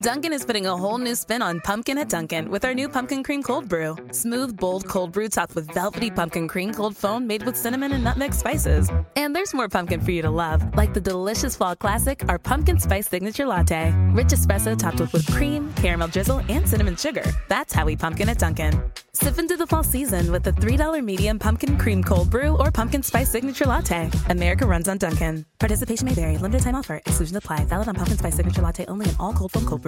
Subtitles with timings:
[0.00, 3.24] Dunkin' is putting a whole new spin on pumpkin at Dunkin' with our new Pumpkin
[3.24, 3.96] Cream Cold Brew.
[4.12, 8.04] Smooth, bold cold brew topped with velvety pumpkin cream cold foam made with cinnamon and
[8.04, 8.88] nutmeg spices.
[9.16, 12.78] And there's more pumpkin for you to love, like the delicious fall classic, our Pumpkin
[12.78, 13.92] Spice Signature Latte.
[14.12, 17.24] Rich espresso topped with whipped cream, caramel drizzle, and cinnamon sugar.
[17.48, 18.80] That's how we pumpkin at Dunkin'.
[19.14, 23.02] Sip into the fall season with the $3 medium pumpkin cream cold brew or pumpkin
[23.02, 24.08] spice signature latte.
[24.28, 25.44] America runs on Dunkin'.
[25.58, 26.38] Participation may vary.
[26.38, 26.96] Limited time offer.
[27.04, 27.64] Exclusion apply.
[27.64, 29.87] Valid on pumpkin spice signature latte only in all cold foam cold brew.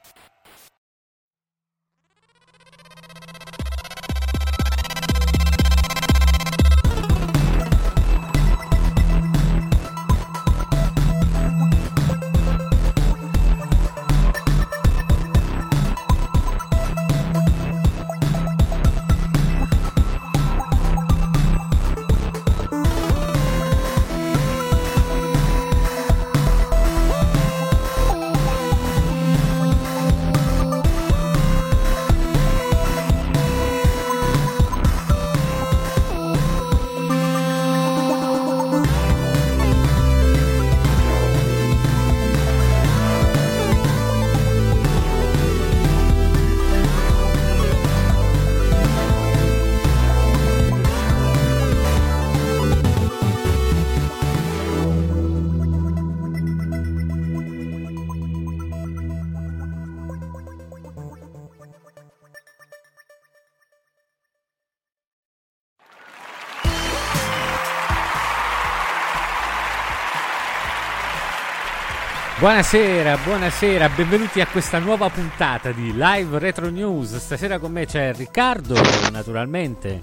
[72.45, 77.15] Buonasera, buonasera, benvenuti a questa nuova puntata di Live Retro News.
[77.17, 78.73] Stasera con me c'è Riccardo,
[79.11, 80.01] naturalmente.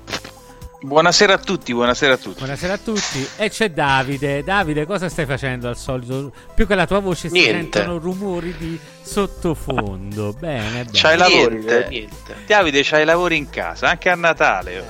[0.80, 2.38] Buonasera a tutti, buonasera a tutti.
[2.38, 3.28] Buonasera a tutti.
[3.38, 4.44] E c'è Davide.
[4.44, 6.30] Davide, cosa stai facendo al solito?
[6.54, 7.80] Più che la tua voce si Niente.
[7.80, 10.32] sentono rumori di sottofondo.
[10.38, 10.88] Bene, bene.
[10.92, 11.88] C'hai lavori, Niente, eh?
[11.88, 12.36] niente.
[12.46, 14.76] Davide, c'hai lavori in casa, anche a Natale.
[14.76, 14.82] Eh,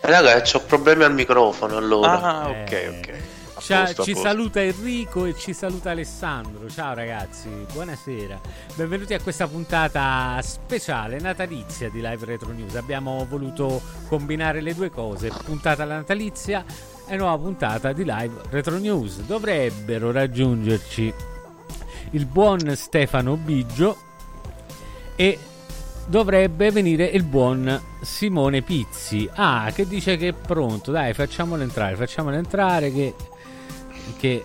[0.00, 2.22] Raga, ho problemi al microfono allora.
[2.22, 3.14] Ah, ok, Eh, ok.
[3.58, 6.68] Ciao, ci saluta Enrico e ci saluta Alessandro.
[6.68, 8.38] Ciao ragazzi, buonasera.
[8.74, 12.74] Benvenuti a questa puntata speciale natalizia di Live Retro News.
[12.74, 16.64] Abbiamo voluto combinare le due cose, puntata natalizia
[17.08, 19.20] e nuova puntata di Live Retro News.
[19.22, 21.12] Dovrebbero raggiungerci
[22.10, 23.96] il buon Stefano Biggio
[25.16, 25.38] e
[26.06, 29.28] dovrebbe venire il buon Simone Pizzi.
[29.34, 30.92] Ah, che dice che è pronto.
[30.92, 33.14] Dai, facciamolo entrare, facciamolo entrare che
[34.18, 34.42] che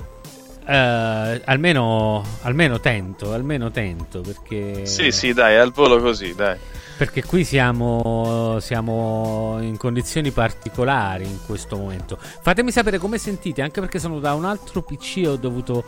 [0.65, 6.57] eh, almeno almeno tento, almeno tento perché Sì, sì, dai, al volo così, dai.
[6.97, 12.17] perché qui siamo, siamo in condizioni particolari in questo momento.
[12.19, 15.83] Fatemi sapere come sentite, anche perché sono da un altro PC e ho dovuto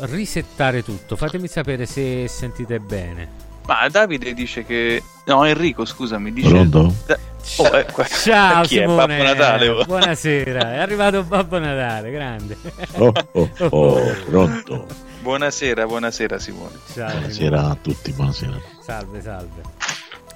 [0.00, 1.14] risettare tutto.
[1.16, 3.44] Fatemi sapere se sentite bene.
[3.66, 5.02] Ma Davide dice che...
[5.26, 6.48] No, Enrico, scusami, dice...
[6.48, 6.94] Pronto?
[7.06, 7.18] Da-
[7.58, 8.80] Oh, eh, qua- Ciao chi è?
[8.80, 9.84] Simone, Babbo Natale, oh.
[9.84, 12.56] buonasera, è arrivato Babbo Natale, grande.
[12.94, 14.86] Oh, oh, oh, pronto.
[15.20, 16.74] Buonasera, buonasera Simone.
[16.92, 17.72] Ciao, Buonasera Simone.
[17.72, 18.60] a tutti, buonasera.
[18.84, 19.62] Salve, salve.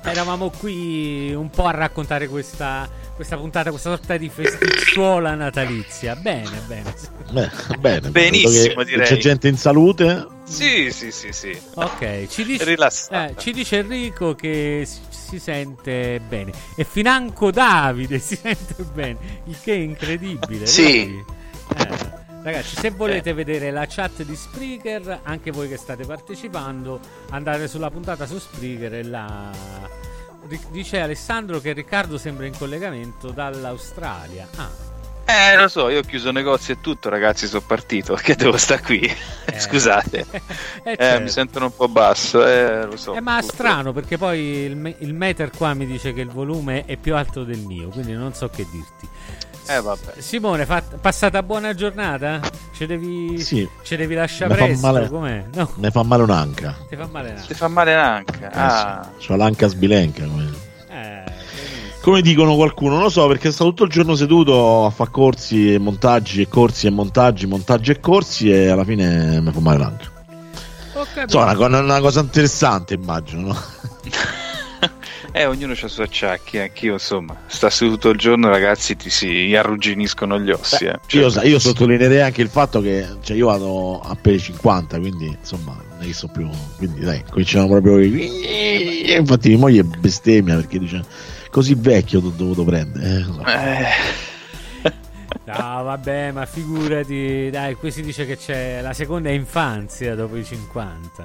[0.05, 6.15] Eravamo qui un po' a raccontare questa, questa puntata, questa sorta di festicciuola natalizia.
[6.15, 6.95] Bene, bene.
[7.33, 9.05] Beh, bene, Benissimo, direi.
[9.07, 10.27] C'è gente in salute.
[10.51, 11.59] Sì, sì, sì, sì.
[11.75, 12.77] Ok, ci dice,
[13.11, 16.53] eh, ci dice Enrico che si, sente bene.
[16.75, 20.67] E financo Davide si sente bene, il che è incredibile.
[20.67, 21.03] Sì.
[21.77, 21.89] Eh,
[22.43, 26.99] ragazzi, se volete vedere la chat di Spreaker, anche voi che state partecipando,
[27.31, 29.51] andate sulla puntata su Spreaker e la...
[30.73, 34.49] Dice Alessandro che Riccardo sembra in collegamento dall'Australia.
[34.57, 34.90] Ah,
[35.31, 38.83] Eh, lo so, io ho chiuso negozio e tutto, ragazzi, sono partito, che devo stare
[38.83, 39.01] qui.
[39.01, 39.59] eh.
[39.61, 40.27] Scusate.
[40.83, 41.23] Eh, Eh, certo.
[41.23, 43.15] mi sentono un po' basso, eh, lo so.
[43.15, 46.85] Eh, ma strano perché poi il, me- il meter qua mi dice che il volume
[46.85, 49.09] è più alto del mio, quindi non so che dirti.
[49.69, 50.15] Eh, vabbè.
[50.19, 52.41] Simone, fa- passata buona giornata?
[52.75, 53.69] Ce devi, Sì.
[53.83, 54.87] ce devi lasciare Mi fa presto?
[54.87, 55.09] male.
[55.09, 55.45] Com'è?
[55.55, 56.77] No, Ne fa male un'anca.
[56.89, 57.41] ti fa male.
[57.47, 58.47] Ti fa male anche.
[58.53, 59.09] Ah.
[59.25, 60.25] C'ho l'anca sbilenca.
[60.25, 60.60] come- Eh.
[62.01, 65.75] Come dicono qualcuno, non lo so perché sto tutto il giorno seduto a fare corsi
[65.75, 69.79] e montaggi e corsi e montaggi, montaggi e corsi e alla fine mi fa male
[69.79, 70.11] l'anca.
[71.23, 73.57] Insomma, una, una cosa interessante immagino, no?
[75.33, 79.55] Eh, ognuno ha i suoi acciacchi, anch'io insomma, sta seduto il giorno ragazzi ti si
[79.55, 80.87] arrugginiscono gli ossi.
[80.87, 80.99] eh.
[81.11, 84.99] Io, sa- io sottolineerei anche il fatto che cioè, io vado a per i 50,
[84.99, 86.49] quindi insomma non è che so più.
[86.79, 87.99] Quindi dai, cominciamo proprio.
[87.99, 91.05] E infatti mia moglie bestemmia perché dice
[91.51, 93.25] così vecchio t'ho dovuto prendere.
[93.45, 93.83] Eh.
[93.83, 94.29] Eh,
[95.45, 100.45] No, vabbè, ma figurati, dai, qui si dice che c'è la seconda infanzia dopo i
[100.45, 101.25] 50.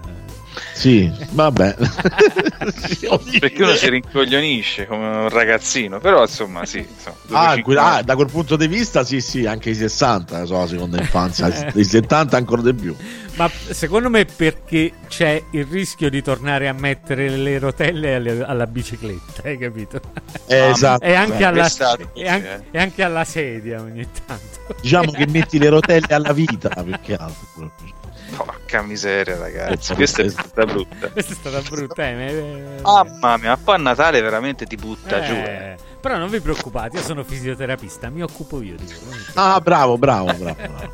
[0.73, 1.75] Sì, vabbè.
[3.39, 6.79] perché uno si rincoglionisce come un ragazzino, però insomma sì.
[6.87, 7.15] Insomma,
[7.49, 10.57] Ah, 50 que- ah, da quel punto di vista, sì, sì, anche i 60 so,
[10.57, 12.95] la seconda infanzia, i 70 ancora di più.
[13.35, 18.65] Ma secondo me perché c'è il rischio di tornare a mettere le rotelle alle- alla
[18.65, 19.99] bicicletta, hai capito?
[20.47, 21.03] Eh, esatto.
[21.03, 21.67] E anche, Eh, alla,
[22.13, 24.75] e, anche, e anche alla sedia ogni tanto.
[24.81, 27.71] Diciamo che metti le rotelle alla vita più che altro.
[28.35, 31.09] Porca miseria, ragazzi, Eh, questa è eh, stata brutta.
[31.09, 35.33] Questa è stata brutta, eh, Mamma mia, ma poi a Natale veramente ti butta giù.
[35.33, 35.37] eh.
[35.73, 38.85] Eh, però non vi preoccupate, io sono fisioterapista, mi occupo io di.
[39.35, 40.55] Ah, bravo, bravo, bravo.
[40.55, 40.93] bravo.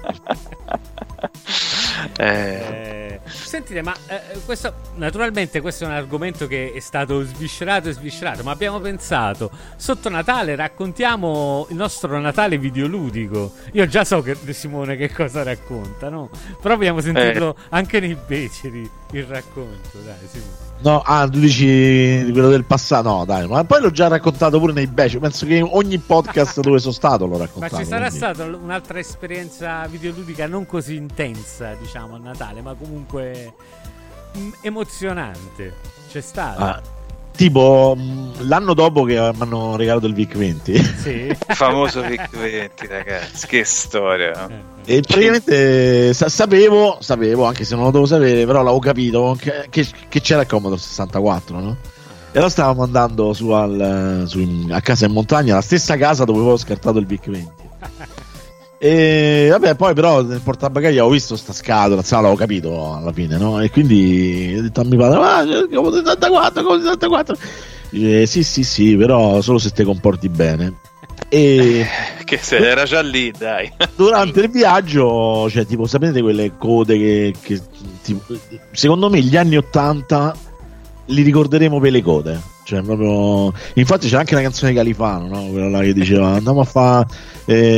[2.17, 7.89] Eh, Eh, sentite, ma eh, questo naturalmente questo è un argomento che è stato sviscerato
[7.89, 13.53] e sviscerato, ma abbiamo pensato sotto Natale raccontiamo il nostro Natale videoludico.
[13.73, 16.29] Io già so che Simone che cosa racconta, no?
[16.61, 20.70] Però vogliamo sentirlo anche nei beceri il racconto, dai, Simone.
[20.83, 23.07] No, ah, tu dici quello del passato?
[23.07, 25.19] No, dai, ma poi l'ho già raccontato pure nei Beci.
[25.19, 27.77] Penso che ogni podcast dove sono stato l'ho Ma raccontato.
[27.77, 33.53] ci sarà quindi- stata un'altra esperienza videoludica non così intensa, diciamo, a Natale, ma comunque
[34.37, 35.75] mm, emozionante.
[36.09, 36.75] C'è stata.
[36.77, 36.81] Ah,
[37.35, 41.09] tipo mh, l'anno dopo che mi hanno regalato il VIC 20 Sì.
[41.09, 44.47] il famoso Vic 20, ragazzi, che storia.
[44.85, 49.35] Eh, e praticamente sa- sapevo, sapevo, anche se non lo dovevo sapere, però l'avevo capito
[49.39, 51.77] che, che- che c'era il Commodore 64, no?
[52.33, 56.23] E allora stavamo andando su, al- su in- a casa in montagna, la stessa casa
[56.23, 57.51] dove avevo scartato il VIC 20.
[58.83, 63.37] E vabbè, poi però nel portabagagli avevo visto sta scatola, sai, l'avevo capito alla fine,
[63.37, 63.61] no?
[63.61, 67.37] E quindi ho detto a mio padre, ah, c'è il Commodore 64, Commodore 64.
[67.91, 70.79] Dice, sì, sì, sì, però solo se ti comporti bene.
[71.29, 71.85] E
[72.25, 73.71] Che se era già lì, dai.
[73.95, 77.61] durante il viaggio, cioè, tipo, sapete quelle code che, che
[78.01, 78.23] tipo,
[78.71, 80.35] secondo me gli anni 80
[81.05, 82.39] li ricorderemo per le code.
[82.63, 83.51] Cioè, proprio...
[83.73, 85.45] Infatti c'è anche la canzone di Califano, no?
[85.51, 87.05] Quella là che diceva andiamo a fare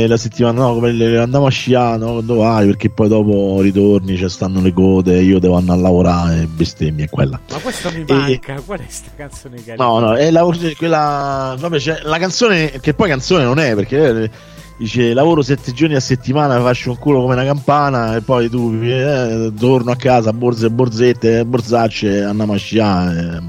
[0.06, 2.12] la settimana, no, le- andiamo a sciare, no?
[2.12, 2.66] Quando vai?
[2.66, 7.08] Perché poi dopo ritorni, ci stanno le code, io devo andare a lavorare, bestemmia è
[7.08, 7.40] quella.
[7.50, 8.60] Ma questo mi E- manca.
[8.64, 9.84] Qual è sta canzone carina?
[9.84, 10.46] No, no, è la,
[10.76, 11.56] quella.
[11.58, 14.30] Vabbè, c'è la canzone, che poi canzone non è perché eh,
[14.76, 18.72] dice lavoro sette giorni a settimana, faccio un culo come una campana e poi tu
[18.82, 23.40] eh, torno a casa, borse e borsette, borzacce, andiamo a sciare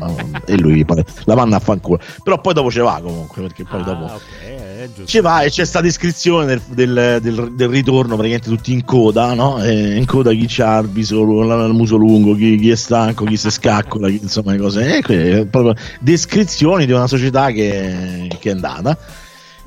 [0.45, 0.85] eh, e lui
[1.25, 1.99] la manna a fanculo.
[2.23, 4.03] Però poi dopo ce va comunque perché poi Ah, dopo.
[4.05, 4.21] ok,
[4.81, 5.05] è giusto.
[5.05, 9.33] Ci va e c'è sta descrizione del, del- del- del ritorno, praticamente tutti in coda,
[9.33, 9.61] no?
[9.63, 13.35] E in coda chi c'ha il viso, il muso lungo, chi, chi è stanco, chi
[13.37, 14.97] si scaccola, chi- insomma le cose.
[14.97, 18.97] E que- proprio descrizioni di una società che, che è andata.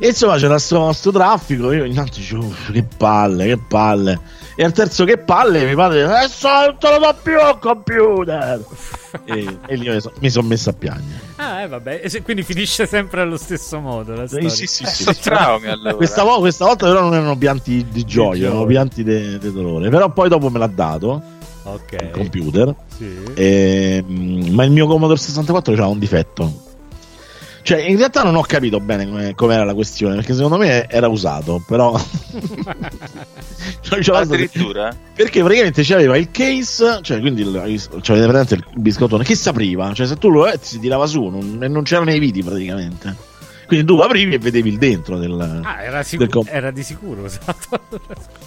[0.01, 4.21] E insomma c'era sto, sto traffico, io intanto dicevo, "Uff, che palle, che palle.
[4.55, 8.65] E al terzo che palle mi padre, adesso non te lo do più il computer.
[9.25, 9.89] e, e lì
[10.21, 11.21] mi sono messo a piangere.
[11.37, 12.01] Ah, eh, vabbè.
[12.03, 14.49] E se- Quindi finisce sempre allo stesso modo la storia.
[14.49, 15.21] Sì, sì, Eh, sì, sì.
[15.21, 15.95] traumi allora.
[15.95, 19.89] Questa, vo- questa volta però non erano pianti di gioia, erano pianti di dolore.
[19.91, 21.23] Però poi dopo me l'ha dato
[21.65, 21.93] Ok.
[22.03, 22.75] il computer.
[22.97, 23.17] Sì.
[23.35, 26.67] e, mm, ma il mio Commodore 64 aveva un difetto.
[27.63, 31.09] Cioè, in realtà non ho capito bene come com'era la questione, perché secondo me era
[31.09, 31.99] usato, però...
[33.81, 34.95] Cioè, c'era- Addirittura?
[35.15, 39.49] perché praticamente c'aveva il case, cioè quindi il, cioè, avete presente il biscottone, che si
[39.49, 42.43] apriva, cioè se tu lo eh, si tirava su non, e non c'erano i viti
[42.43, 43.15] praticamente.
[43.67, 45.61] Quindi tu aprivi e vedevi il dentro del...
[45.65, 47.81] Ah, era, sicu- del com- era di sicuro usato.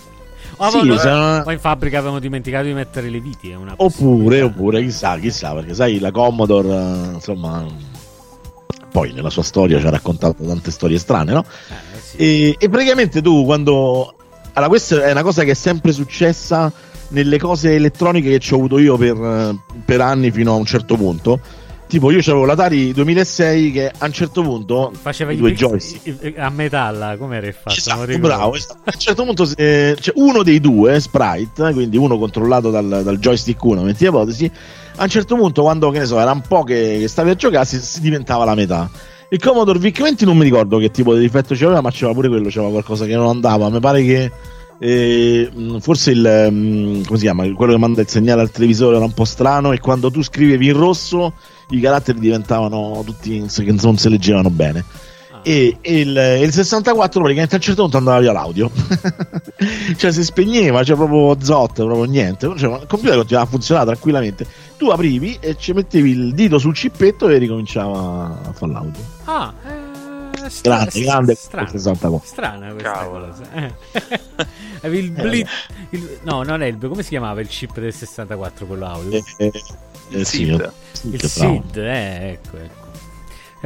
[0.57, 3.49] O, Sì, avevano- se non- o in fabbrica avevano dimenticato di mettere le viti.
[3.49, 7.65] È una Oppure, oppure, chissà, chissà, perché sai, la Commodore, eh, insomma,
[8.91, 11.43] poi nella sua storia ci ha raccontato tante storie strane, no?
[11.43, 12.17] Eh, sì.
[12.17, 14.15] E, e praticamente tu quando...
[14.53, 16.71] Allora, questa è una cosa che è sempre successa
[17.09, 19.55] nelle cose elettroniche che ci ho avuto io per,
[19.85, 21.39] per anni fino a un certo punto.
[21.87, 26.49] tipo io avevo l'Atari 2006 che a un certo punto Faceva i due joystick a
[26.49, 27.75] metalla, come era fatto?
[27.89, 28.55] Non Esatto, bravo.
[28.55, 28.79] esatto.
[28.85, 33.17] A un certo punto se- cioè, uno dei due, Sprite, quindi uno controllato dal, dal
[33.19, 34.51] joystick 1, metti ipotesi,
[35.01, 37.35] a un certo punto quando, che ne so, era un po' che, che stavi a
[37.35, 38.89] giocare, si, si diventava la metà.
[39.29, 42.49] Il Commodore VIC-20 non mi ricordo che tipo di difetto c'aveva, ma c'era pure quello,
[42.49, 43.69] c'era qualcosa che non andava.
[43.69, 44.31] Mi pare che
[44.77, 47.51] eh, forse il come si chiama?
[47.53, 50.67] Quello che manda il segnale al televisore era un po' strano e quando tu scrivevi
[50.67, 51.33] in rosso
[51.69, 54.83] i caratteri diventavano tutti non si leggevano bene.
[55.43, 58.69] E, il, il 64 praticamente a un certo punto andava via l'audio,
[59.97, 62.51] cioè si spegneva, cioè proprio zot, proprio niente.
[62.57, 64.45] Cioè, il computer continuava a funzionare tranquillamente.
[64.77, 69.01] Tu aprivi e ci mettevi il dito sul cippetto e ricominciava a fare l'audio.
[69.25, 71.65] Ah, eh, stra- Grande, grande strano.
[71.65, 72.21] il 64.
[72.27, 73.27] Strana questa Cavolo.
[73.27, 73.43] cosa.
[73.53, 73.73] Eh.
[74.81, 75.49] Avevi il blitz.
[75.91, 76.77] il- no, non è il.
[76.79, 79.17] Come si chiamava il chip del 64 quello audio?
[79.17, 79.51] Eh, eh,
[80.11, 80.71] eh, sì, SID.
[80.91, 81.23] sì, il.
[81.29, 82.80] SID, eh, ecco, ecco.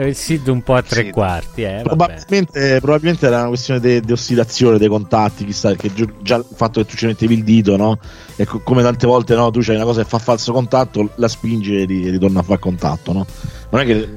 [0.04, 1.12] Il SID un po' a tre SID.
[1.12, 1.84] quarti, eh, vabbè.
[1.84, 6.82] Probabilmente, probabilmente era una questione di ossidazione dei contatti, chissà, che giù- già il fatto
[6.82, 7.98] che tu ci mettevi il dito, no?
[8.36, 11.28] E co- come tante volte no, tu c'hai una cosa che fa falso contatto, la
[11.28, 13.26] spingi e ri- ritorna a fare contatto, no?
[13.70, 14.10] Non è che.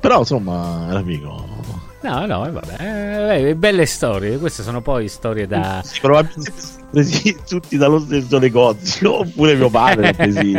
[0.00, 1.48] Però insomma era figo.
[2.02, 3.48] No, no, eh, vabbè.
[3.50, 4.38] eh, belle storie.
[4.38, 5.82] Queste sono poi storie da.
[5.84, 6.52] Sì, probabilmente
[6.90, 10.58] presi tutti dallo stesso negozio, oppure mio padre presi.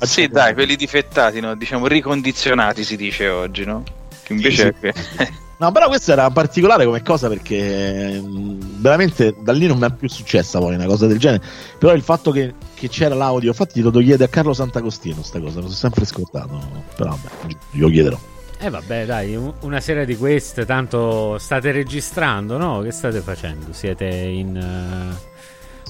[0.00, 1.54] Sì, dai, quelli difettati, no?
[1.56, 3.82] diciamo ricondizionati si dice oggi, no?
[4.22, 4.74] Che invece
[5.58, 9.92] No, però questa era particolare come cosa perché mh, veramente da lì non mi è
[9.92, 11.42] più successa poi una cosa del genere.
[11.78, 15.40] Però il fatto che, che c'era l'audio, infatti lo devo chiedere a Carlo Sant'Agostino sta
[15.40, 16.60] cosa, lo sono sempre scordato.
[16.94, 18.18] Però vabbè, glielo chiederò.
[18.60, 20.64] Eh, vabbè, dai, un- una serie di queste.
[20.64, 22.80] Tanto state registrando, no?
[22.82, 23.72] Che state facendo?
[23.72, 24.56] Siete in.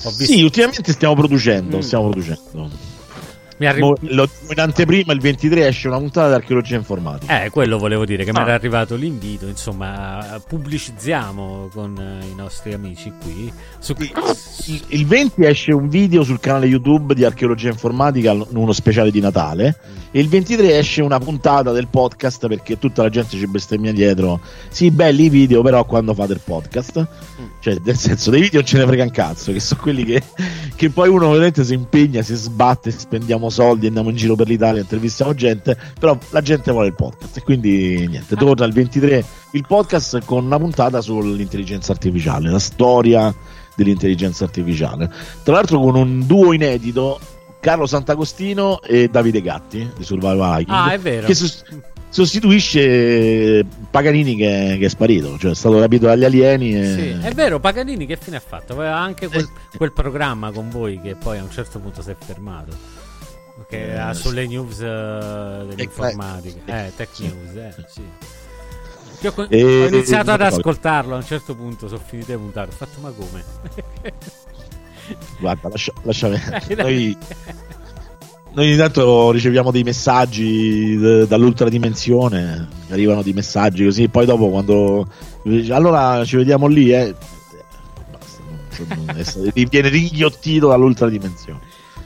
[0.04, 0.32] Ho visto.
[0.32, 1.80] Sì, ultimamente stiamo producendo, Mm.
[1.80, 2.70] stiamo producendo.
[3.58, 7.42] Mi arri- Mo- lo- in anteprima il 23 esce una puntata di archeologia informatica.
[7.44, 8.42] Eh, quello volevo dire che mi Ah.
[8.42, 9.46] era arrivato l'invito.
[9.46, 13.52] Insomma, pubblicizziamo con eh, i nostri amici qui.
[13.78, 13.94] Su...
[13.98, 19.20] Il- Il 20 esce un video sul canale YouTube di archeologia informatica, uno speciale di
[19.20, 19.76] Natale.
[20.10, 24.40] E il 23 esce una puntata del podcast perché tutta la gente ci bestemmia dietro.
[24.68, 27.06] Sì, belli i video, però quando fate il podcast,
[27.60, 30.22] cioè nel senso dei video non ce ne frega un cazzo, che sono quelli che,
[30.76, 34.80] che poi uno ovviamente si impegna, si sbatte, spendiamo soldi, andiamo in giro per l'Italia,
[34.80, 39.64] intervistiamo gente, però la gente vuole il podcast e quindi niente, torna il 23 il
[39.66, 43.34] podcast con una puntata sull'intelligenza artificiale, la storia
[43.74, 45.10] dell'intelligenza artificiale.
[45.42, 47.18] Tra l'altro con un duo inedito,
[47.60, 51.26] Carlo Sant'Agostino e Davide Gatti di Survival Hiking, Ah, è vero.
[51.26, 51.64] che sos-
[52.24, 56.76] sostituisce Paganini che, che è sparito, cioè è stato rapito dagli alieni.
[56.78, 56.84] E...
[56.94, 58.72] Sì, è vero, Paganini che fine ha fatto?
[58.72, 62.16] Aveva anche quel, quel programma con voi che poi a un certo punto si è
[62.18, 62.76] fermato.
[63.68, 66.84] Che era Eh, sulle news eh, dell'informatica.
[66.86, 68.02] Eh, tech news, eh, sì.
[69.20, 72.38] Io ho, E- ho iniziato ad e- ascoltarlo, a un certo punto sono finite le
[72.38, 73.44] puntate, ho fatto ma come?
[75.40, 76.28] Guarda, lascia, lascia
[76.68, 76.76] Dai, dai.
[76.76, 77.16] noi,
[78.58, 85.06] noi intanto riceviamo dei messaggi d- dall'ultradimensione, arrivano dei messaggi così, poi dopo quando
[85.70, 87.14] allora ci vediamo lì, eh,
[88.10, 91.60] basta, non- non- viene ringhiottito dall'ultradimensione.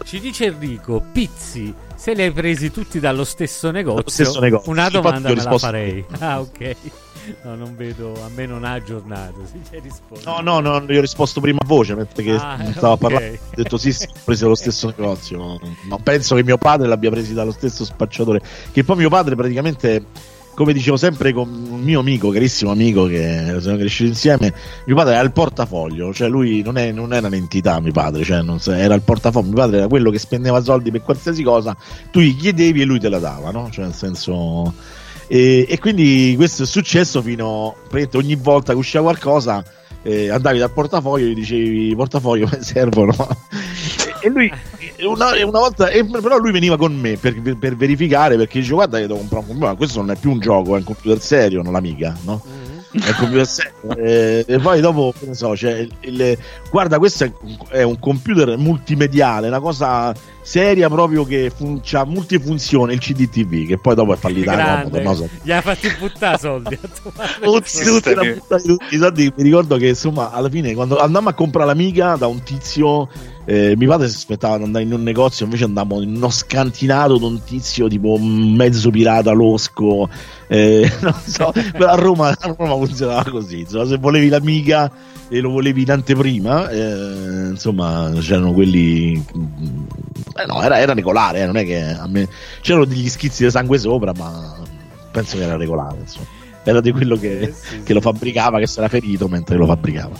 [0.04, 4.73] Ci dice Enrico, Pizzi, se li hai presi tutti dallo stesso negozio, stesso negozio.
[4.73, 6.04] una domanda me la farei.
[6.18, 6.76] Ah, ok.
[7.44, 9.44] No, non vedo, a me non ha aggiornato.
[10.25, 12.99] No, no, no, io ho risposto prima a voce mentre che Ah, stavo ok.
[12.99, 13.35] parlando.
[13.35, 15.61] Ho detto sì, sì, ho preso dallo stesso negozio.
[15.82, 18.40] Ma penso che mio padre l'abbia presi dallo stesso spacciatore.
[18.73, 20.04] Che poi mio padre praticamente,
[20.54, 24.52] come dicevo sempre con un mio amico, carissimo amico, che siamo cresciuti insieme,
[24.87, 28.42] mio padre era il portafoglio, cioè lui non, è, non era un'entità, mio padre, cioè
[28.42, 29.47] non sa- era il portafoglio.
[29.47, 31.76] Mio padre era quello che spendeva soldi per qualsiasi cosa,
[32.11, 33.68] tu gli chiedevi e lui te la dava, no?
[33.71, 35.00] Cioè nel senso...
[35.28, 39.64] E, e quindi questo è successo fino praticamente ogni volta che usciva qualcosa
[40.02, 43.14] eh, andavi dal portafoglio e gli dicevi portafoglio mi servono
[44.21, 44.52] e, lui
[45.04, 48.61] una, e una volta e però lui veniva con me per, per- per verificare perché
[48.61, 50.78] dice guarda che devo comprare un computer ma questo non è più un gioco è
[50.78, 52.42] un computer serio non l'amica no?
[52.92, 56.38] È un computer serio Eh, e poi dopo so c'è il- il-
[56.71, 62.04] guarda questo è, un- è un computer multimediale una cosa seria proprio che fun- c'ha
[62.04, 65.02] multifunzione il CDTV che poi dopo è fallita Grande.
[65.02, 65.14] no?
[65.14, 66.78] So- Gli ha fatti buttare soldi
[67.42, 68.14] tutti, tutti,
[68.66, 69.32] tutti i soldi.
[69.37, 73.08] Mi ricordo che insomma, alla fine, quando andammo a comprare l'amica da un tizio,
[73.44, 77.18] eh, mio padre si aspettava di andare in un negozio, invece andavamo in uno scantinato
[77.18, 80.08] da un tizio tipo mezzo pirata losco.
[80.49, 83.61] eh, non so, però a Roma, a Roma funzionava così.
[83.61, 84.90] Insomma, se volevi l'amica
[85.28, 89.25] e lo volevi in anteprima, eh, insomma, c'erano quelli.
[90.35, 92.29] Eh no, era, era regolare, eh, non è che me...
[92.61, 94.57] c'erano degli schizzi di sangue sopra, ma
[95.11, 96.27] penso che era regolare, insomma.
[96.65, 99.67] Era di quello che, Eh, sì, che lo fabbricava, che si era ferito mentre lo
[99.67, 100.15] fabbricava.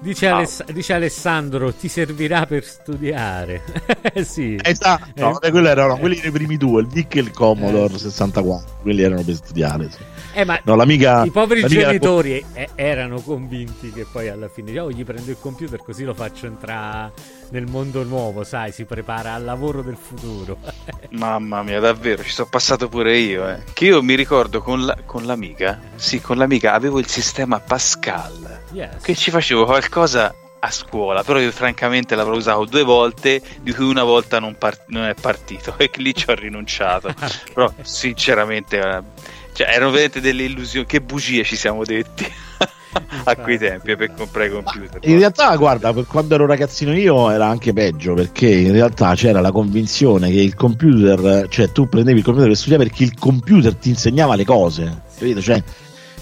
[0.00, 3.62] Dice, Aless- dice Alessandro, ti servirà per studiare.
[4.22, 4.58] sì.
[4.62, 5.50] Esatto, no, Eh.
[5.50, 8.04] quelli erano quelli dei primi due, il Vic e il Commodore Eh, sì.
[8.04, 9.88] 64, quelli erano per studiare.
[9.90, 9.96] Sì.
[10.34, 14.78] Eh, ma No, l'amica, I poveri l'amica genitori eh, erano convinti che poi alla fine
[14.80, 17.12] oh, gli prendo il computer così lo faccio entrare
[17.50, 20.58] nel mondo nuovo, sai, si prepara al lavoro del futuro.
[21.10, 23.48] Mamma mia, davvero, ci sono passato pure io.
[23.48, 23.58] Eh.
[23.72, 28.62] Che io mi ricordo con, la- con l'amica, sì, con l'amica avevo il sistema Pascal,
[28.72, 29.02] Yes.
[29.02, 33.84] che ci facevo qualcosa a scuola, però io francamente l'avrò usato due volte, di cui
[33.84, 37.08] una volta non, par- non è partito e lì ci ho rinunciato.
[37.14, 37.52] Ok.
[37.52, 39.02] Però sinceramente, eh,
[39.54, 42.26] cioè, erano veramente delle illusioni, che bugie ci siamo detti
[43.24, 44.98] a quei tempi per comprare i computer.
[45.02, 49.52] In realtà, guarda, quando ero ragazzino io era anche peggio perché in realtà c'era la
[49.52, 53.90] convinzione che il computer, cioè tu prendevi il computer per studiare perché il computer ti
[53.90, 55.40] insegnava le cose, capito?
[55.40, 55.62] Cioè,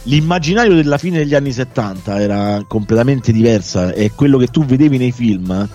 [0.04, 5.12] l'immaginario della fine degli anni 70 era completamente diversa e quello che tu vedevi nei
[5.12, 5.66] film,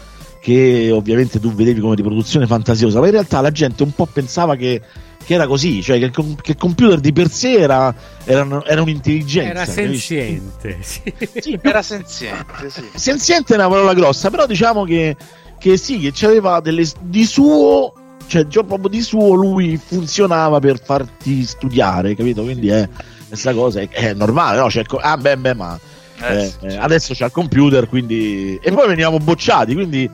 [0.42, 4.56] che ovviamente tu vedevi come riproduzione fantasiosa, ma in realtà la gente un po' pensava
[4.56, 4.80] che,
[5.28, 7.94] che era così, cioè che che il computer di per sé era,
[8.24, 9.50] era, era un'intelligenza.
[9.50, 10.78] Era senziente.
[10.82, 11.02] Sì.
[11.42, 12.84] Sì, Era senziente, sì.
[12.96, 15.18] senziente è una parola grossa, però diciamo che,
[15.60, 17.92] che sì, che c'aveva delle di suo,
[18.28, 22.44] cioè già proprio di suo lui funzionava per farti studiare, capito?
[22.44, 22.88] Quindi è
[23.28, 24.68] questa cosa è, è normale, no?
[24.68, 25.78] C'è il co- ah, beh, beh, ma
[26.22, 30.10] Eh, eh, eh, adesso c'è il computer, quindi e poi veniamo bocciati, quindi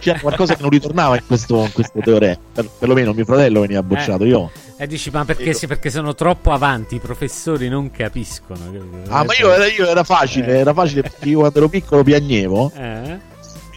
[0.00, 2.36] c'era qualcosa che non ritornava in questo, in questo teorema.
[2.52, 4.50] Per, perlomeno mio fratello veniva bocciato, io.
[4.76, 8.60] E dici, ma perché, sì, perché sono troppo avanti, i professori non capiscono.
[9.08, 10.58] Ah, ma io era, io era facile, Eh.
[10.58, 12.72] era facile perché io quando ero piccolo piagnevo.
[12.76, 13.30] Eh?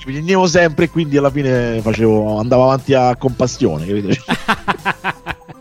[0.05, 4.13] mi piagnevo sempre e quindi alla fine facevo, andavo avanti a compassione, capito?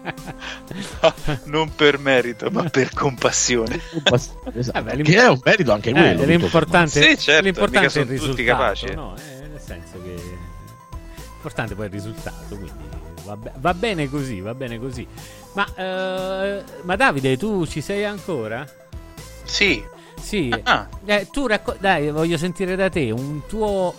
[1.44, 3.80] non per merito, ma per compassione.
[3.92, 4.88] Compassione, esatto.
[4.88, 6.12] Eh che è un merito anche Eh, quello.
[6.20, 8.94] tutto l'importante, Sì, certo, l'importante è il sono tutti risultato, capaci, eh.
[8.94, 9.14] no?
[9.16, 10.14] Eh, nel senso che
[11.44, 12.72] l'importante poi il risultato, quindi
[13.24, 15.06] va, be- va bene così, va bene così.
[15.52, 18.66] Ma, eh, ma Davide, tu ci sei ancora?
[19.44, 19.84] Sì,
[20.20, 20.54] Sì.
[20.62, 23.92] Ah, Eh, tu racco- dai, voglio sentire da te un tuo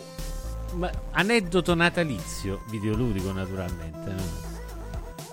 [1.11, 4.23] aneddoto natalizio, videoludico naturalmente, no?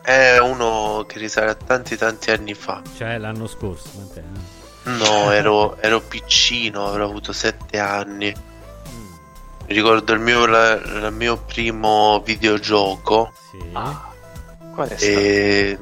[0.03, 2.83] è uno che risale a tanti tanti anni fa.
[2.97, 3.89] cioè l'anno scorso.
[3.95, 4.23] quant'è,
[4.85, 4.97] no?
[4.97, 8.35] No, ero, ero piccino, avrò avuto sette anni.
[9.73, 13.71] Mi ricordo il mio, la- il mio primo videogioco sì.
[14.75, 15.19] qual è stato?
[15.19, 15.79] e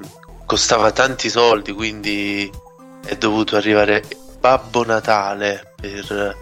[0.47, 2.49] costava tanti soldi, quindi
[3.05, 4.05] è dovuto arrivare
[4.39, 6.37] Babbo Natale per,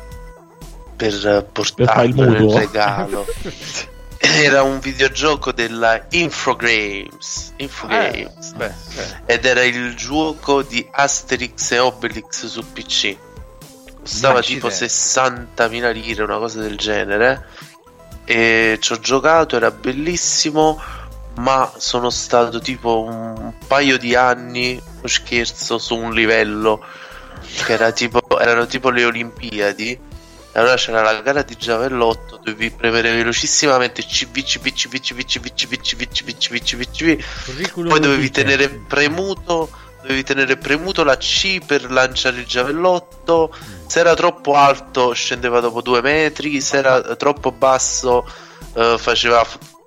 [0.94, 3.24] per portarmi il regalo.
[4.20, 8.50] Era un videogioco della Infogrames, Infogrames.
[8.50, 9.32] Eh, beh, beh.
[9.32, 13.16] ed era il gioco di Asterix e Obelix su PC.
[14.08, 14.94] Costava tipo Accidenti.
[14.94, 17.46] 60.000 lire, una cosa del genere.
[18.24, 20.80] E ci ho giocato, era bellissimo.
[21.36, 26.84] Ma sono stato tipo un paio di anni, non scherzo, su un livello
[27.64, 29.90] che era tipo, erano tipo le Olimpiadi.
[30.50, 35.46] E allora c'era la gara di giavellotto, dovevi premere velocissimamente CV, CV, CV, CV, CV,
[35.52, 41.16] CV, CV, CV, CV, CV, CV, Curriculum poi dovevi tenere premuto dovevi tenere premuto la
[41.16, 43.54] C per lanciare il giavellotto
[43.88, 48.24] se era troppo alto scendeva dopo due metri se era troppo basso
[48.74, 49.44] eh, faceva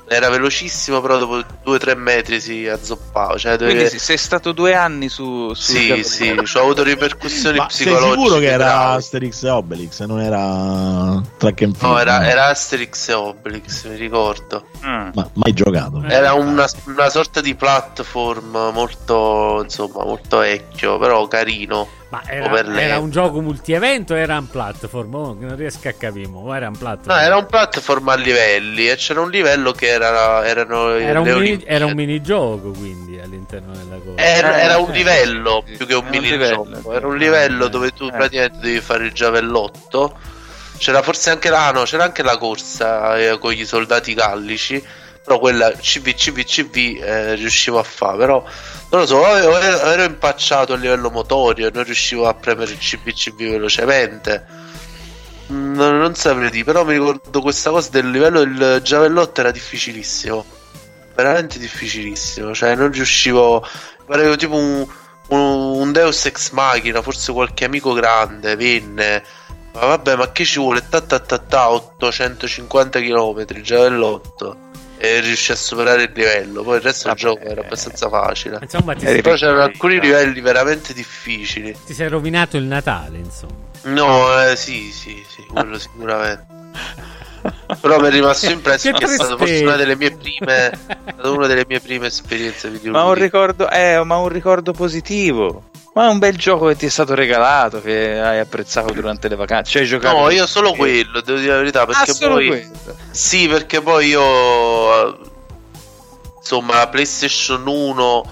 [0.07, 3.77] era velocissimo però dopo due o tre metri si azzoppava cioè dovevi...
[3.77, 5.53] Quindi sì, sei stato due anni su...
[5.53, 8.97] su sì sì ci ho avuto ripercussioni Ma sei psicologiche sicuro che era gravi.
[8.97, 11.93] Asterix e Obelix, non era Track and Field?
[11.93, 15.09] no era, era Asterix e Obelix mi ricordo Mm.
[15.13, 16.01] Ma mai giocato.
[16.03, 16.11] Eh.
[16.11, 21.87] Era una, una sorta di platform molto, insomma, molto vecchio, però carino.
[22.11, 25.15] Ma era, era un gioco multievento o era un platform?
[25.15, 26.27] Oh, non riesco a capire.
[26.27, 26.53] mo.
[26.53, 27.17] era un platform.
[27.17, 31.31] No, era un platform a livelli e c'era un livello che era, erano Era un,
[31.39, 34.21] mini- era un minigioco quindi all'interno della cosa.
[34.21, 36.63] Era, era un livello più che un era un minigioco.
[36.65, 36.93] livello.
[36.93, 38.11] Era un livello dove tu eh.
[38.11, 40.17] praticamente devi fare il giavellotto.
[40.79, 44.83] C'era forse anche la, no, c'era anche la corsa eh, con i soldati gallici.
[45.23, 48.17] Però quella CV, CV, CV eh, riuscivo a fare.
[48.17, 48.43] Però
[48.89, 53.11] non lo so, ero, ero impacciato a livello motorio non riuscivo a premere il CV,
[53.13, 54.45] CV velocemente.
[55.51, 59.51] Mm, Non, non saprei dire, però mi ricordo questa cosa del livello del giavellotto era
[59.51, 60.45] difficilissimo.
[61.15, 62.53] Veramente difficilissimo.
[62.53, 63.65] Cioè, non riuscivo.
[64.05, 64.85] Parevo tipo un,
[65.29, 67.01] un, un Deus ex machina.
[67.01, 69.23] Forse qualche amico grande venne.
[69.73, 70.83] Ma vabbè, ma che ci vuole?
[70.89, 74.69] Ta ta ta ta 850 km giavellotto.
[75.03, 76.61] E riuscì a superare il livello.
[76.61, 77.35] Poi il resto del Vabbè.
[77.35, 78.59] gioco era abbastanza facile.
[78.61, 81.75] Insomma, ti, Eri sei, Però c'erano alcuni livelli veramente difficili.
[81.87, 83.55] ti sei rovinato il Natale, insomma.
[83.83, 86.45] No, eh, sì, sì, sì, quello sicuramente.
[87.81, 90.77] Però mi è rimasto impresso Che che è stata forse una delle mie prime, è
[91.13, 95.70] stata una delle mie prime esperienze Ma un ricordo, eh, ma un ricordo positivo.
[95.93, 99.35] Ma è un bel gioco che ti è stato regalato, che hai apprezzato durante le
[99.35, 99.71] vacanze.
[99.71, 102.69] Cioè, hai giocato No, io solo quello, devo dire la verità, Ah, perché solo poi.
[103.11, 105.19] Sì, perché poi io
[106.37, 108.31] insomma, la PlayStation 1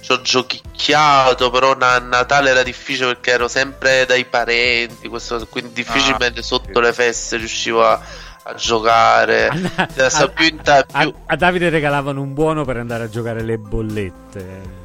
[0.00, 5.72] ci ho giochicchiato, però a Natale era difficile perché ero sempre dai parenti, questo, quindi
[5.74, 8.00] difficilmente sotto le feste riuscivo a,
[8.42, 9.46] a giocare.
[9.96, 13.42] A, sa più in ta- a- a Davide regalavano un buono per andare a giocare
[13.42, 14.84] le bollette.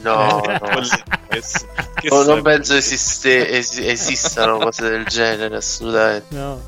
[0.00, 0.80] No, no.
[1.28, 6.34] Che No, non penso esiste, esi- esistano cose del genere, assolutamente.
[6.36, 6.60] No.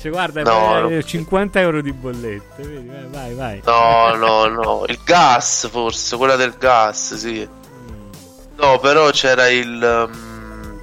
[0.00, 1.02] Cioè, guarda, No, eh, no.
[1.02, 2.62] 50 euro di bollette.
[2.62, 3.34] Vedi, vai, vai.
[3.34, 3.62] vai.
[3.64, 4.84] No, no, no.
[4.86, 7.46] Il gas, forse, quella del gas, sì.
[7.46, 8.10] Mm.
[8.56, 10.08] No, però c'era il.
[10.10, 10.82] um,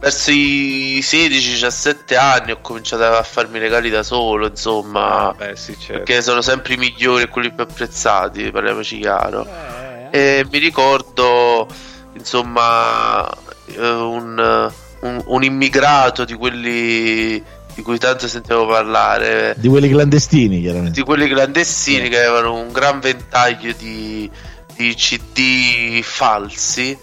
[0.00, 5.28] verso i 16-17 anni ho cominciato a farmi regali da solo, insomma.
[5.28, 5.92] Ah, beh, sì, certo.
[5.92, 9.44] Perché sono sempre i migliori e quelli più apprezzati, parliamoci chiaro.
[9.46, 9.75] Eh,
[10.10, 11.66] E mi ricordo,
[12.14, 13.28] insomma,
[13.66, 17.42] eh, un, un- un immigrato di quelli
[17.74, 19.54] di cui tanto sentivo parlare.
[19.58, 20.98] Di quelli clandestini, chiaramente.
[20.98, 24.30] di quelli clandestini che avevano un gran ventaglio di,
[24.74, 26.96] di CD falsi.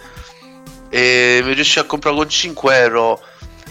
[0.89, 3.20] E mi riuscì a comprare con 5 euro.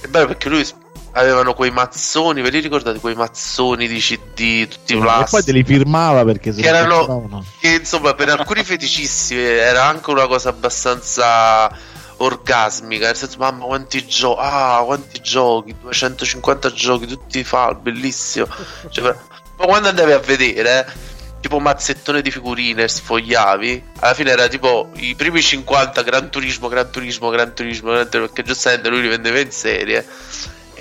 [0.00, 0.64] È bello perché lui
[1.12, 5.62] avevano quei mazzoni ve li ricordate quei mazzoni di CD tutti E poi te li
[5.62, 11.70] firmava perché se Che erano- che insomma per alcuni feticisti era anche una cosa abbastanza
[12.18, 18.46] orgasmica nel senso mamma quanti giochi ah quanti giochi 250 giochi tutti fa bellissimo.
[18.88, 20.86] Cioè, ma quando andavi a vedere
[21.40, 26.68] tipo un mazzettone di figurine sfogliavi alla fine era tipo i primi 50 Gran Turismo
[26.68, 30.06] Gran Turismo Gran Turismo, Gran Turismo perché giustamente lui li vendeva in serie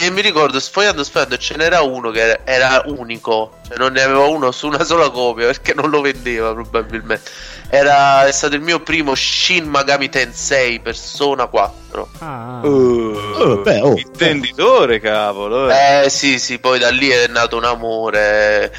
[0.02, 4.02] e mi ricordo sfogliando sfogliando ce n'era uno che era, era unico cioè non ne
[4.02, 7.30] aveva uno su una sola copia perché non lo vendeva probabilmente
[7.70, 13.80] era è stato il mio primo Shin Magami Tensei Persona 4 Ah, Uh, Oh, beh,
[13.82, 13.96] oh.
[13.98, 15.70] intenditore, cavolo.
[15.72, 16.04] eh.
[16.06, 18.72] eh sì sì poi da lì è nato un amore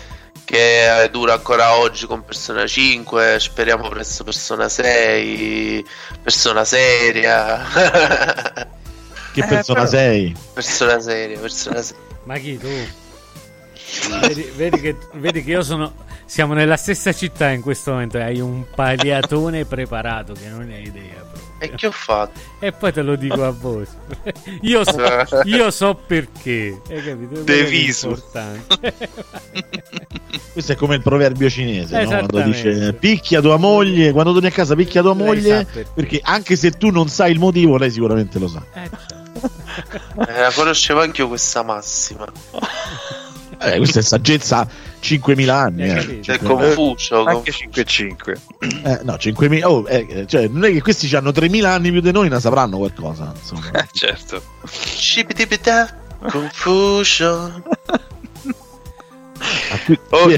[0.44, 5.86] che eh, dura ancora oggi con Persona 5 speriamo presto Persona 6
[6.22, 7.60] Persona seria
[9.32, 10.34] Che Eh, persona però- sei?
[10.52, 12.68] Persona seria Persona seria ma chi tu?
[14.20, 15.92] Vedi, vedi che, vedi che io sono.
[16.24, 18.16] Siamo nella stessa città in questo momento.
[18.16, 21.14] e Hai un pagliatone preparato che non hai idea.
[21.20, 21.40] proprio.
[21.58, 22.38] e che ho fatto?
[22.60, 23.84] E poi te lo dico a voi.
[24.62, 26.80] Io so, io so perché.
[26.88, 27.40] Hai capito?
[27.42, 28.16] Deviso.
[30.52, 32.08] Questo è come il proverbio cinese, no?
[32.08, 35.90] quando dice picchia tua moglie, quando torni a casa picchia tua moglie, perché.
[35.92, 38.64] perché anche se tu non sai il motivo, lei sicuramente lo sa.
[38.74, 39.21] Eh, certo.
[39.42, 42.26] Eh, la conoscevo anch'io questa massima
[43.58, 44.66] Eh, questa è saggezza
[45.00, 45.88] 5.000 anni.
[45.88, 46.20] Eh.
[46.20, 46.44] c'è 5.000.
[46.44, 48.04] Confucio Anche Confucio.
[48.04, 48.36] 5-5.
[48.82, 49.64] Eh, no, 5.000.
[49.64, 52.78] Oh, eh, cioè, non è che questi hanno 3.000 anni più di noi, ne sapranno
[52.78, 53.32] qualcosa.
[53.36, 53.70] Insomma.
[53.72, 54.42] Eh, certo.
[54.64, 55.96] Scipitipita,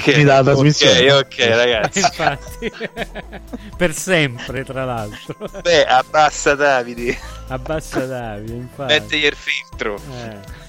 [0.00, 1.12] Finita la trasmissione.
[1.12, 1.98] ok, ok, ragazzi.
[2.04, 2.72] Infatti,
[3.76, 5.36] per sempre, tra l'altro.
[5.62, 7.16] Beh, abbassa Davide.
[7.48, 8.92] Abbassa Davide, infatti.
[8.92, 10.00] Mettegli il filtro.
[10.22, 10.62] Eh.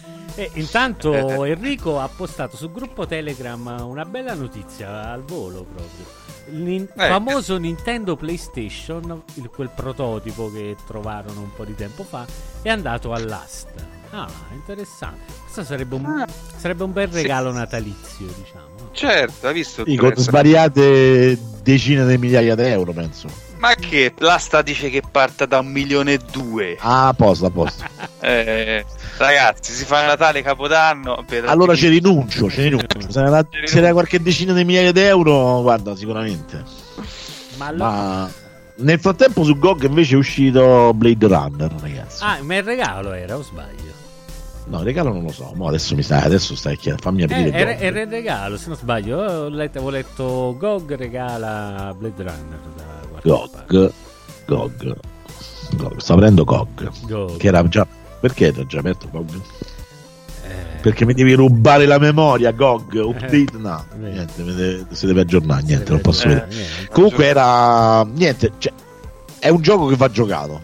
[0.44, 1.14] E intanto
[1.46, 6.24] Enrico ha postato sul gruppo Telegram una bella notizia al volo proprio.
[6.48, 7.08] Il nin- Ecco.
[7.08, 12.26] famoso Nintendo PlayStation, il- quel prototipo che trovarono un po' di tempo fa,
[12.62, 13.94] è andato all'asta.
[14.18, 15.34] Ah, interessante.
[15.44, 16.26] Questo sarebbe un, Ah.
[16.56, 17.22] sarebbe un bel Sì.
[17.22, 18.64] regalo natalizio, diciamo.
[18.94, 19.84] Certo, hai visto?
[19.86, 23.28] Sì, con svariate decine di migliaia di euro, penso.
[23.58, 26.78] Ma che l'asta dice che parta da un milione e due.
[26.80, 27.84] Ah, a posto, a posto.
[28.26, 28.84] Eh,
[29.18, 31.24] ragazzi, si fa Natale Capodanno.
[31.28, 32.88] per- Allora ci rinuncio, ci rinuncio.
[33.12, 36.64] Se era, se era qualche decina di migliaia di euro, guarda, sicuramente.
[37.58, 38.32] Ma allora- Ma
[38.78, 42.24] nel frattempo su GOG invece è uscito Blade Runner, ragazzi.
[42.24, 43.94] Ah, ma il regalo era, o sbaglio?
[44.68, 45.52] No, il regalo non lo so.
[45.56, 48.78] Mo adesso mi stai, adesso stai chiedendo, fammi Eh, aprire era il regalo, se non
[48.78, 49.18] sbaglio.
[49.20, 53.20] Ho letto, avevo letto GOG regala Blade Runner da.
[53.24, 53.92] GOG.
[54.48, 54.96] GOG.
[55.76, 55.98] GOG.
[55.98, 56.90] Sto aprendo GOG.
[57.08, 57.38] GOG.
[57.38, 57.86] Che era già.
[58.20, 59.36] Perché ti ho già aperto GOG?
[60.48, 62.94] Eh, Perché mi devi rubare la memoria, GOG.
[63.04, 63.86] Update, no.
[63.94, 63.98] Eh.
[63.98, 66.62] Niente, deve- si deve aggiornare, niente, non posso vede- vedere.
[66.62, 66.88] eh, niente.
[66.92, 68.04] Comunque era.
[68.04, 68.74] Niente, cioè,
[69.40, 70.62] è un gioco che va giocato.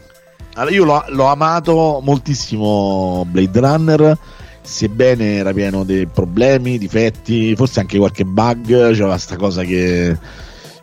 [0.56, 4.18] Allora, io l'ho, l'ho amato moltissimo Blade Runner.
[4.62, 10.18] sebbene era pieno di problemi, difetti, forse anche qualche bug, c'era questa cosa che,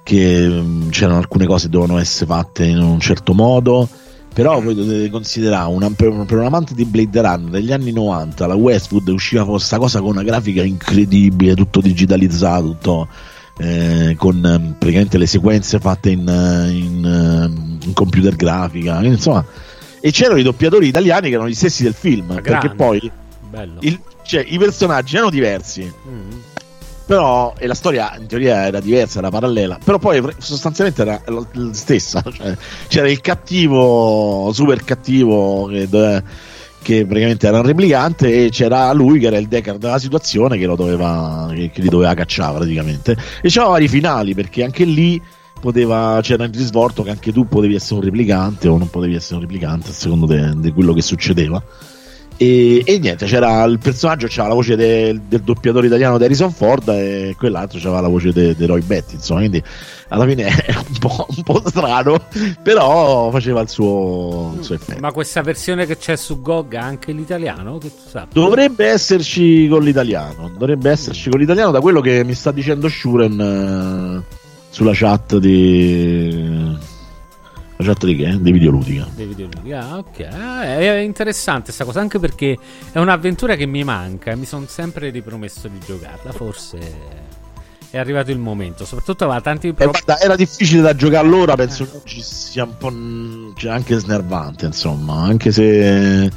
[0.02, 3.88] che c'erano alcune cose che dovevano essere fatte in un certo modo.
[4.32, 8.54] Però voi dovete considerare un, per, un amante di Blade Runner degli anni 90, la
[8.54, 13.08] Westwood usciva con questa cosa con una grafica incredibile, tutto digitalizzato, tutto
[13.58, 14.40] eh, con
[14.78, 16.20] praticamente le sequenze fatte in,
[16.70, 19.44] in, in computer grafica, insomma.
[20.00, 22.74] E c'erano i doppiatori italiani che erano gli stessi del film, perché grande.
[22.74, 23.10] poi
[23.80, 26.30] il- cioè, i personaggi erano diversi, Mm.
[27.06, 31.44] però e la storia in teoria era diversa, era parallela, però poi sostanzialmente era la,
[31.52, 32.22] la stessa.
[32.30, 32.56] Cioè,
[32.88, 35.88] c'era il cattivo, super cattivo che,
[36.82, 40.66] che praticamente era un replicante e c'era lui che era il Deckard della situazione che
[40.66, 45.20] lo doveva che, che li doveva cacciare praticamente e c'erano vari finali perché anche lì
[45.58, 49.36] poteva, c'era il risvolto che anche tu potevi essere un replicante o non potevi essere
[49.36, 51.62] un replicante a seconda di quello che succedeva
[52.40, 56.52] e, e niente, c'era il personaggio c'aveva la voce de- del doppiatore italiano di Harrison
[56.52, 59.60] Ford e quell'altro c'aveva la voce di Roy Betty, insomma, quindi
[60.06, 62.16] alla fine è un po', un po' strano,
[62.62, 65.00] però faceva il suo, il suo effetto.
[65.00, 67.78] Ma questa versione che c'è su GOG ha anche l'italiano?
[67.78, 68.40] Che tu sappia?
[68.40, 74.24] Dovrebbe esserci con l'italiano, dovrebbe esserci con l'italiano da quello che mi sta dicendo Shuren
[74.30, 74.36] eh,
[74.78, 76.76] sulla chat di...
[77.80, 78.38] La chat di che?
[78.40, 79.08] Di videoludica.
[79.16, 79.72] dei videoludici.
[79.72, 80.20] Ah, ok.
[80.30, 82.56] Ah, è interessante questa cosa, anche perché
[82.92, 86.30] è un'avventura che mi manca e mi sono sempre ripromesso di giocarla.
[86.30, 86.78] Forse
[87.90, 88.84] è arrivato il momento.
[88.84, 90.00] Soprattutto aveva tanti Eh, problemi.
[90.04, 94.66] guarda, era difficile da giocare allora, penso che ci sia un po' cioè, anche snervante,
[94.66, 96.30] insomma, anche se,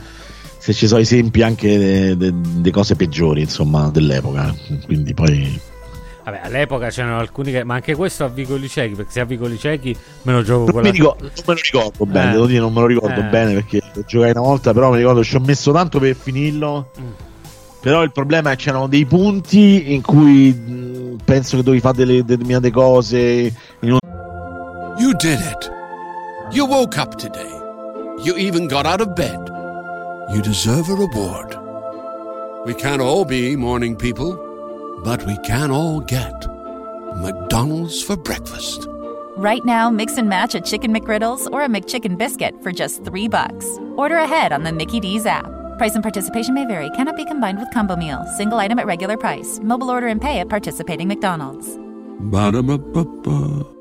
[0.58, 4.56] se ci sono esempi anche di cose peggiori, insomma, dell'epoca.
[4.86, 5.60] Quindi poi
[6.24, 7.64] Vabbè, all'epoca c'erano alcuni che.
[7.64, 8.94] Ma anche questo a vicoli ciechi.
[8.96, 10.90] Perché se a vicoli ciechi me lo gioco non, con la.
[10.92, 12.34] ricordo, non me lo ricordo bene, Eh.
[12.34, 13.24] devo dire, non me lo ricordo Eh.
[13.24, 16.92] bene perché lo giocai una volta, però mi ricordo ci ho messo tanto per finirlo.
[17.00, 17.06] Mm.
[17.82, 21.98] Però il problema è che c'erano dei punti in cui mh, penso che dovevi fare
[21.98, 23.98] delle determinate cose in un
[25.00, 25.72] You did it.
[26.52, 27.50] You woke up today.
[28.24, 29.40] You even got out of bed.
[30.32, 31.58] You deserve a reward.
[32.66, 34.38] We can't all be morning people,
[35.04, 36.48] but we can all get
[37.18, 38.88] McDonald's for breakfast.
[39.38, 43.28] Right now, mix and match a chicken McGriddles or a McChicken biscuit for just three
[43.28, 43.66] bucks.
[43.96, 45.46] Order ahead on the Mickey D's app.
[45.78, 46.90] Price and participation may vary.
[46.92, 48.26] Cannot be combined with combo meal.
[48.38, 49.60] Single item at regular price.
[49.64, 51.78] Mobile order and pay at participating McDonald's.
[52.20, 53.81] Ba-da-ba-ba-ba.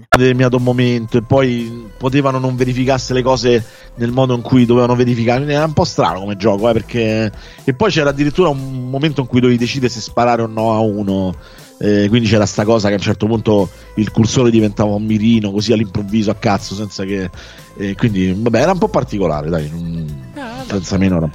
[0.09, 3.63] Determinato momento e poi potevano non verificarsi le cose
[3.95, 5.45] nel modo in cui dovevano verificare.
[5.51, 7.31] Era un po' strano come gioco, eh, perché
[7.63, 10.79] e poi c'era addirittura un momento in cui dovevi decidere se sparare o no a
[10.79, 11.35] uno.
[11.83, 15.51] eh, quindi c'era sta cosa che a un certo punto il cursore diventava un mirino
[15.51, 17.27] così all'improvviso a cazzo senza che
[17.75, 21.29] eh, quindi vabbè era un po' particolare dai non- Ah, senza meno era-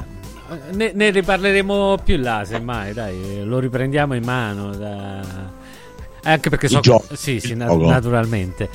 [0.75, 4.71] Ne, ne riparleremo più là, semmai, dai, lo riprendiamo in mano.
[4.77, 5.56] da-
[6.33, 7.87] Anche perché so gioco, sì, sì, gioco.
[7.89, 8.69] naturalmente.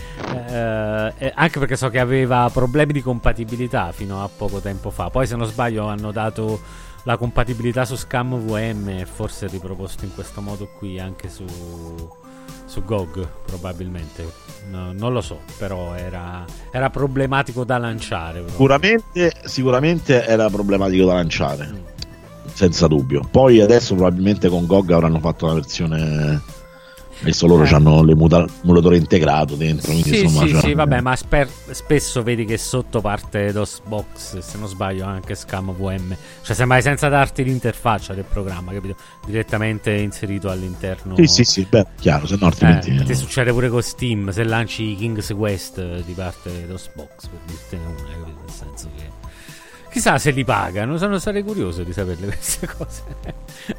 [0.50, 5.10] Eh, eh, anche perché so che aveva problemi di compatibilità fino a poco tempo fa.
[5.10, 6.60] Poi, se non sbaglio, hanno dato
[7.04, 11.44] la compatibilità su Scam VM forse riproposto in questo modo qui anche su,
[12.66, 14.26] su GOG, probabilmente.
[14.70, 18.44] No, non lo so, però era, era problematico da lanciare.
[18.48, 21.76] sicuramente sicuramente era problematico da lanciare Mm.
[22.54, 26.42] senza dubbio poi adesso probabilmente con GOG avranno fatto una versione
[27.22, 27.74] adesso loro Eh.
[27.74, 32.58] hanno l'emulatore integrato dentro quindi Sì, insomma sì, sì, vabbè, ma sper- spesso vedi che
[32.58, 38.26] sotto parte DOSBox, se non sbaglio anche Scam VM, cioè semmai senza darti l'interfaccia del
[38.26, 38.96] programma, capito?
[39.26, 41.16] Direttamente inserito all'interno.
[41.16, 44.44] sì sì sì beh chiaro se no Eh, altrimenti ti succede pure con Steam, se
[44.44, 48.40] lanci King's Quest eh, di parte DOSBox, per dirtene una, capito?
[48.46, 49.21] Nel senso che...
[49.92, 53.04] Chissà se li pagano, sono sarei curioso di saperle queste cose.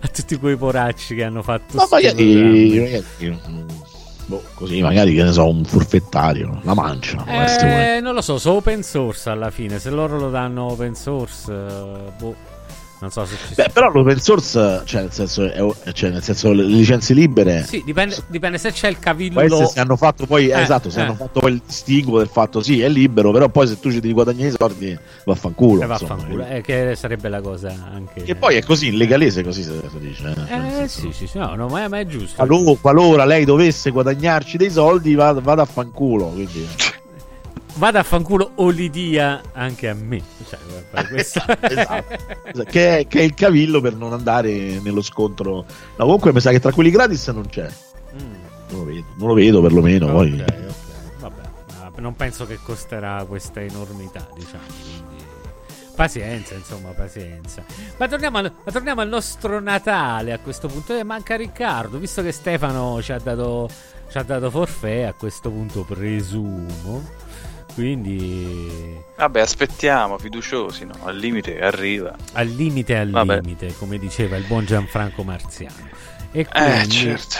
[0.00, 3.40] A tutti quei poracci che hanno fatto ma magari, magari
[4.26, 7.24] boh, così magari che ne so un forfettario la mancia
[7.96, 11.52] Eh, non lo so, su open source alla fine, se loro lo danno open source,
[11.52, 12.34] eh, boh,
[13.02, 16.52] Non so se ci Beh, però l'open source, cioè nel senso, è- cioè, nel senso
[16.52, 17.64] le licenze libere.
[17.66, 19.40] Sì, dipende, dipende se c'è il cavillo.
[19.40, 21.02] Queste se hanno fatto poi, Eh, esatto, se eh.
[21.02, 23.98] hanno fatto poi il distinguo del fatto sì, è libero, però poi se tu ci
[23.98, 25.82] devi guadagnare i soldi, vaffanculo.
[25.82, 28.22] Eh, vaffanculo, eh, che sarebbe la cosa anche.
[28.22, 30.32] Che poi è così, in legalese così si dice.
[30.48, 32.36] eh, Eh sì, sì, sì, no, no, ma, ma è giusto.
[32.36, 36.26] qualora, qualora lei dovesse guadagnarci dei soldi, vada, vada a fanculo.
[36.26, 36.68] Quindi.
[37.74, 40.22] Vada a fanculo o li dia anche a me.
[40.48, 40.58] Cioè,
[41.08, 41.42] questo...
[41.60, 42.64] Esatto.
[42.64, 45.64] che, è, che è il cavillo per non andare nello scontro.
[45.96, 47.68] No, comunque mi sa che tra quelli gratis non c'è.
[48.14, 48.34] Mm,
[48.70, 50.06] Non lo vedo, non lo vedo perlomeno.
[50.10, 50.40] Poi.
[50.40, 51.20] ok, ok.
[51.20, 51.42] Vabbè,
[51.76, 54.64] ma non penso che costerà questa enormità, diciamo.
[54.82, 55.24] Quindi...
[55.94, 57.62] Pazienza, insomma, pazienza.
[57.98, 60.96] Ma torniamo, al, ma torniamo al nostro Natale a questo punto.
[60.96, 63.68] Eh, manca Riccardo, visto che Stefano ci ha dato,
[64.10, 67.20] ci ha dato forfè, a questo punto presumo.
[67.74, 70.94] Quindi Vabbè, aspettiamo, fiduciosi, no?
[71.04, 72.14] Al limite arriva.
[72.32, 73.40] al limite al Vabbè.
[73.40, 75.88] limite, come diceva il buon Gianfranco Marziano.
[76.32, 77.36] E Eh, quindi, certo.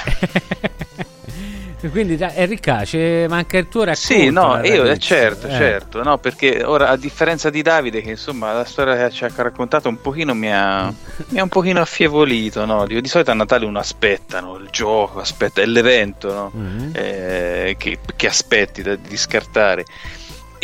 [1.81, 4.12] E quindi da- Enrica, c'è- manca il tuo racconto.
[4.12, 5.16] Sì, no, io, eh, narratizio.
[5.16, 5.51] certo, Eh.
[5.51, 9.31] certo, no, perché ora a differenza di Davide, che insomma la storia che ci ha
[9.35, 10.92] raccontato un pochino mi ha,
[11.29, 12.87] mi ha un pochino affievolito, no?
[12.87, 14.57] Di, di solito a Natale uno aspetta, no?
[14.59, 16.51] Il gioco, aspetta, è l'evento, no?
[16.55, 16.90] Mhm.
[16.92, 19.85] Eh, che, che aspetti da- di scartare.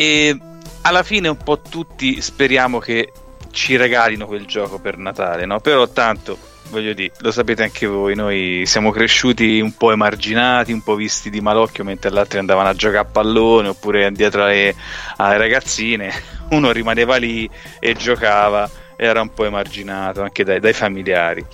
[0.00, 0.38] E
[0.82, 3.10] alla fine un po' tutti speriamo che
[3.50, 5.58] ci regalino quel gioco per Natale, no?
[5.58, 6.38] Però tanto,
[6.70, 11.30] voglio dire, lo sapete anche voi, noi siamo cresciuti un po' emarginati, un po' visti
[11.30, 14.72] di malocchio mentre gli altri andavano a giocare a pallone oppure dietro alle,
[15.16, 16.12] alle ragazzine,
[16.50, 21.46] uno rimaneva lì e giocava, era un po' emarginato anche dai, dai familiari.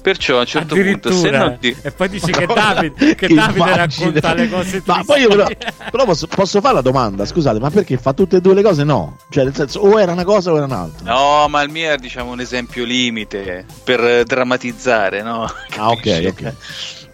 [0.00, 1.76] Perciò a un certo punto, se non ti...
[1.82, 5.46] E poi dici che Davide, che Davide racconta le cose Ma poi io però,
[5.90, 8.84] però posso, posso fare la domanda, scusate, ma perché fa tutte e due le cose?
[8.84, 11.12] No, cioè nel senso o era una cosa o era un'altra.
[11.12, 15.50] No, ma il mio è diciamo un esempio limite per eh, drammatizzare, no?
[15.76, 16.54] Ah, ok, ok.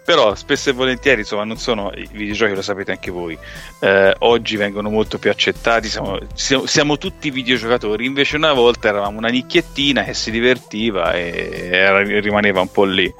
[0.09, 3.37] Però spesso e volentieri, insomma, non sono i videogiochi, lo sapete anche voi.
[3.81, 8.07] eh, oggi vengono molto più accettati, siamo, siamo- siamo tutti videogiocatori.
[8.07, 13.12] Invece, una volta eravamo una nicchiettina che si divertiva e era- rimaneva un po' lì.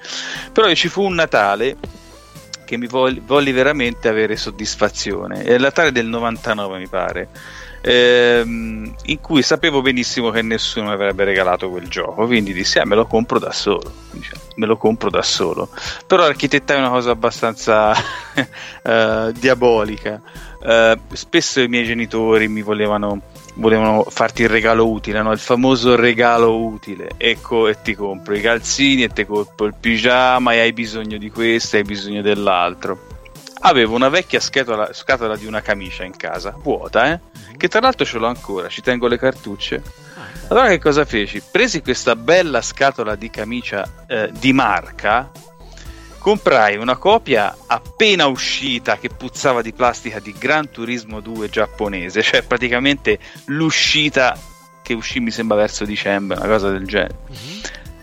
[0.51, 1.77] Però ci fu un Natale
[2.65, 5.43] che mi vol- volli veramente avere soddisfazione.
[5.43, 7.29] È il Natale del 99, mi pare.
[7.81, 12.85] Ehm, in cui sapevo benissimo che nessuno mi avrebbe regalato quel gioco, quindi dissi: "Ah,
[12.85, 13.93] me lo compro da solo.
[14.11, 15.69] Dice, me lo compro da solo.
[16.07, 17.95] Però architettai una cosa abbastanza
[18.83, 20.21] eh, diabolica.
[20.61, 23.21] Eh, spesso i miei genitori mi volevano,
[23.55, 25.33] volevano farti il regalo utile, no?
[25.33, 27.11] il famoso regalo utile.
[27.17, 31.31] Ecco, e ti compro i calzini, e ti compro il pigiama, e hai bisogno di
[31.31, 33.08] questo, hai bisogno dell'altro.
[33.61, 37.21] Avevo una vecchia scatola, scatola di una camicia in casa, vuota, eh?
[37.57, 39.83] che tra l'altro ce l'ho ancora, ci tengo le cartucce.
[40.49, 41.43] Allora che cosa feci?
[41.51, 45.31] Presi questa bella scatola di camicia eh, di marca,
[46.19, 52.43] comprai una copia appena uscita che puzzava di plastica di Gran Turismo 2 giapponese, cioè
[52.43, 54.39] praticamente l'uscita
[54.83, 57.19] che uscì mi sembra verso dicembre, una cosa del genere.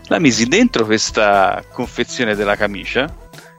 [0.08, 3.12] La misi dentro questa confezione della camicia,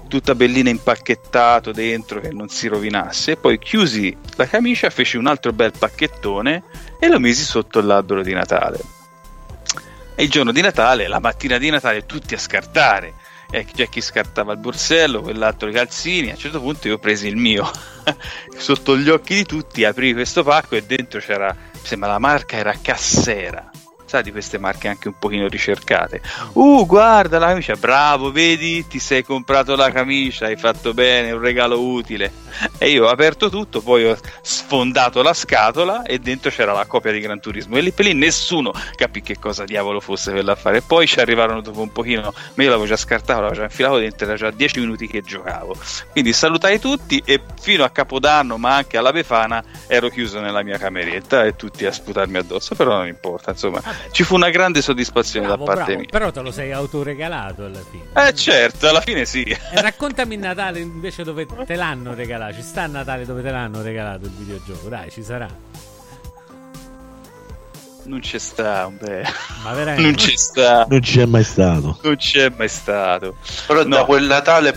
[0.08, 5.52] tutta bellina impacchettato dentro che non si rovinasse, poi chiusi la camicia, feci un altro
[5.54, 6.64] bel pacchettone
[7.00, 8.80] e lo misi sotto l'albero di Natale.
[10.16, 13.14] E il giorno di Natale, la mattina di Natale, tutti a scartare.
[13.52, 16.30] E c'è chi scartava il borsello, quell'altro i calzini.
[16.30, 17.70] A un certo punto io presi il mio
[18.58, 22.74] sotto gli occhi di tutti, aprì questo pacco e dentro c'era, sembra la marca era
[22.82, 23.70] Cassera.
[24.08, 26.22] Sai di queste marche anche un pochino ricercate.
[26.54, 31.42] Uh, guarda la camicia, bravo, vedi, ti sei comprato la camicia, hai fatto bene, un
[31.42, 32.32] regalo utile.
[32.78, 37.12] E io ho aperto tutto, poi ho sfondato la scatola e dentro c'era la copia
[37.12, 37.76] di Gran Turismo.
[37.76, 40.82] E lì per lì nessuno capì che cosa diavolo fosse quell'affare.
[40.82, 44.26] Poi ci arrivarono dopo un pochino, ma io l'avevo già scartato, l'avevo già infilato dentro,
[44.26, 45.76] era già 10 minuti che giocavo.
[46.12, 50.78] Quindi salutai tutti e fino a Capodanno, ma anche alla Befana, ero chiuso nella mia
[50.78, 53.82] cameretta e tutti a sputarmi addosso, però non importa, insomma,
[54.12, 56.10] ci fu una grande soddisfazione Bravo, da parte bravo, mia.
[56.12, 58.04] però te lo sei autoregalato alla fine.
[58.28, 59.44] Eh certo, alla fine sì.
[59.44, 62.56] E raccontami il Natale invece dove te l'hanno regalato.
[62.56, 64.88] Ci sta il Natale dove te l'hanno regalato il videogioco?
[64.90, 65.48] Dai, ci sarà.
[68.06, 69.24] Non c'è sta, beh.
[69.64, 70.02] Ma veramente.
[70.02, 70.86] Non c'è sta.
[70.90, 72.00] Non c'è mai stato.
[72.04, 73.36] Non c'è mai stato.
[73.66, 73.96] Però No.
[73.98, 74.72] da quel Natale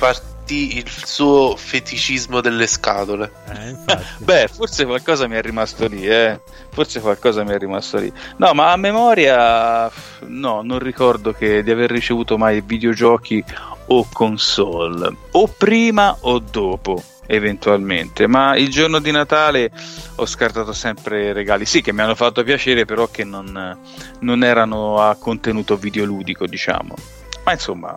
[0.51, 3.31] partì il suo feticismo delle scatole.
[3.49, 3.77] Eh.
[4.19, 6.41] Beh, forse qualcosa mi è rimasto lì, eh.
[6.71, 8.13] Forse qualcosa mi è rimasto lì.
[8.37, 9.91] No, ma a memoria,
[10.27, 13.45] no, non ricordo che di aver ricevuto mai videogiochi
[13.87, 18.27] o console, o prima o dopo eventualmente.
[18.27, 19.71] Ma il giorno di Natale
[20.17, 23.79] ho scartato sempre regali, sì, che mi hanno fatto piacere, però che non,
[24.21, 27.20] non erano a contenuto videoludico, diciamo.
[27.43, 27.95] Ma insomma,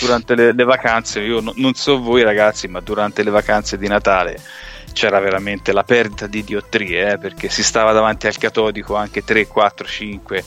[0.00, 3.86] durante le, le vacanze, io no, non so voi ragazzi, ma durante le vacanze di
[3.86, 4.40] Natale
[4.92, 9.46] c'era veramente la perdita di diottrie, eh, perché si stava davanti al catodico anche 3,
[9.46, 10.44] 4, 5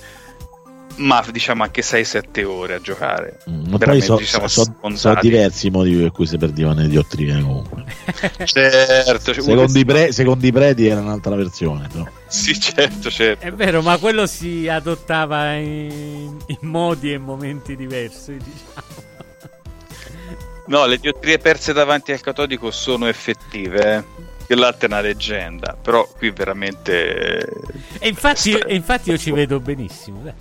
[0.97, 3.39] ma diciamo anche 6-7 ore a giocare.
[3.49, 6.87] Mm, ma poi sono diciamo, so, so diversi i motivi per cui si perdevano le
[6.87, 7.85] diottrie comunque.
[8.45, 11.87] certo, secondo, i pre, secondo i preti era un'altra versione.
[11.91, 12.07] Però.
[12.27, 13.45] Sì, certo, certo.
[13.45, 19.11] È vero, ma quello si adottava in, in modi e momenti diversi, diciamo.
[20.65, 23.95] No, le diottrie perse davanti al catodico sono effettive.
[23.95, 27.47] Eh che l'altra è una leggenda, però qui veramente...
[27.99, 28.65] E infatti, sta...
[28.65, 30.21] e infatti io ci vedo benissimo.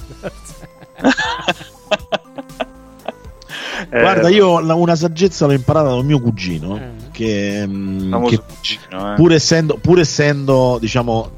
[3.89, 7.11] Guarda, eh, io una saggezza l'ho imparata dal mio cugino, eh.
[7.11, 9.17] che, mm, che cugino, eh.
[9.17, 11.31] pur, essendo, pur essendo, diciamo,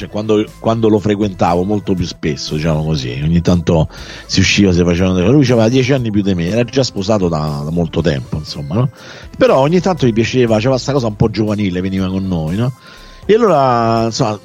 [0.00, 3.88] cioè quando, quando, lo frequentavo molto più spesso, diciamo così, ogni tanto
[4.26, 7.60] si usciva, si facevano lui aveva dieci anni più di me, era già sposato da,
[7.64, 8.90] da molto tempo, insomma, no?
[9.36, 12.72] Però ogni tanto gli piaceva, faceva questa cosa un po' giovanile, veniva con noi, no?
[13.26, 14.38] E allora, insomma,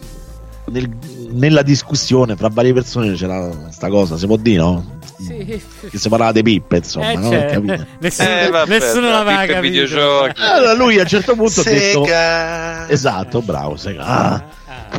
[0.66, 0.90] nel,
[1.32, 4.84] nella discussione fra varie persone c'era questa cosa, si può dire, no?
[5.18, 5.62] Sì.
[5.90, 7.30] Che si parlava di pippe, insomma, eh, no?
[7.30, 7.60] Cioè,
[8.00, 9.62] nessuno, eh, vabbè, nessuno l'aveva capito.
[9.62, 10.42] Videogiochi.
[10.42, 11.70] Allora lui a un certo punto Sega.
[11.70, 14.06] ha detto Esatto, bravo, Sega.
[14.06, 14.44] Ah.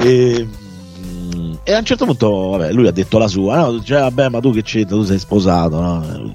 [0.01, 0.47] E,
[1.63, 3.83] e, a un certo punto, vabbè, lui ha detto la sua, no?
[3.83, 6.35] Cioè, vabbè, ma tu che c'entra, tu sei sposato, no?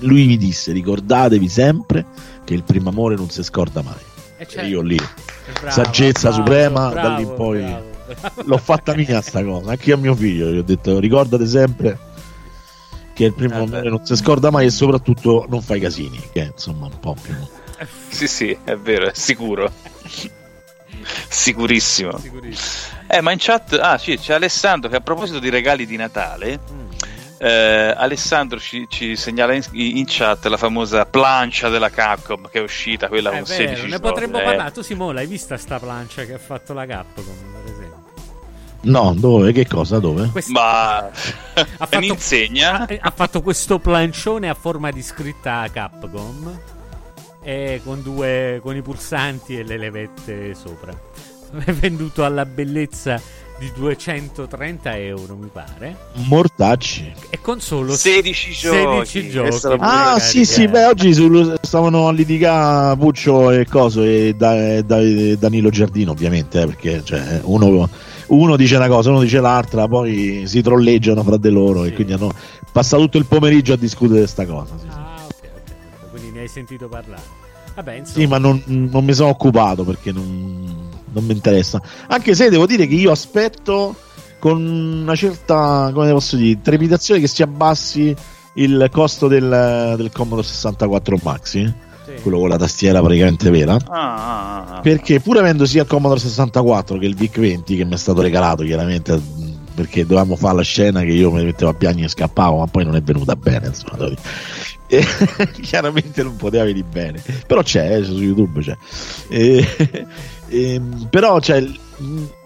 [0.00, 2.04] Lui mi disse, ricordatevi sempre
[2.44, 3.94] che il primo amore non si scorda mai.
[4.38, 4.66] E, certo.
[4.66, 7.76] io lì, bravo, saggezza bravo, suprema, bravo, da lì in poi
[8.44, 11.98] l'ho fatta mia sta cosa, anche a mio figlio, gli ho detto, ricordate sempre
[13.20, 16.40] che il primo eh amore non si scorda mai e soprattutto non fai casini, che
[16.40, 17.34] è insomma un po' più...
[18.08, 19.70] Sì, sì, è vero, è sicuro.
[21.28, 22.18] Sicurissimo.
[22.18, 22.98] Sicurissimo.
[23.06, 26.60] Eh, ma in chat, ah sì, c'è Alessandro che a proposito di regali di Natale,
[26.70, 26.90] mm.
[27.38, 32.62] eh, Alessandro ci, ci segnala in, in, chat la famosa plancia della Capcom che è
[32.62, 34.44] uscita, quella è con vero, 16 Ne potremmo eh.
[34.44, 34.72] parlare.
[34.72, 37.24] Tu Simone, hai vista sta plancia che ha fatto la Capcom?
[38.82, 39.52] No, dove?
[39.52, 39.98] Che cosa?
[39.98, 40.28] Dove?
[40.30, 40.52] Questa...
[40.52, 41.12] Ma ha
[41.86, 42.86] fatto, insegna.
[42.86, 46.58] Ha, ha, fatto questo plancione a forma di scritta Capcom
[47.42, 50.92] e con, due, con i pulsanti e le levette sopra.
[51.64, 53.20] È venduto alla bellezza
[53.60, 55.94] di 230 euro, mi pare.
[56.14, 57.12] Mortacci.
[57.28, 59.06] E con solo 16 giochi.
[59.06, 59.76] 16 giochi.
[59.80, 64.96] Ah, sì, sì, beh, oggi sul, stavano a litigare Puccio e Coso e, da, da,
[65.36, 67.86] Danilo Giardino, ovviamente, eh, perché cioè, uno,
[68.30, 71.88] uno, dice una cosa, uno dice l'altra, poi si trolleggiano fra di loro sì.
[71.88, 72.32] e quindi hanno
[72.72, 74.74] passato tutto il pomeriggio a discutere di questa cosa.
[74.78, 76.10] Sì, ah, ok, ok.
[76.10, 77.38] Quindi ne hai sentito parlare.
[77.74, 81.80] Vabbè, sì, ma non, non, mi sono occupato perché non, non mi interessa.
[82.08, 83.94] Anche se devo dire che io aspetto
[84.38, 88.14] con una certa, come posso dire, trepidazione che si abbassi
[88.54, 91.74] il costo del, del Commodore 64 Maxi.
[92.16, 92.22] Sì.
[92.22, 93.74] Quello con la tastiera praticamente vera.
[93.74, 97.84] Ah, ah, ah, perché pur avendo sia il Commodore 64 che il VIC 20 che
[97.84, 99.20] mi è stato regalato chiaramente
[99.74, 102.84] perché dovevamo fare la scena che io mi mettevo a piangere e scappavo, ma poi
[102.84, 103.68] non è venuta bene.
[103.68, 104.10] Insomma,
[104.86, 105.04] e,
[105.62, 108.76] chiaramente non poteva venire bene, però c'è eh, su YouTube c'è.
[109.28, 109.66] E,
[110.48, 111.64] e, però c'è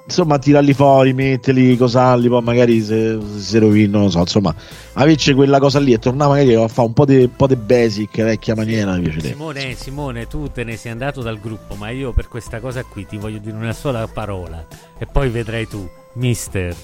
[0.06, 4.54] insomma tirarli fuori, metterli, cosarli, poi magari se, se rovinano, non so, insomma,
[4.94, 8.54] averci quella cosa lì e tornare magari a fare un po' di, po basic, vecchia
[8.54, 8.98] maniera.
[9.20, 13.06] Simone, Simone, tu te ne sei andato dal gruppo, ma io per questa cosa qui
[13.06, 14.66] ti voglio dire una sola parola
[14.98, 16.74] e poi vedrai tu, mister.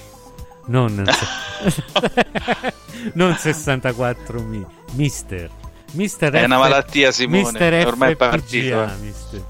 [0.67, 1.03] Non,
[3.13, 5.49] non 64 mi, mister.
[5.93, 7.41] Mister è F- una malattia, Simone.
[7.41, 8.89] Mister ormai è partito.
[9.01, 9.43] Mister.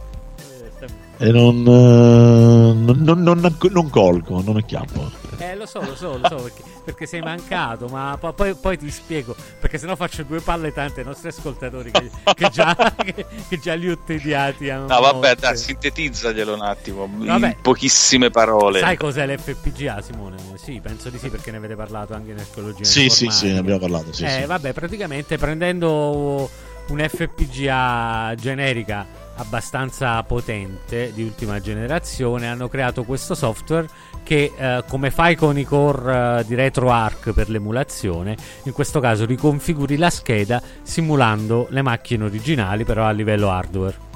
[1.22, 5.12] E non, uh, non, non, non, colgo, non acchiappo.
[5.38, 8.90] Eh, lo so, lo so, lo so, perché, perché sei mancato, ma poi, poi, ti
[8.90, 13.60] spiego, perché sennò faccio due palle tante ai nostri ascoltatori che, che, già, che, che
[13.60, 14.66] già, li ho tediati.
[14.72, 17.48] no, vabbè, dai, sintetizzaglielo un attimo, vabbè.
[17.50, 18.80] in pochissime parole.
[18.80, 20.38] Sai cos'è l'FPGA, Simone?
[20.56, 22.84] Sì, penso di sì, perché ne avete parlato anche in archeologia.
[22.84, 24.12] Sì, sì, sì, ne abbiamo parlato.
[24.12, 24.46] Sì, eh, sì.
[24.46, 26.50] vabbè, praticamente prendendo
[26.88, 33.88] un FPGA generica abbastanza potente di ultima generazione hanno creato questo software
[34.24, 39.26] che eh, come fai con i core eh, di RetroArch per l'emulazione in questo caso
[39.26, 44.10] riconfiguri la scheda simulando le macchine originali però a livello hardware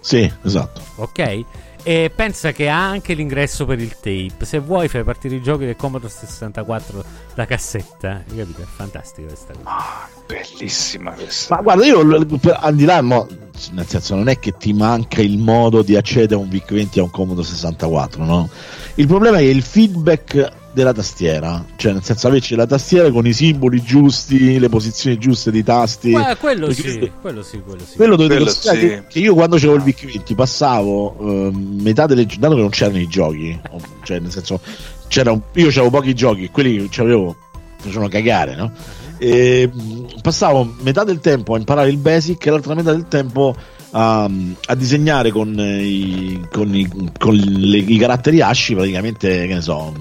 [0.00, 0.80] Sì, esatto.
[0.96, 1.44] Ok?
[1.84, 4.44] E pensa che ha anche l'ingresso per il tape.
[4.44, 7.04] Se vuoi fai partire i giochi del Commodore 64
[7.34, 8.22] da cassetta.
[8.28, 8.62] Hai capito?
[8.62, 9.68] È fantastica questa cosa.
[9.68, 11.56] Ah, bellissima questa.
[11.56, 13.26] Ma guarda, io al di là, mo,
[13.72, 17.02] nel senso, non è che ti manca il modo di accedere a un VIC-20 a
[17.02, 18.48] un Commodore 64, no?
[18.94, 23.26] Il problema è che il feedback della tastiera, cioè nel senso averci la tastiera con
[23.26, 26.12] i simboli giusti, le posizioni giuste dei tasti.
[26.12, 27.96] Eh, quello, sì, quello sì, quello sì.
[27.96, 28.86] Quello dovete Quello considerare sì.
[28.88, 32.98] che, che io quando c'avevo il VIC-20 passavo eh, metà delle dato che non c'erano
[32.98, 33.60] i giochi,
[34.02, 34.60] cioè nel senso
[35.08, 37.36] c'era un- io avevo pochi giochi, quelli che avevo
[37.76, 38.72] facevano cagare, no?
[39.18, 43.54] E, mh, passavo metà del tempo a imparare il basic e l'altra metà del tempo
[43.94, 49.60] a, a disegnare con, i, con, i, con le- i caratteri asci praticamente che ne
[49.60, 49.92] so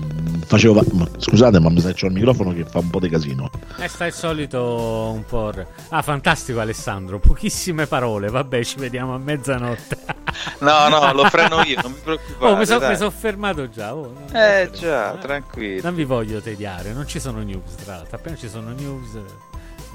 [0.46, 0.84] facevo
[1.18, 4.06] scusate ma mi sa che il microfono che fa un po' di casino Eh, sta
[4.06, 5.52] il solito un po'.
[5.90, 8.30] Ah, fantastico Alessandro, pochissime parole.
[8.30, 9.98] Vabbè, ci vediamo a mezzanotte.
[10.60, 12.46] No, no, lo freno io, non vi preoccupate.
[12.46, 13.12] Oh, mi sono dai.
[13.12, 13.94] fermato già.
[13.94, 15.82] oh, Eh già, tranquillo.
[15.84, 17.76] Non vi voglio tediare, non ci sono news.
[17.76, 19.20] Tra l'altro, appena ci sono news,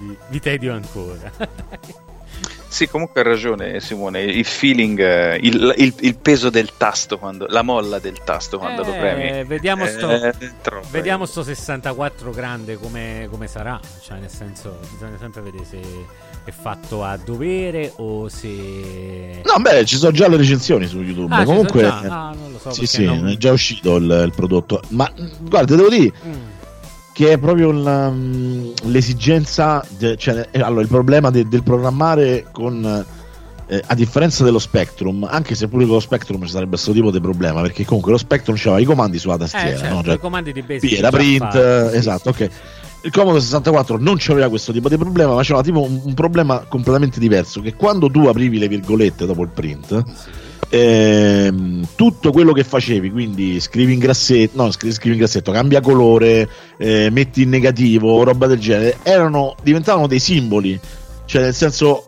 [0.01, 1.33] vi, vi tedio ancora.
[2.77, 7.47] Sì, comunque ha ragione Simone, il feeling, eh, il, il- il peso del tasto, quando,
[7.49, 9.45] la molla del tasto quando lo Eh, premi.
[9.45, 10.35] vediamo sto- Eh,
[10.91, 11.27] Vediamo eh.
[11.27, 13.81] sto 64 grande come, come sarà.
[14.03, 15.81] Cioè, nel senso, bisogna sempre vedere se
[16.45, 19.41] è fatto a dovere o se.
[19.43, 22.29] no beh ci sono già le recensioni su youtube Ah, ci comunque sono già?
[22.29, 22.71] Ah, non lo so.
[22.73, 25.11] sì perché sì non- è già uscito il, il prodotto ma
[25.41, 26.33] guarda devo dire Mm.
[27.17, 32.45] Che è proprio la, mh, l'esigenza, de- cioè, eh, allora il problema de- del programmare
[32.53, 32.85] con,
[33.69, 37.11] eh, a differenza dello Spectrum, anche se pure con lo Spectrum ci sarebbe questo tipo
[37.11, 40.03] di problema, perché comunque lo Spectrum c'aveva i comandi sulla Eh, tastiera, certo, no?
[40.03, 40.89] Cioè, i comandi di basic.
[40.91, 42.43] Sì, era già print, eh, sì, esatto, sì.
[42.43, 42.51] ok.
[43.01, 46.67] Il Commodore 64 non c'aveva questo tipo di problema, ma c'era tipo un, un problema
[46.69, 50.03] completamente diverso, che quando tu aprivi le virgolette dopo il print,
[50.77, 55.81] ehm, tutto quello che facevi, quindi scrivi in grassetto, no, scri- scrivi in grassetto, cambia
[55.81, 60.79] colore, eh, metti in negativo, roba del genere, erano, diventavano dei simboli,
[61.25, 62.07] cioè nel senso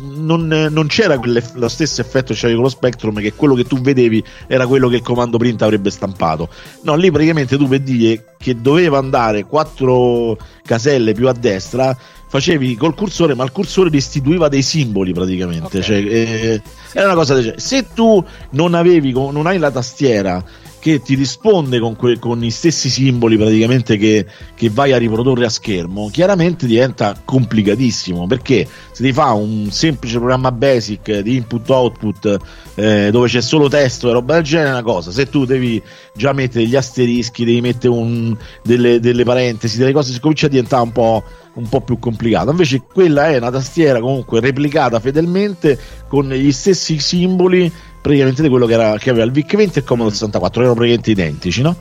[0.00, 1.20] non, non c'era
[1.54, 4.88] lo stesso effetto che c'avevi con lo Spectrum che quello che tu vedevi era quello
[4.88, 6.48] che il comando print avrebbe stampato
[6.82, 11.96] no lì praticamente tu per dire che doveva andare quattro caselle più a destra
[12.28, 15.84] facevi col cursore ma il cursore restituiva dei simboli praticamente Ok.
[15.84, 17.60] cioè, eh, era una cosa del genere.
[17.60, 20.44] se tu non avevi non hai la tastiera
[20.80, 25.46] che ti risponde con, que- con i stessi simboli praticamente che, che vai a riprodurre
[25.46, 32.36] a schermo, chiaramente diventa complicatissimo perché se ti fa un semplice programma basic di input-output
[32.74, 35.82] eh, dove c'è solo testo e roba del genere è una cosa, se tu devi
[36.14, 40.50] già mettere gli asterischi, devi mettere un- delle, delle parentesi, delle cose, si comincia a
[40.50, 41.24] diventare un po',
[41.58, 42.50] un po' più complicato.
[42.50, 45.78] Invece quella è una tastiera comunque replicata fedelmente
[46.08, 49.80] con gli stessi simboli praticamente di quello che, era, che aveva il VIC 20 e
[49.80, 51.76] il Commodore 64, erano praticamente identici, no?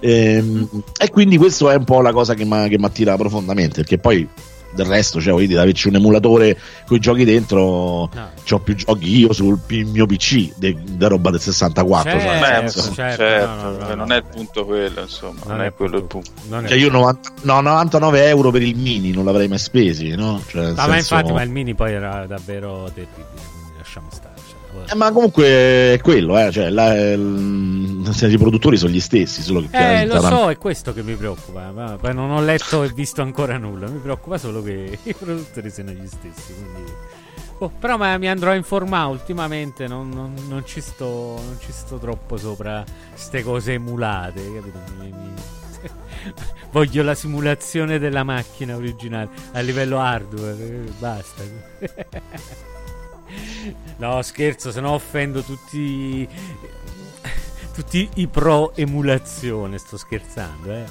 [0.00, 0.68] Ehm,
[0.98, 4.28] e quindi questo è un po' la cosa che mi attira profondamente, perché poi
[4.72, 8.30] del resto, cioè, voglio dire, averci un emulatore con i giochi dentro, No.
[8.50, 12.10] ho più giochi io sul mio PC da roba del 64.
[12.20, 14.14] Certo, cioè, certo, certo, no, no, no, non no.
[14.14, 16.30] è il punto quello, insomma, non, è quello il punto.
[16.48, 20.08] Non è- cioè, io 90 no, 99 euro per il mini non l'avrei mai spesi,
[20.14, 20.42] no?
[20.46, 23.48] Cioè, ma senso- infatti, ma il mini poi era davvero terribile.
[23.78, 24.29] Lasciamo stare.
[24.88, 25.44] Eh, ma comunque
[25.94, 26.92] è quello, eh, cioè, la-
[28.12, 31.14] senso, i produttori sono gli stessi, solo che Eh, lo so, è questo che mi
[31.14, 31.70] preoccupa.
[31.70, 33.88] Ma poi non ho letto e visto ancora nulla.
[33.88, 36.52] Mi preoccupa solo che i produttori siano gli stessi.
[36.54, 36.92] Quindi...
[37.62, 39.86] Oh, però ma mi andrò a informare ultimamente.
[39.86, 41.04] Non, non- non ci sto,
[41.36, 42.82] non ci sto troppo sopra
[43.14, 44.40] ste cose emulate.
[44.54, 44.78] Capito?
[44.98, 45.28] Mi- mi-
[46.72, 50.56] Voglio la simulazione della macchina originale a livello hardware.
[50.58, 51.42] eh, Basta.
[53.98, 56.28] No, scherzo, se no offendo tutti
[57.72, 60.84] tutti i pro emulazione, sto scherzando, eh.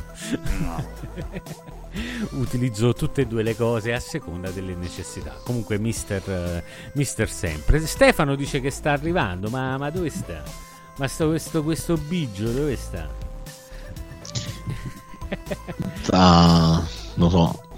[2.32, 5.36] Utilizzo tutte e due le cose a seconda delle necessità.
[5.44, 6.64] Comunque, mister,
[6.94, 7.86] mister sempre.
[7.86, 10.42] Stefano dice che sta arrivando, ma, ma dove sta?
[10.98, 13.08] Ma sto, questo, questo bigio dove sta?
[16.12, 16.84] Ah,
[17.16, 17.69] non so.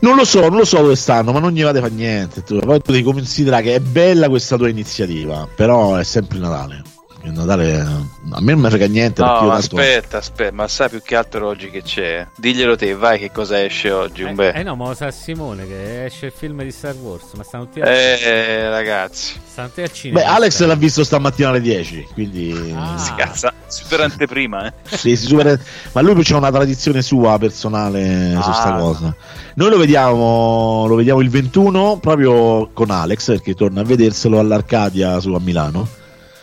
[0.00, 2.42] Non lo so, non lo so dove stanno, ma non gli vade fa niente.
[2.42, 2.58] Tu.
[2.58, 6.97] Poi tu devi considerare che è bella questa tua iniziativa, però è sempre Natale.
[7.20, 9.22] Che Natale a me non mi frega niente.
[9.22, 12.24] No, aspetta, aspetta, ma sai più che altro oggi che c'è?
[12.36, 14.52] Diglielo te, vai che cosa esce oggi, un Eh, bel.
[14.56, 17.64] eh no, ma lo sa Simone che esce il film di Star Wars, ma stanno
[17.64, 20.20] tutti, a- Eh, ragazzi, tutti al cinema.
[20.20, 22.96] Beh, Alex l'ha visto stamattina alle 10, quindi Ah.
[22.98, 24.72] si cazza, super anteprima, eh.
[24.96, 25.58] Sì, si supera-
[25.92, 28.52] ma lui c'è una tradizione sua personale su Ah.
[28.52, 29.14] sta cosa.
[29.54, 35.18] Noi lo vediamo, lo vediamo il 21 proprio con Alex perché torna a vederselo all'Arcadia
[35.18, 35.88] su a Milano.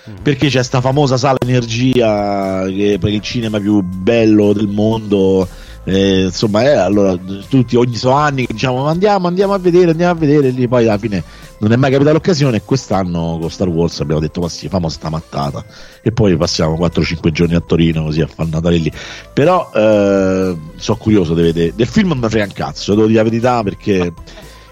[0.06, 0.22] Mhm.
[0.22, 5.47] Perché c'è sta famosa sala energia che per il cinema più bello del mondo.
[5.88, 7.16] eh, insomma, eh, allora
[7.47, 10.49] tutti ogni so anni diciamo andiamo, andiamo a vedere, andiamo a vedere.
[10.49, 11.24] Lì poi alla fine
[11.60, 12.58] non è mai capitata l'occasione.
[12.58, 15.64] E quest'anno con Star Wars abbiamo detto ma sì, famo sta mattata.
[16.01, 18.91] E poi passiamo 4-5 giorni a Torino così a fare Natale lì.
[19.34, 21.74] Però eh, sono curioso di vedere.
[21.76, 24.12] Del film non mi frega un cazzo, devo dire la verità perché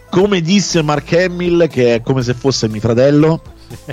[0.09, 3.41] come disse Mark Hamill, che è come se fosse mio fratello,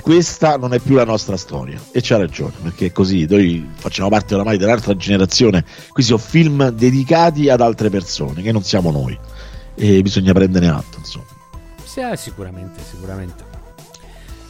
[0.01, 1.79] questa non è più la nostra storia.
[1.91, 5.65] E c'ha ragione, perché così noi facciamo parte oramai dell'altra generazione.
[5.91, 9.17] Qui sono film dedicati ad altre persone, che non siamo noi.
[9.75, 11.25] E bisogna prendere atto, insomma.
[11.83, 13.50] Sì, eh, sicuramente, sicuramente.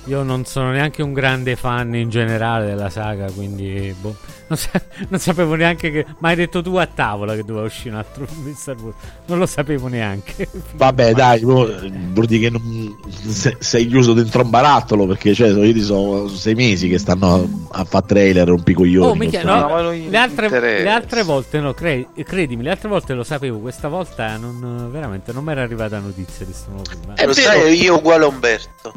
[0.05, 4.15] Io non sono neanche un grande fan in generale della saga, quindi boh,
[4.47, 6.05] non, sa- non sapevo neanche che.
[6.17, 8.95] Ma hai detto tu a tavola che doveva uscire un altro film Star Wars.
[9.27, 10.49] Non lo sapevo neanche.
[10.73, 12.97] Vabbè, dai, mo- vuol dire che non-
[13.27, 17.67] se- sei chiuso dentro un barattolo perché cioè, io ti sono sei mesi che stanno
[17.71, 19.05] a fare trailer rompicoglioni.
[19.07, 23.13] Oh, mica, no, No, le, altre, le altre volte no, cre- credimi, le altre volte
[23.13, 27.13] lo sapevo, questa volta non, veramente non mi era arrivata notizia di questo nuovo film.
[27.13, 28.93] È Lo sai, io uguale a Umberto.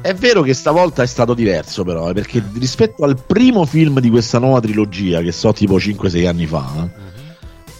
[0.00, 4.10] È vero che stavolta è stato diverso, però, eh, perché rispetto al primo film di
[4.10, 7.08] questa nuova trilogia, che so tipo 5-6 anni fa, eh,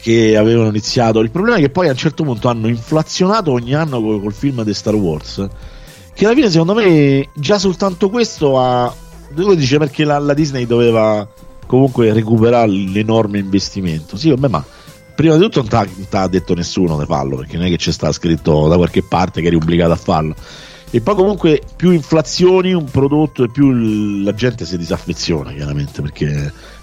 [0.00, 3.74] che avevano iniziato, il problema è che poi a un certo punto hanno inflazionato ogni
[3.74, 5.48] anno col, col film di Star Wars.
[6.12, 8.92] Che alla fine, secondo me, già soltanto questo ha.
[9.32, 11.26] Devo dire perché la, la Disney doveva
[11.66, 14.16] comunque recuperare l'enorme investimento.
[14.16, 14.64] Sì, vabbè, ma
[15.14, 17.92] prima di tutto non non t'ha detto nessuno di farlo, perché non è che c'è
[17.92, 20.34] sta scritto da qualche parte che eri obbligato a farlo.
[20.92, 23.70] E poi comunque più inflazioni un prodotto e più
[24.24, 26.26] la gente si disaffeziona chiaramente perché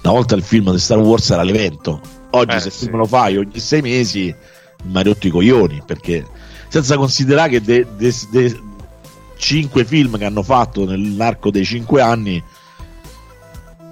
[0.01, 1.99] una volta il film di Star Wars era l'evento
[2.31, 2.85] oggi Eh, se sì.
[2.85, 4.33] tu me lo fai ogni sei mesi
[4.83, 6.25] mi hai rotto i coglioni perché
[6.69, 8.59] senza considerare che dei de, de
[9.35, 12.41] cinque film che hanno fatto nell'arco dei cinque anni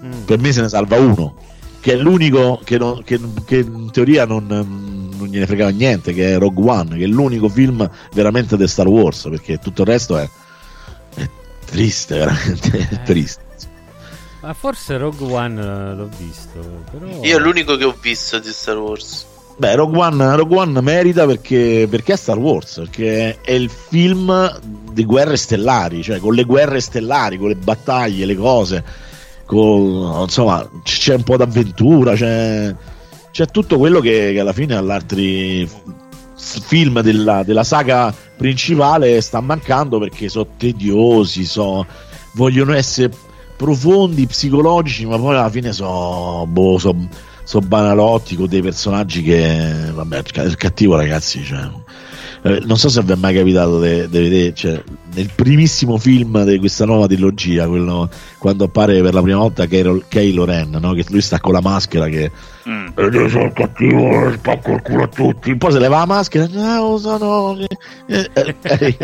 [0.03, 0.23] Mm.
[0.25, 1.35] per me se ne salva uno
[1.79, 4.45] che è l'unico che, non- che- che in teoria non,
[5.17, 8.87] non gliene fregava niente che è Rogue One che è l'unico film veramente di Star
[8.87, 10.29] Wars perché tutto il resto è,
[11.15, 11.29] è
[11.65, 13.03] triste veramente è Eh.
[13.03, 13.43] triste
[14.41, 16.59] Ma forse Rogue One l'ho visto,
[16.91, 17.07] però...
[17.23, 19.25] Io è l'unico che ho visto di Star Wars.
[19.57, 24.59] Beh, Rogue One, Rogue One merita perché, perché è Star Wars, perché è il film
[24.91, 28.83] di guerre stellari, cioè con le guerre stellari, con le battaglie, le cose,
[29.47, 32.75] con, insomma c- c'è un po' d'avventura, c'è,
[33.35, 35.69] c'è tutto quello che, che alla fine all'altri
[36.37, 41.85] film della, della saga principale sta mancando perché sono tediosi, so,
[42.35, 43.11] vogliono essere
[43.57, 46.95] profondi, psicologici, ma poi alla fine sono boh, so,
[47.43, 51.69] so banalotti con dei personaggi che vabbè il cattivo ragazzi cioè,
[52.45, 54.79] eh, non so se vi è mai capitato di vedere cioè,
[55.15, 60.45] nel primissimo film di questa nuova trilogia quello, quando appare per la prima volta Kylo,
[60.45, 60.93] Ren no?
[60.93, 62.31] che lui sta con la maschera che
[62.67, 62.87] Mm.
[62.95, 66.97] "Eh, io sono cattivo spacco il culo a tutti poi se leva la maschera no
[66.97, 67.67] sono eh,
[68.33, 68.97] eh, eh,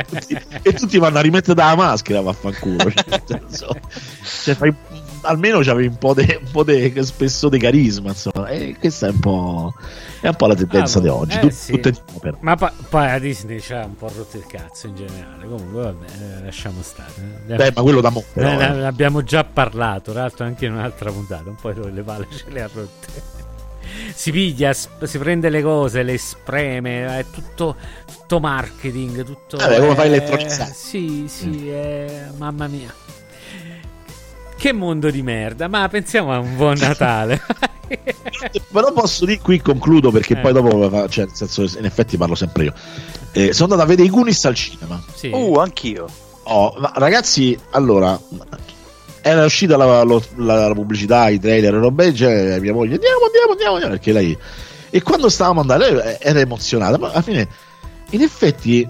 [0.63, 3.39] e, tutti, vanno a rimettere dalla maschera vaffanculo cioè,
[4.43, 4.73] cioè, fai,
[5.22, 6.13] almeno c'avevi un po'
[6.63, 9.74] di spesso di carisma insomma e questa è un po'
[10.22, 11.72] è un po' la tendenza Ah, di oggi eh, Tut- sì.
[11.80, 12.38] tutte però.
[12.41, 15.45] Ma pa- poi la Disney ci ha un po' rotto il cazzo in generale.
[15.47, 17.11] Comunque, vabbè, eh, lasciamo stare.
[17.47, 17.55] eh.
[17.55, 18.86] Beh, ma quello da mo' però, Eh, ne, eh.
[18.86, 21.49] abbiamo già parlato, tra l'altro anche in un'altra puntata.
[21.49, 23.39] Un po' le palle ce le ha rotte.
[24.13, 29.57] Si piglia, si prende le cose, le spreme, è tutto, tutto marketing, tutto...
[29.57, 30.72] Vabbè, come fai eh, elettronizzare.
[30.74, 32.93] Sì, sì, eh, mamma mia.
[34.62, 37.41] Che mondo di merda, ma pensiamo a un buon Natale.
[38.72, 40.38] però posso dire qui concludo perché Eh.
[40.38, 42.74] poi dopo cioè, nel senso, in effetti parlo sempre io
[43.32, 45.32] Eh, sono andato a vedere i Goonies al cinema sì.
[45.34, 46.05] Uh, anch'io.
[46.43, 48.20] Oh, ma ragazzi, allora
[49.22, 53.26] era uscita la, lo- la- la pubblicità, i trailer, roba del genere, mia moglie, andiamo,
[53.26, 54.38] andiamo, andiamo, andiamo, perché lei...
[54.91, 57.47] E quando stavamo andando, lei era emozionata, ma alla fine,
[58.12, 58.88] in effetti,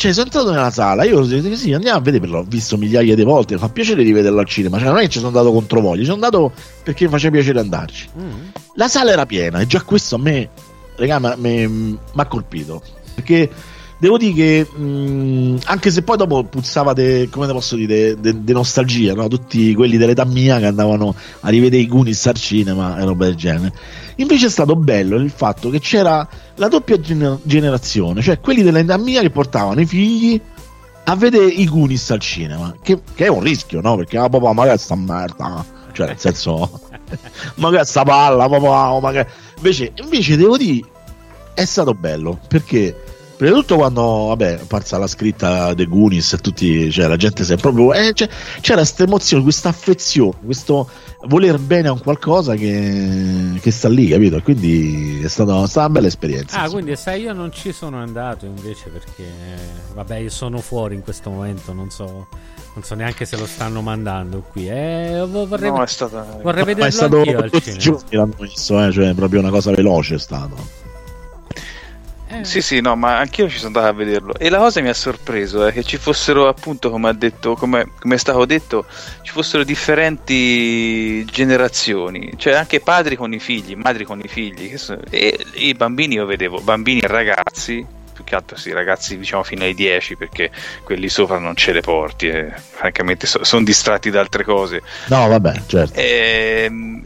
[0.00, 3.14] cioè, sono entrato nella sala, io ho detto sì, andiamo a vedere, l'ho visto migliaia
[3.14, 5.52] di volte, fa piacere di vederlo al cinema, cioè non è che ci sono andato
[5.52, 8.08] contro voglia, ci sono andato perché mi faceva piacere andarci.
[8.18, 8.30] Mm.
[8.76, 10.48] La sala era piena e già questo a me,
[10.96, 12.82] raga, mi ha colpito.
[13.14, 13.50] Perché
[13.98, 18.52] devo dire che mh, anche se poi dopo puzzava de, come te posso dire di
[18.54, 19.28] nostalgia no?
[19.28, 23.34] tutti quelli dell'età mia che andavano a rivedere i Goonies al cinema e roba del
[23.34, 23.72] genere
[24.20, 28.96] invece è stato bello il fatto che c'era la doppia gener- generazione cioè quelli dell'età
[28.96, 30.40] mia che portavano i figli
[31.04, 33.96] a vedere i Goonies al cinema che, che è un rischio no?
[33.96, 36.80] perché ah, papà magari sta merda cioè nel senso
[37.56, 39.28] magari sta palla papà magari...
[39.56, 40.86] invece, invece devo dire
[41.54, 43.09] è stato bello perché
[43.40, 47.42] Prima di tutto quando, vabbè, parsa la scritta dei Goonies e tutti, cioè la gente
[47.42, 47.94] si è proprio...
[47.94, 48.28] Eh, cioè,
[48.60, 50.90] c'era questa emozione, questa affezione, questo
[51.22, 54.36] voler bene a un qualcosa che, che sta lì, capito?
[54.36, 56.56] E quindi è stata, è stata, una bella esperienza.
[56.58, 56.82] Ah, insomma.
[56.82, 59.24] quindi sai, io non ci sono andato invece perché,
[59.94, 62.26] vabbè, io sono fuori in questo momento, non so
[62.74, 64.68] non so neanche se lo stanno mandando qui.
[64.68, 66.40] Eh, vorrei, no, è stata...
[66.42, 67.78] vorrei vederlo è stato anch'io al cinema.
[67.78, 70.79] giorni l'hanno visto, eh, cioè proprio una cosa veloce è stato.
[72.32, 72.44] Eh.
[72.44, 74.34] Sì, sì, no, ma anch'io ci sono andato a vederlo.
[74.36, 77.88] E la cosa mi ha sorpreso è che ci fossero, appunto, come ha detto, come,
[77.98, 78.86] come è stato detto,
[79.22, 84.76] ci fossero differenti generazioni, cioè anche padri con i figli, madri con i figli.
[84.76, 89.18] Sono, e, e, i bambini io vedevo, bambini e ragazzi, più che altro sì, ragazzi
[89.18, 90.52] diciamo fino ai 10, perché
[90.84, 94.82] quelli sopra non ce le porti, e francamente so, sono distratti da altre cose.
[95.08, 95.98] No, vabbè, certo.
[95.98, 97.02] E, ehm,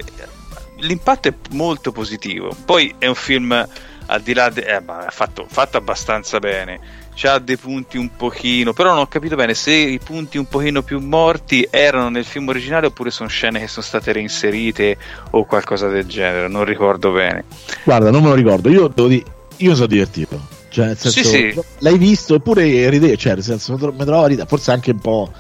[0.81, 2.55] l'impatto è molto positivo.
[2.67, 3.67] Poi è un film
[4.07, 7.03] al di là, de- eh, ma fatto, fatto abbastanza bene.
[7.15, 10.83] C'ha dei punti un pochino, però non ho capito bene se i punti un pochino
[10.83, 14.97] più morti erano nel film originale oppure sono scene che sono state reinserite
[15.31, 17.45] o qualcosa del genere, non ricordo bene.
[17.85, 19.25] Guarda, non me lo ricordo, io devo dire,
[19.59, 20.41] io sono divertito.
[20.69, 21.61] Cioè, nel senso, sì, sì.
[21.79, 25.31] l'hai visto eppure ride, cioè, nel senso, mi trovo a ridere, forse anche un po'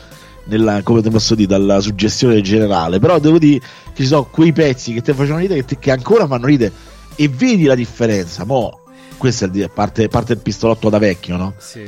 [0.45, 3.59] nella, come te posso dire, dalla suggestione generale, però devo dire
[3.93, 6.73] che ci sono quei pezzi che ti facevano ridere che, che ancora fanno ridere
[7.17, 8.45] e vedi la differenza.
[8.45, 8.81] Mo,
[9.17, 11.55] questo è parte, parte il pistolotto da vecchio, no?
[11.59, 11.85] Sì.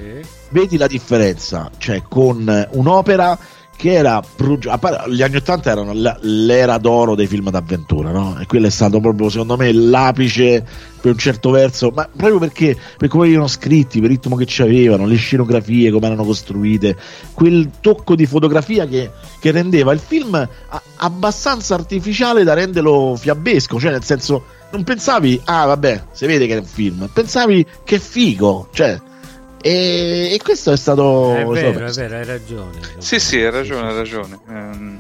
[0.51, 3.39] Vedi la differenza, cioè con un'opera
[3.77, 4.23] che era
[5.09, 8.39] gli anni 80 erano l'era d'oro dei film d'avventura no?
[8.41, 10.65] e quello è stato proprio secondo me l'apice
[10.99, 14.47] per un certo verso ma proprio perché per come erano scritti per il ritmo che
[14.47, 16.97] ci avevano le scenografie come erano costruite
[17.35, 23.79] quel tocco di fotografia che, che rendeva il film a, abbastanza artificiale da renderlo fiabesco
[23.79, 27.99] cioè nel senso non pensavi, ah vabbè, si vede che è un film, pensavi che
[27.99, 29.01] figo, cioè,
[29.61, 31.35] e, e questo è stato...
[31.35, 32.79] È vero, è vero, hai ragione.
[32.99, 34.39] Sì, sì, hai ragione, hai ragione.
[34.47, 34.99] Um,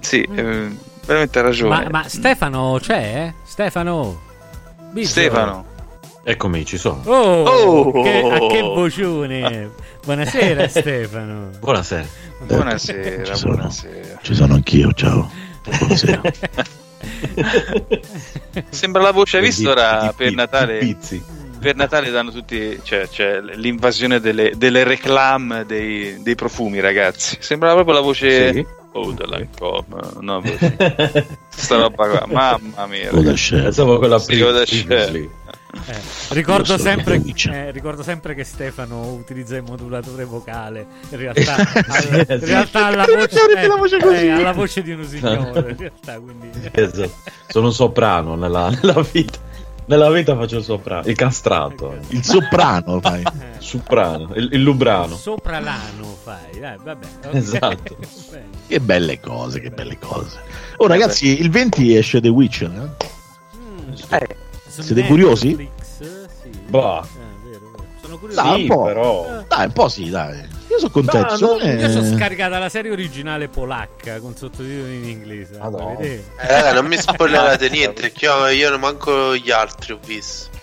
[0.00, 0.38] sì, mm.
[0.38, 1.68] eh, veramente hai ragione.
[1.68, 3.32] Ma, ma Stefano c'è?
[3.44, 4.20] Stefano?
[4.90, 5.08] Biggio.
[5.08, 5.64] Stefano.
[6.24, 7.02] Eccomi, ci sono.
[7.04, 8.02] Oh, oh.
[8.02, 9.70] Che, a che vocione.
[10.04, 11.50] Buonasera Stefano.
[11.60, 12.06] Buonasera.
[12.46, 14.18] Buonasera, ci sono, buonasera.
[14.22, 15.30] Ci sono anch'io, ciao.
[15.62, 16.22] Buonasera.
[18.70, 20.96] Sembra la voce, hai visto ora per Natale?
[21.58, 27.38] Per Natale danno tutti, cioè, cioè l'invasione delle, delle reclam dei, dei, profumi, ragazzi.
[27.40, 28.52] Sembra proprio la voce.
[28.52, 28.66] Sì.
[28.92, 29.84] Oh, della com,
[30.20, 30.42] no,
[31.50, 33.10] sta roba qua, mamma mia.
[33.10, 34.42] Pensavo quella sì,
[35.86, 36.00] eh,
[36.30, 40.86] ricordo, sempre, eh, ricordo, sempre, che Stefano utilizza il modulatore vocale.
[41.10, 45.70] In realtà, alla, in realtà alla, voce, eh, voce eh, alla voce di un signore.
[45.70, 46.50] In realtà, quindi...
[46.72, 47.10] esatto.
[47.48, 49.38] Sono un soprano nella, nella, vita.
[49.86, 51.96] Nella vita faccio il soprano, il castrato.
[52.08, 53.22] Il soprano fai.
[53.58, 55.16] Soprano, il, il lubrano.
[55.16, 56.50] Sopralano fai.
[56.52, 57.36] Eh, vabbè, okay.
[57.36, 57.96] Esatto.
[58.66, 60.40] che belle cose, che belle cose.
[60.78, 62.70] Oh ragazzi, il 20 esce The Witcher.
[62.70, 63.06] Eh?
[63.56, 63.92] Mm.
[64.10, 64.36] Eh.
[64.82, 65.68] Siete curiosi?
[65.98, 66.50] Sì.
[66.68, 67.04] Bah.
[67.04, 67.84] Eh, vero, vero.
[68.00, 68.42] Sono curioso.
[68.42, 68.82] Dai, un po'.
[68.84, 69.44] però.
[69.48, 70.38] Dai, un po' sì, dai.
[70.68, 71.38] Io sono contento.
[71.38, 71.74] No, no, eh...
[71.74, 75.58] Io sono scaricata la serie originale polacca con sottotitoli in inglese.
[75.58, 75.98] Madonna.
[75.98, 78.12] Eh, raga, non mi spoilerate niente.
[78.18, 80.54] Io, io non manco gli altri ho visto.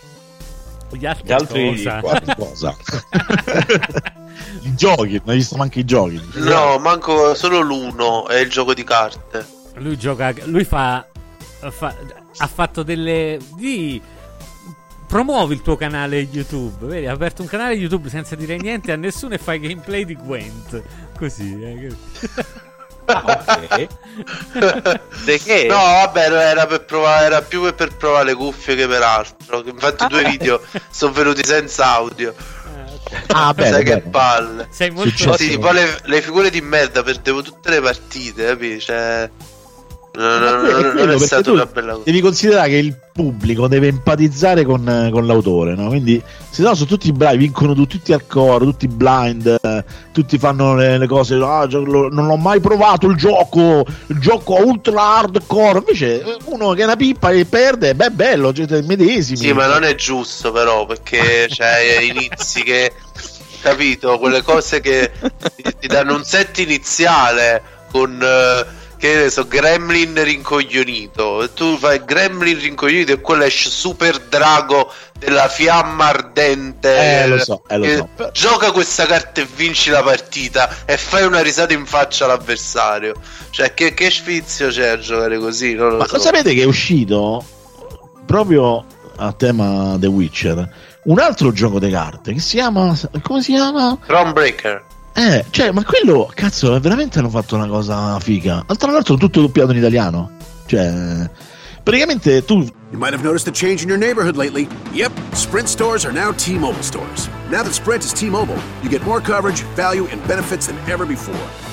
[0.91, 2.01] Gli altri, gli altri cosa?
[2.35, 2.75] cosa?
[4.61, 6.21] I giochi, non hai visto manco i giochi.
[6.35, 9.45] No, manco solo l'uno, è il gioco di carte.
[9.75, 11.03] Lui gioca, lui fa,
[11.69, 11.95] fa
[12.37, 13.39] ha fatto delle.
[13.55, 14.01] Di...
[15.07, 17.05] Promuovi il tuo canale YouTube, vedi?
[17.05, 20.81] Ha aperto un canale YouTube senza dire niente a nessuno e fai gameplay di Gwent.
[21.17, 21.95] Così, eh.
[23.05, 23.87] Ah, ok.
[25.43, 25.65] che?
[25.67, 29.63] No, vabbè, era, per provare, era più per provare le cuffie che per altro.
[29.65, 32.33] Infatti, ah, due video sono venuti senza audio.
[33.27, 34.01] Ah, ah bene, Sai bene.
[34.01, 34.67] che palle.
[34.71, 38.85] Sei molto sì, poi le, le, figure di merda perdevo tutte le partite, capisci?
[38.87, 39.29] Cioè...
[40.15, 40.61] Non- Ma non-
[40.91, 42.03] quello- non è stata una bella cosa.
[42.05, 45.87] Devi considerare che il pubblico deve empatizzare con, con l'autore, no?
[45.87, 50.37] Quindi, se no, sono tutti bravi, vincono tu- tutti al coro, tutti blind, eh, tutti
[50.37, 51.33] fanno le, le cose.
[51.35, 55.79] "Ah, lo- non ho mai provato il gioco, il gioco ultra hardcore.
[55.79, 59.37] Invece, uno che è una pippa e perde, beh, è bello, cioè, medesimi.
[59.37, 62.91] Sì, ma non è giusto però, perché c'è inizi che
[63.61, 65.11] capito, quelle cose che
[65.55, 67.61] ti, ti danno un set iniziale
[67.91, 71.43] con eh, che ne so, Gremlin rincoglionito.
[71.43, 74.89] E tu fai Gremlin rincoglionito e quello esce Super Drago
[75.19, 77.23] della fiamma ardente.
[77.23, 78.29] Eh, lo so, eh, lo E so.
[78.31, 83.15] Gioca questa carta e vinci la partita e fai una risata in faccia all'avversario.
[83.49, 85.73] Cioè, che, che sfizio c'è a giocare così?
[85.73, 86.15] Non lo Ma so.
[86.15, 87.43] lo sapete che è uscito
[88.25, 88.85] proprio
[89.17, 90.69] a tema The Witcher
[91.03, 93.97] un altro gioco di carte che si chiama come si chiama?
[94.05, 94.85] Thronebreaker.
[95.15, 98.65] Eh, cioè, ma quello cazzo, veramente hanno fatto una cosa figa.
[98.77, 100.31] Tra l'altro tutto doppiato in italiano.
[100.65, 101.29] Cioè,
[101.83, 104.67] praticamente tu You might have noticed a change in your neighborhood lately.
[104.91, 107.27] Yep, Sprint stores are now T Mobile stores.
[107.49, 111.05] Now that Sprint is T Mobile, you get more coverage, value, and benefits than ever
[111.05, 111.72] before.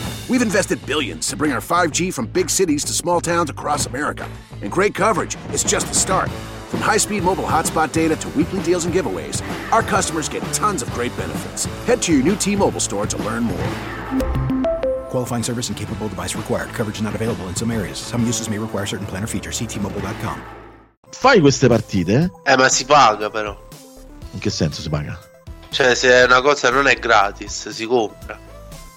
[0.31, 4.29] We've invested billions to bring our 5G from big cities to small towns across America.
[4.61, 6.29] And great coverage is just the start.
[6.69, 9.41] From high-speed mobile hotspot data to weekly deals and giveaways,
[9.73, 11.65] our customers get tons of great benefits.
[11.85, 13.67] Head to your new T-Mobile store to learn more.
[15.09, 16.69] Qualifying service and capable device required.
[16.69, 17.97] Coverage not available in some areas.
[17.97, 19.57] Some uses may require certain plan or features.
[19.57, 20.41] See T-Mobile.com.
[21.11, 23.53] fai queste partite, Eh, ma si paga però.
[24.31, 25.19] in che senso si paga?
[25.71, 28.39] Cioè, se una cosa non è gratis, si compra.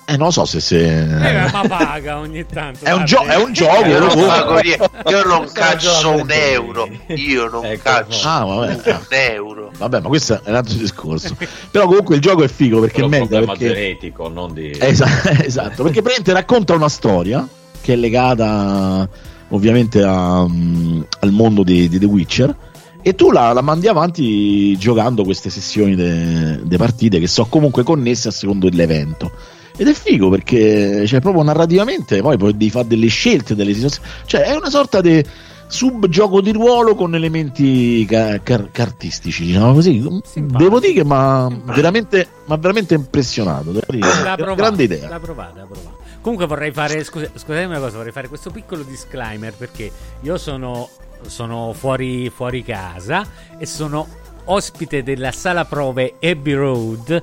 [0.07, 0.61] Eh, non lo so se.
[0.61, 0.85] se...
[1.01, 2.85] Eh, ma paga ogni tanto.
[2.85, 3.87] È un, gio- è un gioco.
[3.87, 4.61] Io non, pago.
[4.61, 6.89] Io non è caccio un euro.
[7.09, 8.81] Io non Ecco, caccio Ah, vabbè.
[8.85, 9.71] un euro.
[9.79, 11.35] Vabbè, ma questo è un altro discorso.
[11.71, 13.29] Però comunque il gioco è figo perché Quello merita.
[13.29, 13.75] problema Perché...
[13.75, 14.77] genetico, non di...
[14.79, 15.07] Esa-
[15.43, 17.49] esatto, perché praticamente racconta una storia
[17.81, 19.09] che è legata
[19.49, 22.55] ovviamente a, mm, al mondo di, di The Witcher
[23.01, 28.29] e tu la, la mandi avanti giocando queste sessioni di partite che sono comunque connesse
[28.29, 29.31] a secondo dell'evento.
[29.77, 34.09] Ed è figo perché cioè, proprio narrativamente poi poi devi fare delle scelte, delle situazioni.
[34.25, 35.25] Cioè, è una sorta di
[35.67, 40.01] subgioco di ruolo con elementi ca- car- cartistici, diciamo così.
[40.25, 40.59] Simpatico.
[40.63, 43.73] Devo dire che mi ha veramente, veramente impressionato.
[43.73, 45.09] provate, grande idea.
[45.09, 46.03] La provate, la provate.
[46.21, 50.89] Comunque vorrei fare, scusa, scusate una cosa, vorrei fare questo piccolo disclaimer perché io sono,
[51.27, 53.27] sono fuori, fuori casa
[53.59, 54.07] e sono
[54.47, 57.23] ospite della sala prove Abbey Road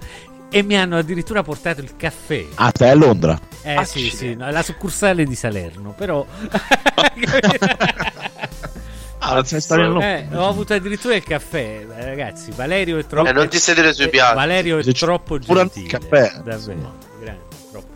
[0.52, 2.46] e mi hanno addirittura portato il caffè.
[2.56, 3.40] Ah, stai a Londra?
[3.62, 4.16] Eh sì, Accidenti.
[4.18, 6.26] sì, no, la succursale di Salerno, però...
[9.24, 12.50] Ah, Eh, ho avuto addirittura il caffè, eh, ragazzi.
[12.56, 13.30] Valerio è troppo.
[13.30, 14.34] Eh, non ti sedere sui piatti.
[14.36, 15.88] Valerio è Se c'è troppo gentile.
[15.88, 16.56] caffè, davvero.
[16.58, 16.92] insomma.
[17.20, 17.88] Grande, troppo.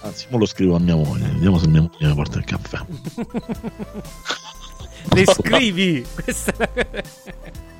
[0.00, 1.28] Anzi, mo lo scrivo a mia moglie.
[1.28, 2.78] Vediamo se mia moglie mi porta il caffè.
[5.14, 6.04] Le scrivi?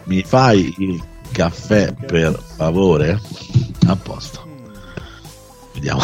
[0.05, 1.03] Mi fai il
[1.35, 3.21] caffè per favore?
[3.89, 4.47] A posto.
[5.73, 6.01] Vediamo.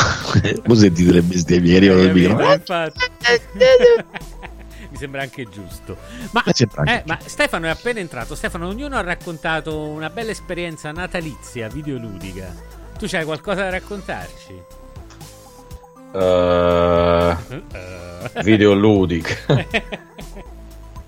[0.66, 2.90] Voi sentite le bestemmierie con il microfono?
[4.90, 5.96] Mi sembra anche giusto.
[6.32, 8.34] Ma, anche eh, ma Stefano è appena entrato.
[8.34, 12.52] Stefano, ognuno ha raccontato una bella esperienza natalizia videoludica.
[12.98, 14.60] Tu c'hai qualcosa da raccontarci?
[16.12, 17.36] Eh,
[17.72, 18.42] Eh.
[18.42, 19.44] videoludic.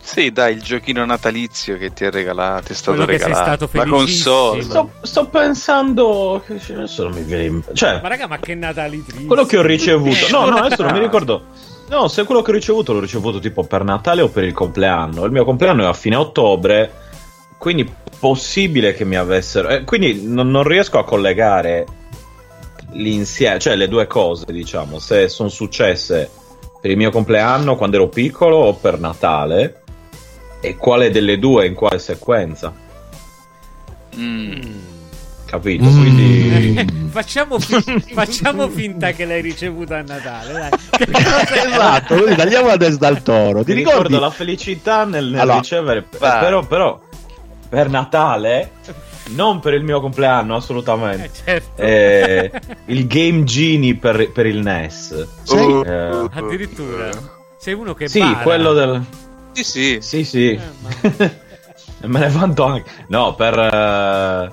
[0.05, 3.67] Sì, dai, il giochino natalizio che ti è regalato, è stato Quello che sei regalato.
[3.67, 4.63] stato la console.
[4.63, 6.43] sto, sto pensando...
[6.45, 7.63] che Adesso non mi viene in...
[7.73, 9.27] Cioè, Ma raga, ma che Natali triste.
[9.27, 10.17] quello che ho ricevuto...
[10.33, 11.45] No, no, adesso non mi ricordo...
[11.89, 15.25] No, se quello che ho ricevuto l'ho ricevuto tipo per Natale o per il compleanno.
[15.25, 16.91] Il mio compleanno è a fine ottobre,
[17.57, 19.69] quindi possibile che mi avessero...
[19.69, 21.87] eh, quindi non, non riesco a collegare
[22.93, 26.29] l'insieme, cioè le due cose, diciamo, se sono successe
[26.81, 29.82] per il mio compleanno quando ero piccolo o per Natale
[30.65, 32.73] e quale delle due in quale sequenza,
[34.17, 34.61] Mm.
[35.47, 35.85] capito?
[35.85, 36.01] Mm.
[36.01, 36.87] Quindi...
[37.11, 37.83] facciamo, fi-
[38.15, 40.53] facciamo finta che l'hai ricevuta a Natale.
[40.53, 40.71] Dai.
[41.73, 43.65] esatto, così tagliamo la testa al toro.
[43.65, 43.99] Ti ricordi?
[44.03, 46.41] ricordo la felicità nel, nel Allora, ricevere, vai.
[46.41, 47.01] però, però
[47.69, 48.71] per Natale,
[49.35, 51.25] non per il mio compleanno, assolutamente.
[51.25, 51.81] Eh, certo.
[51.83, 52.51] Eh,
[52.87, 55.27] il Game Genie per, per il NES.
[55.43, 57.09] Sai- Eh, Addirittura.
[57.59, 58.39] Sei uno che Sì, bara.
[58.43, 59.03] quello del...
[59.53, 59.99] Sì, sì.
[60.01, 60.61] Sì, sì.
[62.05, 62.91] Me ne vanto anche.
[63.09, 63.59] No, per...
[63.59, 64.51] eh,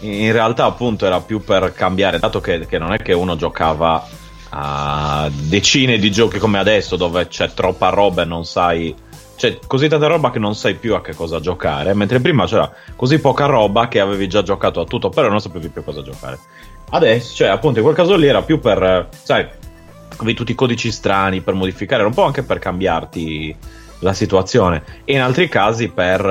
[0.00, 4.06] in realtà appunto era più per cambiare, dato che, che non è che uno giocava
[4.50, 8.94] a decine di giochi come adesso, dove c'è troppa roba e non sai...
[9.34, 12.70] C'è così tanta roba che non sai più a che cosa giocare, mentre prima c'era
[12.94, 16.38] così poca roba che avevi già giocato a tutto, però non sapevi più cosa giocare.
[16.90, 19.48] Adesso, cioè, appunto, in quel caso lì era più per, eh, sai,
[20.16, 23.56] avevi tutti i codici strani per modificare, era un po' anche per cambiarti
[24.02, 24.82] la situazione.
[25.04, 26.24] E in altri casi per,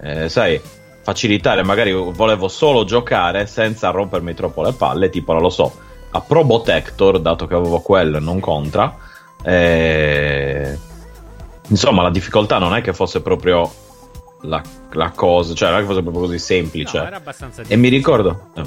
[0.00, 0.60] eh, eh, sai,
[1.02, 5.72] facilitare, magari volevo solo giocare senza rompermi troppo le palle, tipo, non lo so,
[6.10, 8.96] a Probotector, dato che avevo quello e non Contra.
[9.44, 10.78] eh,
[11.68, 13.70] insomma, la difficoltà non è che fosse proprio
[14.42, 16.98] la, la cosa, cioè non è che fosse proprio così semplice.
[16.98, 18.62] No, era abbastanza E mi ricordo, eh,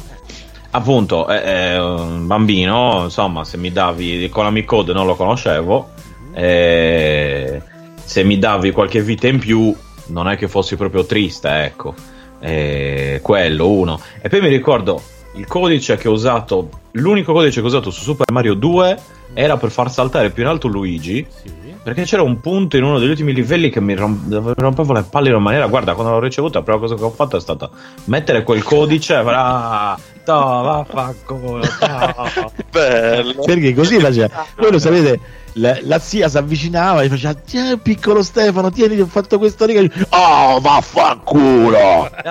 [0.71, 5.89] appunto, eh, eh, un bambino, insomma, se mi davi con l'Amicode non lo conoscevo,
[6.33, 7.61] eh,
[8.07, 9.75] se mi davi qualche vita in più,
[10.07, 11.93] non è che fossi proprio triste, ecco.
[12.39, 13.99] Eh, quello, uno.
[14.21, 15.01] E poi mi ricordo
[15.33, 18.97] il codice che ho usato, l'unico codice che ho usato su Super Mario 2
[19.33, 21.27] era per far saltare più in alto Luigi.
[21.29, 21.51] Sì.
[21.83, 24.93] Perché c'era un punto in uno degli ultimi livelli che mi rom- dove mi rompevo
[24.93, 25.67] le palle in una maniera.
[25.67, 27.69] Guarda, quando l'ho ricevuta, la prima cosa che ho fatto è stata
[28.05, 29.15] mettere quel codice.
[29.15, 29.97] Avrà.
[30.25, 31.65] Vaffanculo.
[31.65, 32.51] to.
[32.71, 33.41] Bello.
[33.43, 34.45] Perché così faceva.
[34.57, 35.19] Voi lo sapete,
[35.57, 39.65] la, la zia si avvicinava e faceva: "Tieni, piccolo Stefano, tieni, ti ho fatto questa
[39.65, 39.81] riga.
[40.09, 42.09] Oh, vaffanculo!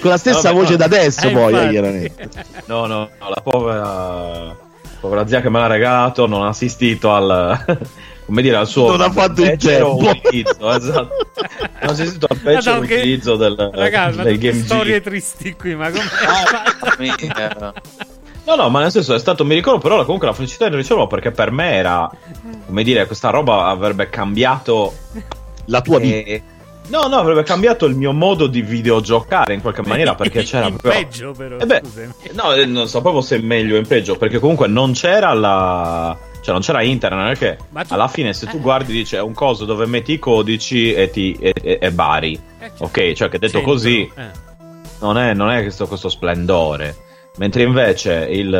[0.00, 0.76] Con la stessa Vabbè, voce no.
[0.78, 2.28] da adesso, Eh, poi, eh, chiaramente.
[2.66, 4.56] No, no, no, la povera.
[5.00, 7.64] Povera zia che me l'ha regalato non ha assistito al.
[8.24, 9.96] Come dire, al suo Non ha fatto il tempo.
[9.98, 11.08] utilizzo, esatto.
[11.36, 15.74] Non ha assistito al Madonna, che- utilizzo del, Raga, ma del Game storie tristi qui,
[15.74, 16.04] ma come
[17.00, 17.14] Mia.
[18.46, 21.06] No, no, ma nel senso è stato, mi ricordo però comunque la felicità di riceverlo
[21.06, 22.10] perché per me era,
[22.66, 24.92] come dire, questa roba avrebbe cambiato...
[25.66, 26.16] La tua vita.
[26.30, 26.42] eh,
[26.88, 30.76] no, no, avrebbe cambiato il mio modo di videogiocare in qualche maniera perché c'era in
[30.76, 31.02] proprio...
[31.02, 31.82] peggio però, Eh beh,
[32.32, 36.14] no, eh, non sapevo se meglio o in peggio perché comunque non c'era la...
[36.42, 39.16] Cioè non c'era internet, non è che Ma tu- alla fine se tu guardi dice
[39.16, 42.34] è un coso dove metti i codici e, ti, e, e- e bari.
[42.34, 42.84] Eh, certo.
[42.84, 44.30] Ok, cioè che detto Centro, così eh.
[45.00, 46.94] non è, non è questo, questo splendore.
[47.36, 48.54] Mentre invece il.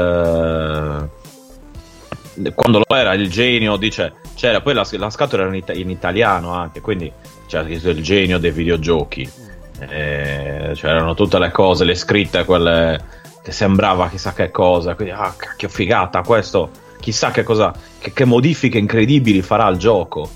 [2.42, 4.14] eh, quando lo era il genio, dice.
[4.34, 7.10] C'era poi la, la scatola era in, in italiano anche, quindi
[7.46, 9.30] c'era il genio dei videogiochi.
[9.78, 13.00] Eh, c'erano tutte le cose, le scritte, quelle
[13.42, 14.94] che sembrava chissà che cosa.
[14.96, 16.70] Quindi, ah, cacchio, figata, questo
[17.00, 17.72] chissà che cosa.
[17.98, 20.28] Che, che modifiche incredibili farà il gioco.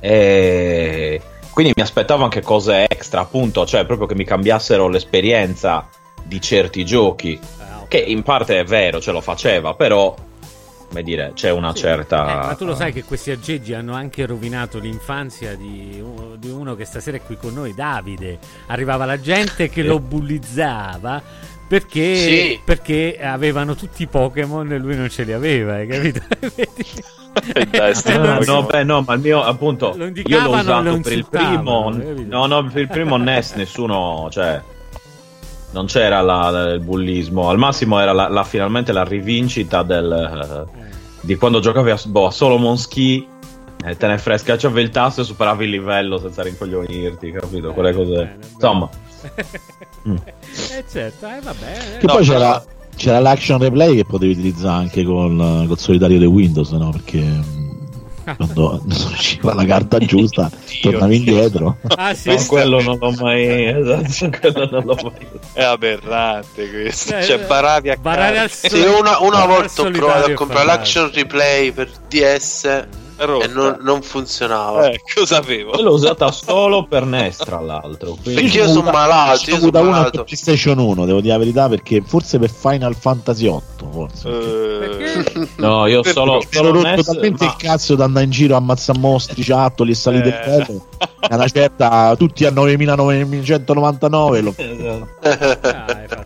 [0.00, 1.20] E
[1.52, 5.86] quindi mi aspettavo anche cose extra, appunto, cioè proprio che mi cambiassero l'esperienza
[6.22, 7.38] di certi giochi.
[7.92, 10.14] Che in parte è vero, ce lo faceva, però,
[10.88, 11.82] come dire, c'è una Sì.
[11.82, 12.22] certa.
[12.42, 16.02] Eh, ma tu lo sai che questi aggeggi hanno anche rovinato l'infanzia di,
[16.38, 18.38] di uno che stasera è qui con noi, Davide.
[18.68, 21.20] Arrivava la gente che lo bullizzava
[21.68, 22.60] perché, Sì.
[22.64, 26.20] perché avevano tutti i Pokémon e lui non ce li aveva, hai capito?
[27.70, 28.42] Dai, Ah, Pokémon.
[28.46, 31.90] no, beh, no, ma il mio appunto Lo io l'ho usato per il primo.
[32.26, 34.60] No, no, per il primo NES nessuno, cioè
[35.72, 37.48] non c'era la- la- il bullismo.
[37.48, 40.80] Al massimo era la, la- finalmente la rivincita del, eh,
[41.20, 43.26] di quando giocavi a, boh, a Solomon Ski.
[43.84, 47.72] E te ne fresca, c'avevi il tasto e superavi il livello senza rincoglionirti, capito?
[47.72, 48.10] Quelle cose.
[48.12, 48.46] Bene, bene.
[48.54, 48.88] Insomma,
[50.08, 50.16] Mm.
[50.26, 51.98] Eh certo, eh, vabbè.
[52.00, 52.64] Che No, poi però- c'era,
[52.96, 56.90] c'era l'action replay che potevi utilizzare anche col, col solitario di Windows, no?
[56.90, 57.20] Perché
[58.24, 60.50] quando non usciva la carta giusta,
[60.82, 61.76] tornavi indietro.
[61.96, 63.66] Ah sì, no, quello non l'ho mai.
[63.66, 65.26] Esatto, quello non l'ho mai.
[65.52, 67.16] È aberrante questo.
[67.16, 70.64] Eh, Cioè, baravi a barare al sol- Sì, una, una volta ho provato a comprare
[70.64, 72.86] l'action replay per DS
[73.24, 73.44] Rotta.
[73.44, 74.88] e non, non funzionava.
[74.90, 75.70] Eh, cosa avevo?
[75.72, 78.16] Poi l'ho usata solo per NES, tra l'altro.
[78.22, 80.10] quindi- Perché io sono malato, io sono avuto una.
[80.10, 84.28] PlayStation 1, devo dire la verità, perché forse per Final Fantasy 8, forse.
[84.28, 85.48] Eh?
[85.56, 88.58] No, io solo, solo rotto NES, talmente ma- il cazzo da andare in giro a
[88.58, 90.52] ammazzare mostri, ciattoli e salite Eh.
[90.54, 90.86] e bello.
[91.28, 94.54] A una certa, tutti a 9999 lo...
[94.58, 95.08] Esatto.
[95.68, 96.21] Ah,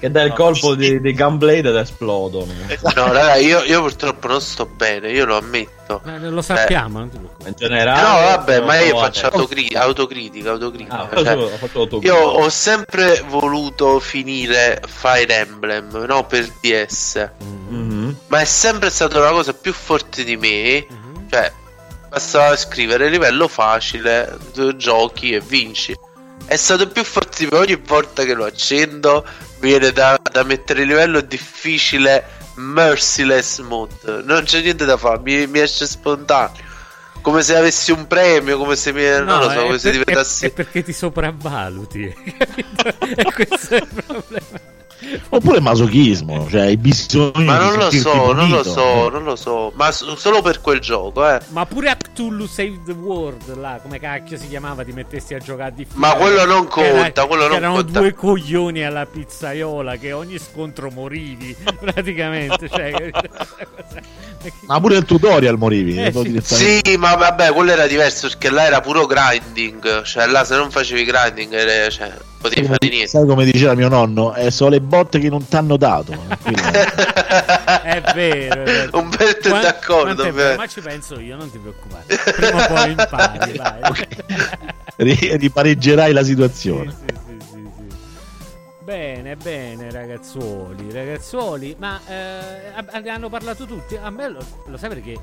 [0.00, 2.50] Che dà il colpo di, di Gunblade ed esplodono.
[2.94, 6.00] No, raga, io, io purtroppo non sto bene, io lo ammetto.
[6.06, 7.50] Eh, lo sappiamo, preoccupare.
[7.50, 11.00] In generale, No, vabbè, ma io faccio autocri- autocritica, autocritica.
[11.00, 12.14] Ah, cioè, faccio autocritica.
[12.14, 17.28] io ho sempre voluto finire Fire Emblem, no, per DS.
[17.68, 18.16] Mhm.
[18.28, 20.86] Ma è sempre stata la cosa più forte di me.
[20.88, 21.28] Mhm.
[21.28, 21.52] Cioè,
[22.08, 24.34] bastava scrivere livello facile,
[24.76, 25.94] giochi e vinci.
[26.46, 29.24] È stato più forte di me ogni volta che lo accendo.
[29.60, 32.24] Viene da, da mettere il livello difficile,
[32.56, 34.22] merciless mode.
[34.24, 36.68] Non c'è niente da fare, mi, mi esce spontaneo.
[37.20, 39.02] come se avessi un premio, come se mi.
[39.02, 40.44] non lo so, come se per- diventassi.
[40.46, 42.04] è, è perché ti sopravvaluti.
[43.16, 44.78] e questo è il problema.
[45.30, 49.36] Oppure masochismo, cioè i bisogni Ma di non lo so, non lo so, non lo
[49.36, 49.72] so.
[49.74, 51.40] Ma solo per quel gioco, eh.
[51.48, 55.38] Ma pure a Cthulhu Save the World, là, come cacchio si chiamava, ti mettessi a
[55.38, 57.98] giocare di Ma quello non Che era- conta, quello non erano conta.
[58.00, 62.68] due coglioni alla pizzaiola che ogni scontro morivi praticamente.
[62.68, 63.10] Cioè,
[64.66, 65.96] Ma pure il tutorial morivi.
[66.02, 66.80] Eh, dopo sì.
[66.84, 70.02] Sì, ma vabbè, quello era diverso perché là era puro grinding.
[70.02, 73.06] Cioè, là se non facevi grinding, era- cioè, potevi fare niente.
[73.08, 74.34] Sai come diceva mio nonno?
[74.34, 76.12] Eh, sono le botte che non t'hanno dato.
[76.42, 76.62] Quindi-
[77.82, 78.98] è vero, è vero.
[78.98, 80.56] Umberto è Qua- d'accordo, quanto è vero.
[80.56, 82.04] ma ci penso io, non ti preoccupare.
[82.32, 83.80] Prima o poi impari, vai.
[84.96, 86.90] Ri- ripareggerai la situazione.
[86.90, 87.18] Sì, sì.
[88.82, 93.96] Bene, bene, ragazzuoli, ragazzuoli, ma eh, hanno parlato tutti.
[93.96, 95.16] A me lo, lo sai perché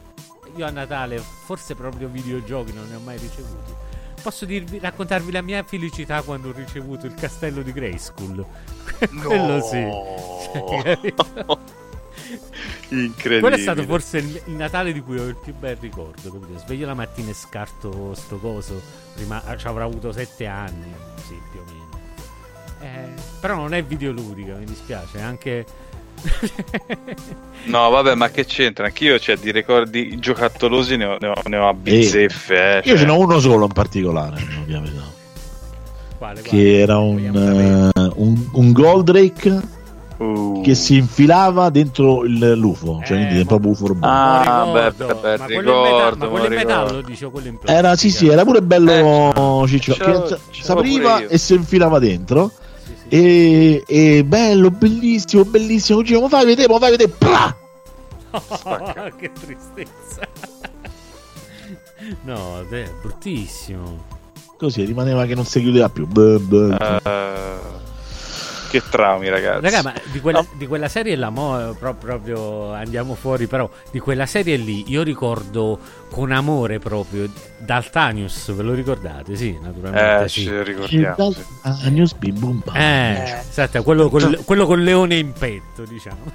[0.55, 3.73] io a Natale, forse proprio videogiochi, non ne ho mai ricevuti.
[4.21, 8.45] Posso dirvi, raccontarvi la mia felicità quando ho ricevuto il castello di Grayskull.
[9.23, 9.77] Quello sì.
[12.89, 13.39] Incredibile.
[13.39, 16.31] Quello è stato forse il, il Natale di cui ho il più bel ricordo.
[16.31, 16.57] Capito?
[16.59, 18.81] Sveglio la mattina e scarto sto coso.
[19.13, 20.93] Prima ci avrà avuto sette anni,
[21.25, 21.85] sì, più o meno.
[22.79, 25.19] Eh, però non è videoludica, mi dispiace.
[25.19, 25.65] è Anche.
[27.67, 28.85] No, vabbè, ma che c'entra?
[28.85, 32.55] Anch'io, cioè, di ricordi giocattolosi ne ho, ne ho, ne ho a bizzeffe.
[32.55, 32.97] eh, Io cioè.
[32.97, 35.01] ce n'ho uno solo in particolare, ovviamente.
[36.17, 39.75] Quale, che era un, eh, un, un Goldrake
[40.17, 40.61] Uh.
[40.63, 44.09] che si infilava dentro il, l'UFO, cioè quindi è proprio UFO robot.
[44.09, 46.85] Ah, Lo beh, ricordo, beh, ma quello in ricordo, meta- ma quello in lo metallo
[46.87, 47.07] ricordo.
[47.07, 47.77] dice quello in plastica.
[47.77, 51.99] Era sì, sì, era pure bello ciccio, ce l'avevo- che si apriva e si infilava
[51.99, 52.51] dentro.
[53.09, 56.01] E, e bello, bellissimo, bellissimo.
[56.21, 57.09] Ma fai vedere, ma fai vedere.
[57.17, 57.55] Pra!
[59.17, 60.27] che tristezza.
[62.23, 64.15] no, è bruttissimo.
[64.57, 66.07] Così rimaneva che non si chiudeva più.
[66.07, 66.75] Beh, beh.
[66.75, 67.59] Eh,
[68.69, 69.61] che traumi, ragazzi.
[69.61, 73.69] Raga, ma di quella, di quella serie là, mo, eh, pro- proprio andiamo fuori, però
[73.91, 79.35] di quella serie lì io ricordo con amore proprio Daltanius, ve lo ricordate?
[79.35, 80.25] Sì, naturalmente.
[80.25, 80.43] Eh, sì.
[80.43, 81.31] ce lo ricordiamo.
[81.31, 81.89] sì.
[81.89, 82.75] News Bim Bum Bam.
[82.75, 86.31] Eh, esatto, quello col, quello col leone in petto, diciamo.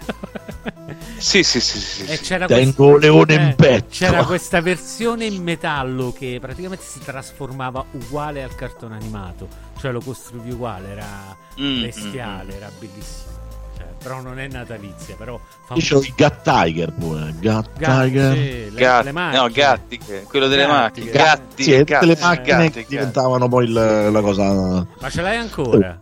[1.16, 3.86] Sì, sì, sì, sì, E c'era Tengo leone in petto.
[3.90, 9.48] C'era questa versione in metallo che praticamente si trasformava uguale al cartone animato,
[9.82, 13.30] cioè lo costruivi uguale, era Mm, bestiale, era bellissimo.
[13.76, 17.34] Cioè, però non è natalizia, però fa Io il Gat Tiger pure.
[17.40, 18.36] Gat, Gatti, Tiger.
[18.36, 19.42] sì, le, Gatti, le macchine.
[19.42, 21.10] no, Gatti, quello delle Gatti, macchine.
[21.10, 22.86] Gatti, e tutte gatti, le macchine gatti, che gatti.
[22.88, 23.72] diventavano poi il-
[24.12, 24.86] la cosa.
[25.00, 25.96] Ma ce l'hai ancora?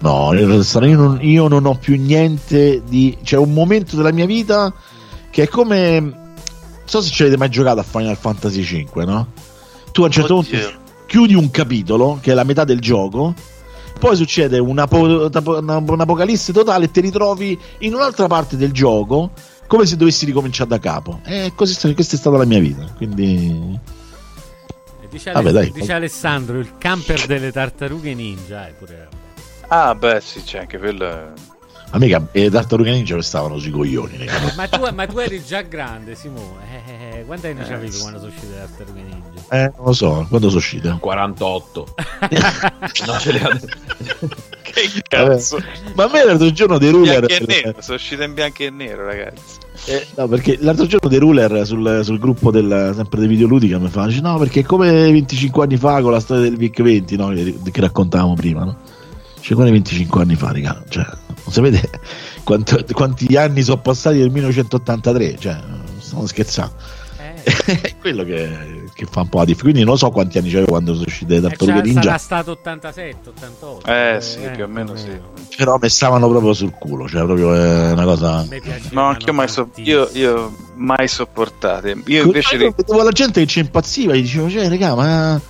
[0.00, 0.46] No, io
[0.96, 3.18] non, io non ho più niente di.
[3.22, 4.72] C'è un momento della mia vita
[5.30, 5.98] che è come.
[6.00, 6.36] Non
[6.84, 9.32] so se ci avete mai giocato a Final Fantasy V, no?
[9.92, 10.58] Tu a un certo Oddio.
[10.60, 13.32] punto chiudi un capitolo, che è la metà del gioco,
[13.98, 19.30] poi succede una- un'apocalisse totale e ti ritrovi in un'altra parte del gioco
[19.66, 21.20] come se dovessi ricominciare da capo.
[21.24, 22.84] E così, questa è stata la mia vita.
[22.96, 23.78] Quindi.
[25.02, 25.72] E Dice, Vabbè, Ale- dai.
[25.72, 28.68] dice Alessandro, il camper delle tartarughe ninja.
[28.68, 29.08] Eh, pure...
[29.68, 31.32] Ah, beh, sì, c'è anche quello.
[31.90, 34.26] Amica, e Tartaruga Ninja mi stavano sui coglioni.
[34.56, 36.62] ma, tu, ma tu eri già grande, Simone.
[36.86, 36.97] Eh, eh,
[37.28, 39.40] quanti anni Eh, avevi quando sono uscite le tartarughe ninja?
[39.50, 40.96] Eh, non lo so, quando sono uscite?
[40.98, 41.94] 48.
[43.06, 43.60] non ce li ha
[44.62, 45.62] Che cazzo.
[45.94, 47.26] Ma a me l'altro giorno dei ruler.
[47.26, 49.58] Bianco e nero, sono uscito in bianco e nero, ragazzi.
[49.84, 53.88] Eh, no, perché l'altro giorno dei ruler sul, sul gruppo del, sempre dei videoludica mi
[53.88, 57.28] fa: dice, No, perché come 25 anni fa con la storia del VIC 20, no?
[57.28, 58.76] Che, che raccontavamo prima, no?
[59.40, 60.82] Cioè, come 25 anni fa, raga.
[60.88, 61.90] Cioè, non sapete
[62.42, 65.36] quanto- quanti anni sono passati del 1983?
[65.38, 65.60] Cioè,
[65.98, 66.96] stiamo scherzando.
[67.66, 69.62] Eh, È quello che, che fa un po' la differenza.
[69.70, 72.02] Quindi non so quanti anni c'avevo quando sono uscite le eh, c'era- ninja.
[72.02, 73.86] sarà stato 87, 88.
[73.90, 75.10] Eh, sì, più o meno sì.
[75.56, 78.46] Però mi stavano proprio sul culo, cioè proprio è una cosa.
[78.90, 81.96] No, anche io mai, so- io, io mai sopportate.
[82.06, 85.40] Io invece Io di- vedevo la gente che ci impazziva e dicevo, cioè, raga, ma,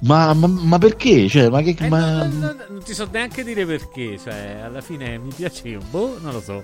[0.00, 1.28] ma, ma, ma perché?
[1.28, 1.74] Cioè, ma che.
[1.78, 5.32] Eh, ma- no, no, no, non ti so neanche dire perché, cioè, alla fine mi
[5.34, 6.62] piaceva, boh, non lo so.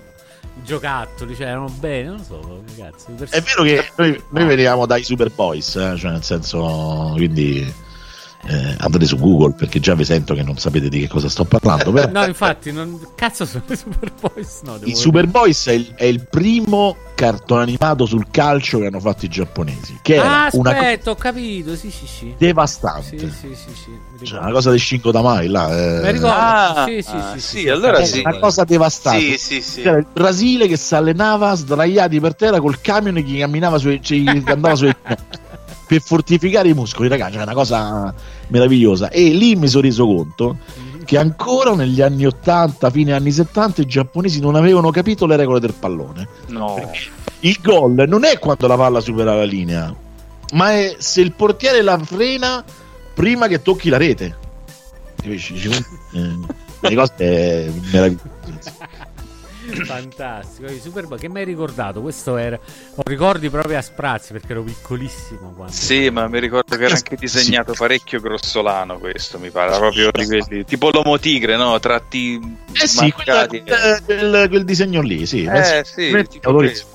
[0.63, 3.11] Giocattoli, cioè, erano bene, non lo so, che cazzo.
[3.11, 7.73] i pers- È vero che noi, noi venivamo dai Superboys, eh, cioè nel senso, quindi
[8.47, 11.43] eh, andate su Google perché già vi sento che non sapete di che cosa sto
[11.45, 11.91] parlando.
[11.91, 12.99] Però No, infatti, non...
[13.15, 18.05] cazzo sono i Superboys, no, devo i Superboys è il, è il primo cartone animato
[18.05, 21.75] sul calcio che hanno fatto i giapponesi, che era Ah, una cosa aspetta, ho capito,
[21.75, 22.33] sì, sì, sì.
[22.37, 23.17] devastante.
[23.17, 24.25] Sì, sì, sì, sì.
[24.25, 25.69] Cioè, una cosa di Shingo Tamai là.
[25.97, 26.35] eh, Mi ricordo.
[26.35, 28.19] Ah, sì, sì, ah, sì, sì, sì, allora è sì.
[28.19, 29.37] una cosa devastante.
[29.37, 29.81] Sì, sì, sì.
[29.81, 34.23] C'era il Brasile che si allenava sdraiati per terra col camion che camminava sui, ci-
[34.23, 34.93] che andava sui
[35.89, 38.13] per fortificare i muscoli, ragazzi, è una cosa
[38.49, 39.09] meravigliosa.
[39.09, 40.57] E lì mi sono reso conto
[41.03, 45.59] che ancora negli anni 80, fine anni 70, i giapponesi non avevano capito le regole
[45.59, 46.27] del pallone.
[46.49, 46.91] No.
[47.39, 49.91] Il gol non è quando la palla supera la linea,
[50.53, 52.63] ma è se il portiere la frena
[53.15, 54.37] prima che tocchi la rete.
[55.15, 55.55] Capisci?
[56.13, 58.73] Eh, le cose meravigliose.
[59.85, 62.01] Fantastico, i Super Bowl che mi hai ricordato?
[62.01, 62.57] Questo era.
[62.95, 65.53] Ho ricordi proprio a sprazzi perché ero piccolissimo.
[65.55, 65.73] Quando...
[65.73, 68.97] Sì, ma mi ricordo che era anche disegnato parecchio grossolano.
[68.97, 71.79] Questo mi pare proprio di quelli tipo l'uomo tigre, no?
[71.79, 72.39] Tratti
[72.73, 73.63] Eh sì, quella- marcati.
[73.63, 75.43] quel, quel- quel disegno lì, sì.
[75.43, 76.11] Eh, sì,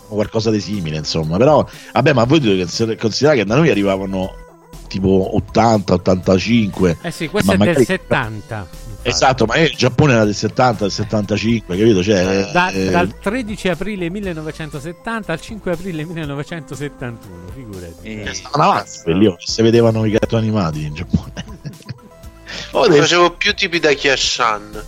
[0.09, 1.37] qualcosa di simile, insomma.
[1.37, 4.35] Però, vabbè, ma voi dovete consider- considerare che da noi arrivavano
[4.89, 6.99] tipo 80, 85.
[7.03, 8.67] Eh sì, questo Ma è magari- del 70.
[9.07, 12.03] Esatto, ma il Giappone era del 70, del 75, capito?
[12.03, 18.21] Cioè, Da- eh, dal 13 aprile 1970 al 5 aprile 1971, figurati.
[18.23, 21.33] Eh, stavano avanti quelli, oh, si vedevano i cartoni animati in Giappone.
[22.71, 24.83] Oh, deve- Facevo più tipi da Kiashan.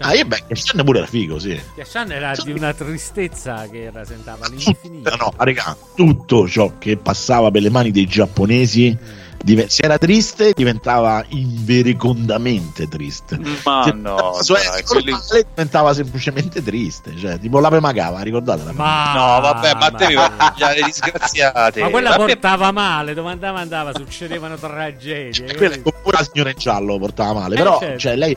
[0.00, 1.60] Ah, e beh, Shan pure era figo, sì.
[1.76, 5.16] Yashan era di una tristezza che rasentava Tutto, all'infinito.
[5.16, 8.98] no, raga, tutto ciò che passava per le mani dei giapponesi, dive-
[9.68, 13.38] se era triste, diventava inverecondamente triste.
[13.64, 17.16] Ma Se no, se era dai, quelli- normale, diventava semplicemente triste.
[17.16, 18.64] Cioè, tipo l'ape magava, ricordate?
[18.64, 21.80] la Ma, No, vabbè, ma te ma- fai mangiare disgraziate.
[21.82, 25.54] ma quella Vabbè, portava male, dove andava andava, succedevano tragedie.
[25.54, 25.94] Quella capito?
[26.02, 27.98] pure la signora in giallo portava male, Eh, però certo.
[27.98, 28.36] cioè, lei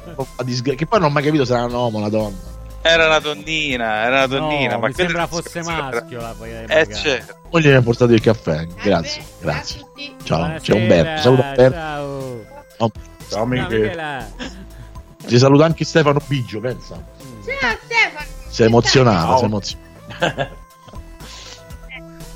[0.76, 2.36] che poi non ho mai capito se era un uomo o una donna.
[2.84, 4.74] Era una donnina, era una donnina.
[4.74, 6.20] No, ma mi sembra fosse maschio.
[6.20, 7.36] La poi Eh, certo.
[7.50, 9.82] Poi gli mi ha portato il caffè, grazie, grazie.
[10.24, 11.78] Ciao, c'è Buonasera, Umberto, saluto Umberto.
[11.78, 12.06] Ciao.
[12.78, 14.34] Oh, Ciao, Ciao, Michele.
[15.28, 16.96] Ti saluta anche Stefano Biggio, pensa.
[16.96, 18.26] Ciao Stefano.
[18.48, 19.38] Sei emozionato, Ciao.
[19.38, 20.60] sei emozionato.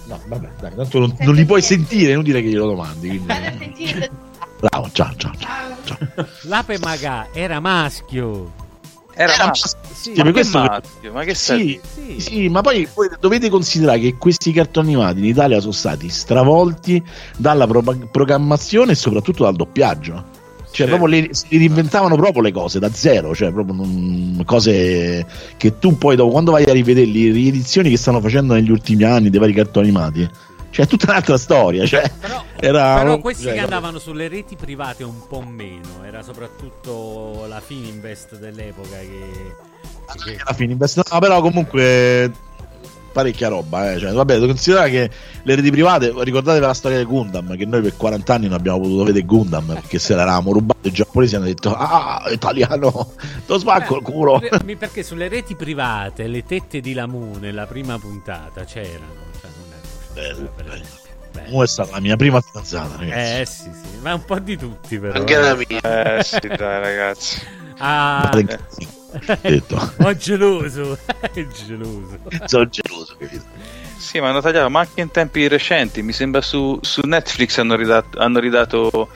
[0.07, 3.07] No, vabbè, dai, tanto non, non li puoi sentire, è inutile che glielo domandi.
[3.07, 4.07] Quindi...
[4.59, 5.77] Bravo, ciao, ciao, ciao.
[5.83, 5.97] Ciao.
[6.13, 6.27] ciao.
[6.43, 8.64] L'ape maga era maschio.
[9.15, 9.79] Era Era maschio.
[9.93, 11.13] Sì, Ma che questo maschio?
[11.13, 12.19] Ma che Sì, Sì.
[12.19, 17.01] sì, ma poi voi dovete considerare che questi cartoni animati in Italia sono stati stravolti
[17.37, 17.81] dalla pro-
[18.11, 20.43] programmazione e soprattutto dal doppiaggio.
[20.69, 20.93] Cioè, Sì.
[20.93, 25.25] proprio le, si reinventavano proprio le cose da zero, cioè proprio non- cose
[25.55, 29.03] che tu poi dopo quando vai a rivederli, le riedizioni che stanno facendo negli ultimi
[29.05, 30.29] anni dei vari cartoni animati,
[30.75, 35.05] cioè tutta un'altra storia, cioè Però, era però questi cioè, che andavano sulle reti private
[35.05, 36.03] un po' meno.
[36.03, 39.55] Era soprattutto la Fininvest dell'epoca che.
[40.25, 42.29] che- alla fine invest- no, però comunque
[43.13, 43.97] parecchia roba eh.
[43.99, 45.09] cioè, vabbè devo considerare che
[45.43, 48.79] le reti private ricordatevi la storia di Gundam che noi per 40 anni non abbiamo
[48.81, 53.13] potuto vedere Gundam perché se l'eravamo rubato i giapponesi hanno detto ah italiano
[53.45, 57.65] lo spacco il culo Eh, mi- perché sulle reti private le tette di Lamu nella
[57.65, 59.31] prima puntata c'erano.
[60.15, 60.63] Esempio.
[61.31, 61.49] Bello.
[61.49, 64.57] Mo è stata la mia prima fidanzata ragazzi Eh sì, sì, ma un po' di
[64.57, 65.19] tutti però.
[65.19, 66.17] Anche la mia.
[66.19, 67.41] Eh sì, dai ragazzi.
[67.77, 68.41] Ah, ho
[69.41, 72.19] detto ho geloso, è geloso.
[72.45, 73.43] sono geloso capito?
[73.97, 77.75] Sì, ma hanno tagliato, ma anche in tempi recenti, mi sembra su, su Netflix hanno
[77.75, 79.09] ridato, hanno ridato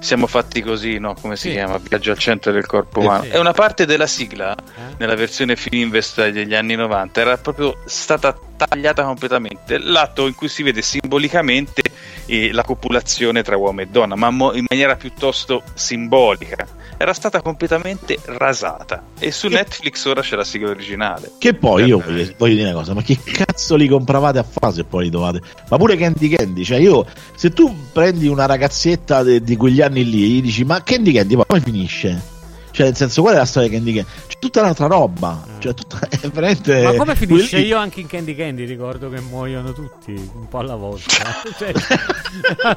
[0.00, 1.14] Siamo fatti così, no?
[1.20, 1.54] Come si Sì.
[1.54, 1.76] chiama?
[1.78, 3.24] Viaggio al centro del corpo umano.
[3.24, 3.30] sì.
[3.30, 4.94] E una parte della sigla, Eh?
[4.98, 9.78] nella versione Fininvest degli anni 90, era proprio stata tagliata completamente.
[9.78, 11.82] L'atto in cui si vede simbolicamente
[12.26, 16.66] eh, la copulazione tra uomo e donna, ma mo- in maniera piuttosto simbolica.
[17.00, 19.02] Era stata completamente rasata.
[19.18, 21.32] E su Che- Netflix ora c'è la sigla originale.
[21.38, 24.80] Che poi io voglio, voglio dire una cosa, ma che cazzo li compravate a fase
[24.80, 25.40] e poi li trovate?
[25.68, 27.06] Ma pure Candy Candy, cioè io,
[27.36, 31.12] se tu prendi una ragazzetta de- di quegli anni lì e gli dici ma Candy
[31.12, 32.36] Candy poi come finisce?
[32.78, 34.08] Cioè nel senso qual è la storia di Candy Candy?
[34.28, 36.80] C'è tutta un'altra roba, cioè tutta, è veramente...
[36.80, 37.48] Ma come finisce?
[37.48, 41.16] quelli- Io anche in Candy Candy ricordo che muoiono tutti un po' alla volta.
[41.58, 41.72] Cioè,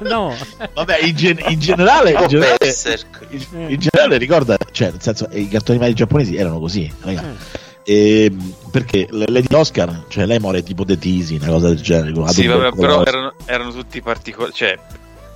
[0.10, 0.36] no,
[0.74, 2.76] Vabbè, in, gen- in generale, in generale,
[3.30, 7.22] in, in generale ricorda, cioè nel senso i cartoni animati giapponesi erano così, raga.
[7.22, 7.60] Eh.
[7.84, 8.36] E,
[8.72, 12.28] perché Lady Oscar, cioè lei muore tipo de tisi, una cosa del genere.
[12.32, 14.80] Sì, vabbè, però erano, erano tutti particolari, cioè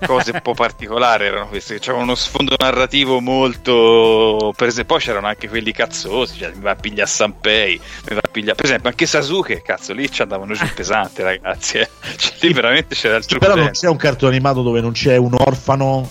[0.06, 5.28] cose un po' particolari erano queste, c'era uno sfondo narrativo molto per esempio poi c'erano
[5.28, 8.90] anche quelli cazzosi, cioè mi va a pigliare Sanpei, mi va a pigliare, per esempio
[8.90, 11.90] anche Sasuke, cazzo, lì ci andavano giù pesante ragazzi, eh.
[12.18, 15.18] Cioè, lì veramente c'era il trucco però non c'è un cartone animato dove non c'è
[15.18, 16.10] un orfano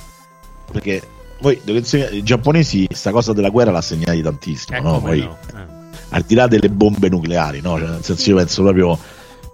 [0.71, 1.03] perché
[1.41, 5.01] voi dovete insegnare- i giapponesi sta cosa della guerra l'ha segnati tantissimo eh, no?
[5.01, 5.39] Poi, no?
[5.53, 5.67] Eh.
[6.11, 7.79] al di là delle bombe nucleari no?
[7.79, 8.99] Cioè, nel senso io penso proprio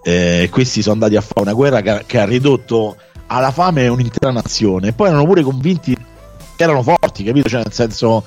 [0.03, 2.97] eh, questi sono andati a fare una guerra che, che ha ridotto
[3.31, 7.47] alla fame un'intera nazione poi erano pure convinti che erano forti capito?
[7.49, 8.23] Cioè nel senso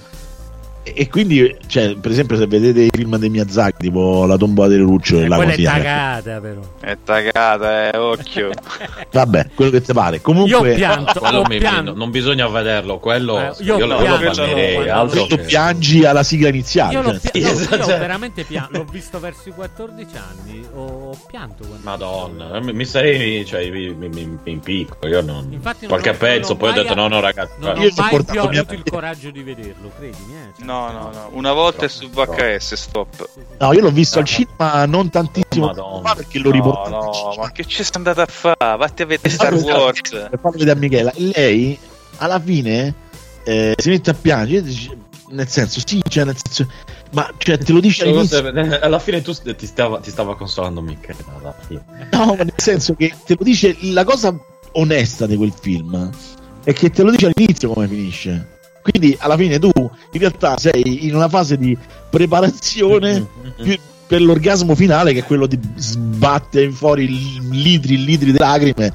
[0.85, 4.83] e quindi, cioè, per esempio, se vedete i film dei Miyazaki, tipo La tombola delle
[4.83, 5.83] lucciole, Eh, la quella è consigliamo.
[5.83, 6.61] tagata, però.
[6.81, 8.51] È tagata, eh, occhio.
[9.13, 10.17] Vabbè, quello che ti pare.
[10.17, 11.95] Io Comunque, ho pianto, Quello ho mi- pianto.
[11.95, 16.49] non bisogno vederlo, quello Eh, io, io lo- pianto, lo altro tu piangi alla sigla
[16.49, 16.95] iniziale.
[16.95, 18.79] Io, cioè, pia- no, esatto, io cioè- veramente pianto.
[18.79, 20.67] L'ho visto verso i 14 anni.
[20.75, 25.07] Ho, pianto Madonna, mi, mi sarei cioè, mi, mi, mi- mi impicco.
[25.07, 25.47] Io non.
[25.53, 27.53] Infatti non qualche pezzo, non ho poi ho detto: no, no, ragazzi.
[27.59, 30.35] Non ho Io mai portato più avuto il coraggio di vederlo, credimi.
[30.35, 30.65] Eh.
[30.75, 31.29] No, no, no.
[31.33, 33.29] Una volta è su VHS, stop.
[33.59, 36.15] No, io l'ho visto al cinema non tantissimo Madonna.
[36.15, 36.91] perché l'ho No, riportato.
[36.91, 38.77] no, ma che ci sei andata a fare?
[38.77, 40.01] Vatti a vedere Star Farlo- Wars.
[40.11, 41.79] Per farlo vedere a Michela, lei
[42.17, 42.95] alla fine
[43.45, 45.03] eh, si mette a piangere.
[45.27, 46.71] Nel senso, sì, cioè, nel senso,
[47.13, 48.39] ma cioè, te lo dice all'inizio.
[48.81, 50.81] Alla fine tu ti stava, ti stava consolando
[51.61, 52.09] fine.
[52.13, 54.37] No, ma nel senso che te lo dice la cosa
[54.73, 56.11] onesta di quel film
[56.63, 58.54] è che te lo dice all'inizio come finisce.
[58.85, 61.77] Quindi alla fine tu in realtà sei in una fase di
[62.11, 63.79] preparazione più-
[64.15, 68.93] per l'orgasmo finale che è quello di sbattere fuori litri e litri di lacrime.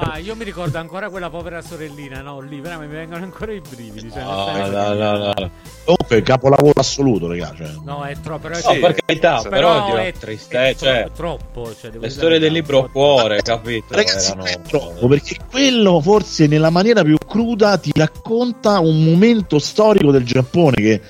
[0.00, 2.40] Ah, io mi ricordo ancora quella povera sorellina, no?
[2.40, 4.10] Lì veramente mi vengono ancora i brividi.
[4.10, 5.50] Cioè, No, no, che- no, no.
[5.84, 7.54] Comunque capolavoro assoluto, raga.
[7.56, 7.70] Cioè.
[7.84, 8.48] No, è troppo.
[8.48, 11.74] Però è No, per carità, però però, è, triste, è tro- cioè, troppo.
[11.80, 13.94] Cioè, devo le storie del libro po' cuore, capito?
[13.94, 19.60] Ragazzi, Erano- è troppo perché quello forse nella maniera più cruda ti racconta un momento
[19.60, 21.00] storico del Giappone che,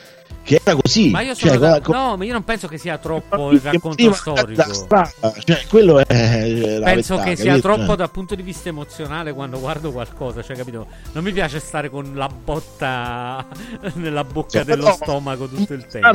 [0.47, 1.10] che era così.
[1.10, 3.60] Ma io sono Cioè, da- co- no, ma io non penso che sia troppo il
[3.60, 4.62] racconto storico.
[5.44, 7.60] cioè, quello è Penso verità, che sia capito?
[7.66, 10.86] troppo Cioè, dal punto di vista emozionale quando guardo qualcosa, cioè capito?
[11.12, 13.44] Non mi piace stare con la botta
[13.94, 16.06] nella bocca Sì, dello però- stomaco tutto il tempo.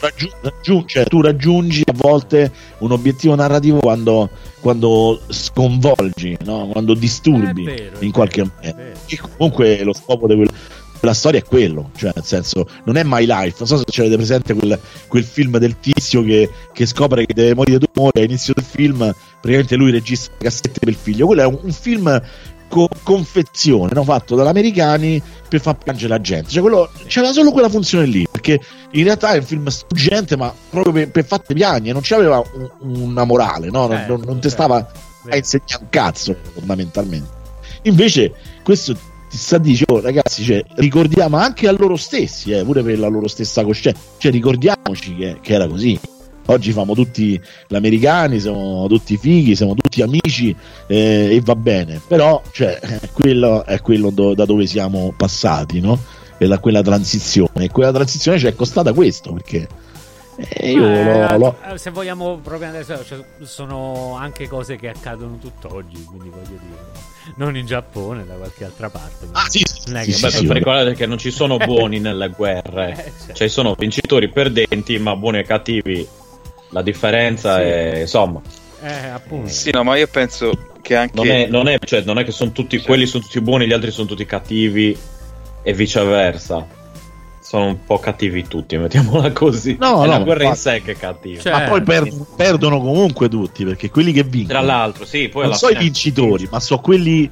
[0.00, 4.28] raggiung- raggiung- cioè, tu raggiungi a volte un obiettivo narrativo quando,
[4.60, 6.66] quando sconvolgi, no?
[6.72, 8.44] quando disturbi vero, in qualche.
[8.60, 10.50] E comunque lo scopo di quel-
[11.00, 14.16] della storia è quello, cioè nel senso non è My Life, non so se avete
[14.16, 14.78] presente quel,
[15.08, 18.98] quel film del tizio che, che scopre che deve morire d'umore all'inizio del film,
[19.40, 22.22] praticamente lui registra le cassette per il figlio, quello è un, un film
[22.68, 24.02] co- confezione no?
[24.04, 28.26] fatto dagli americani per far piangere la gente, cioè quello, c'era solo quella funzione lì,
[28.30, 28.60] perché
[28.92, 33.00] in realtà è un film struggente ma proprio per, per farti piangere, non c'aveva un-
[33.00, 33.86] una morale, no?
[33.86, 34.48] Non- Certo, non, non ti certo.
[34.48, 34.86] stava a
[35.24, 35.36] Vero.
[35.36, 37.28] insegnare un cazzo fondamentalmente.
[37.82, 38.32] Invece
[38.64, 38.96] questo
[39.28, 43.08] ti sta dicendo, oh, ragazzi, cioè, ricordiamo anche a loro stessi, eh, pure per la
[43.08, 45.98] loro stessa coscienza, cioè ricordiamoci che, che era così.
[46.48, 50.54] Oggi siamo tutti gli americani, siamo tutti fighi, siamo tutti amici
[50.86, 52.78] eh, e va bene, però cioè,
[53.12, 55.98] quello è quello do- da dove siamo passati, no?
[56.38, 57.64] E da quella transizione.
[57.64, 59.66] E quella transizione ci è costata questo, perché
[60.36, 64.88] eh, io Eh, l'ho- l'ho, eh, Se vogliamo proprio adesso, cioè, sono anche cose che
[64.88, 69.26] accadono tutt'oggi, quindi voglio dire, non in Giappone, da qualche altra parte.
[69.32, 71.56] Ah, sì, sì, Non è sì, che- sì, sì, per ricordate che non ci sono
[71.56, 73.34] buoni nelle guerre, Eh, cioè.
[73.34, 76.06] cioè sono vincitori perdenti, ma buoni e cattivi.
[76.70, 77.62] La differenza Sì.
[77.62, 78.40] è insomma,
[78.82, 79.48] Eh, appunto.
[79.48, 80.50] Sì, no, ma io penso
[80.82, 81.14] che anche.
[81.16, 83.72] non è, non è- cioè, non è che sono tutti quelli sono tutti buoni, gli
[83.72, 84.96] altri sono tutti cattivi
[85.62, 86.66] e viceversa.
[87.46, 89.76] Sono un po' cattivi tutti, mettiamola così.
[89.78, 90.68] No, è la no, guerra in infatti.
[90.68, 91.40] sé che è cattiva.
[91.40, 92.26] Cioè, ma poi certo.
[92.34, 96.48] perdono, comunque tutti, perché quelli che vincono Tra l'altro, sì, poi non so i vincitori,
[96.50, 97.30] ma so quelli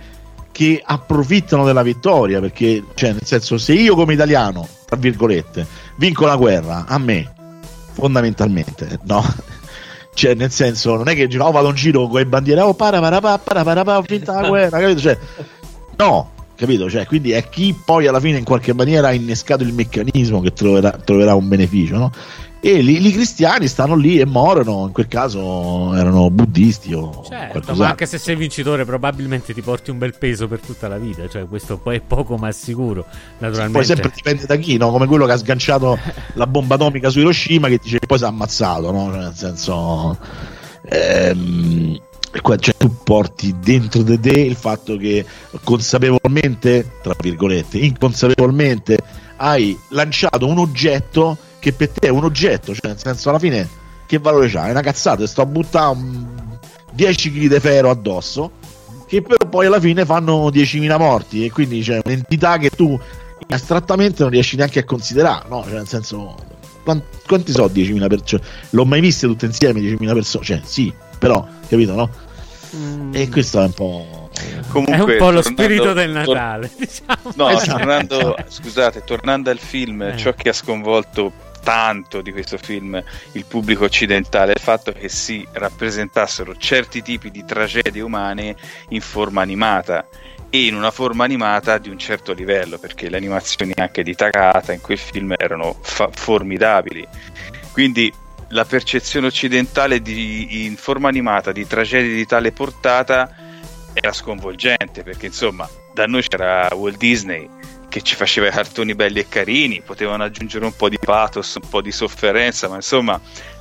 [0.52, 2.38] che approfittano della vittoria.
[2.38, 5.66] Perché, cioè, nel senso, se io come italiano, tra virgolette,
[5.96, 7.32] vinco la guerra, a me,
[7.90, 9.24] fondamentalmente, no?
[10.14, 13.00] Cioè, nel senso, non è che oh, vado in giro con le bandiere, oh, para,
[13.00, 15.00] para, para, para, para, para, ho vinto la guerra, capito?
[15.00, 15.18] Cioè,
[15.96, 16.88] no, capito?
[16.90, 20.52] Cioè, quindi è chi poi alla fine in qualche maniera ha innescato il meccanismo che
[20.52, 22.12] troverà, troverà un beneficio, no?
[22.60, 27.88] E li cristiani stanno lì e morono, in quel caso erano buddisti o Certo, ma
[27.90, 31.28] anche se sei vincitore, probabilmente ti porti un bel peso per tutta la vita.
[31.28, 33.04] Cioè, questo poi è poco ma sicuro.
[33.36, 34.90] Naturalmente, Poi sempre dipende da chi, no?
[34.90, 35.98] Come quello che ha sganciato
[36.34, 39.10] la bomba atomica su Hiroshima che dice che poi si è ammazzato, no?
[39.12, 40.18] Cioè, nel senso.
[40.88, 42.00] ehm,
[42.40, 45.24] qua- cioè, tu porti dentro di te il fatto che
[45.62, 48.98] consapevolmente, tra virgolette, inconsapevolmente
[49.36, 53.68] hai lanciato un oggetto che per te è un oggetto, cioè nel senso alla fine
[54.06, 54.66] che valore c'ha?
[54.66, 56.26] È una cazzata, sto a buttare un
[56.92, 58.50] 10 kg di ferro addosso
[59.06, 62.98] che però poi alla fine fanno 10.000 morti e quindi c'è un'entità che tu
[63.48, 65.62] astrattamente non riesci neanche a considerare, no?
[65.62, 66.34] Cioè, nel senso,
[66.82, 68.42] quan- quanti sono 10.000 persone?
[68.70, 70.44] L'ho mai viste tutte insieme 10.000 persone?
[70.44, 70.92] Cioè, sì,
[71.28, 72.10] però, capito, no?
[73.12, 74.30] E questo è un po'...
[74.68, 76.70] Comunque, è un po' lo tornando- spirito del tor- Natale.
[76.76, 77.32] diciamo.
[77.36, 77.70] No, Esatto.
[77.78, 80.16] tornando, scusate, tornando al film, Eh.
[80.16, 81.32] ciò che ha sconvolto
[81.62, 83.00] tanto di questo film
[83.32, 88.54] il pubblico occidentale è il fatto che si rappresentassero certi tipi di tragedie umane
[88.88, 90.06] in forma animata
[90.50, 94.80] in una forma animata di un certo livello, perché le animazioni anche di Takata in
[94.80, 97.04] quel film erano fa- formidabili.
[97.72, 98.12] Quindi
[98.54, 103.28] la percezione occidentale di, in forma animata di tragedie di tale portata
[103.92, 107.48] era sconvolgente, perché insomma da noi c'era Walt Disney
[107.88, 111.68] che ci faceva i cartoni belli e carini, potevano aggiungere un po' di pathos, un
[111.68, 113.20] po' di sofferenza, ma insomma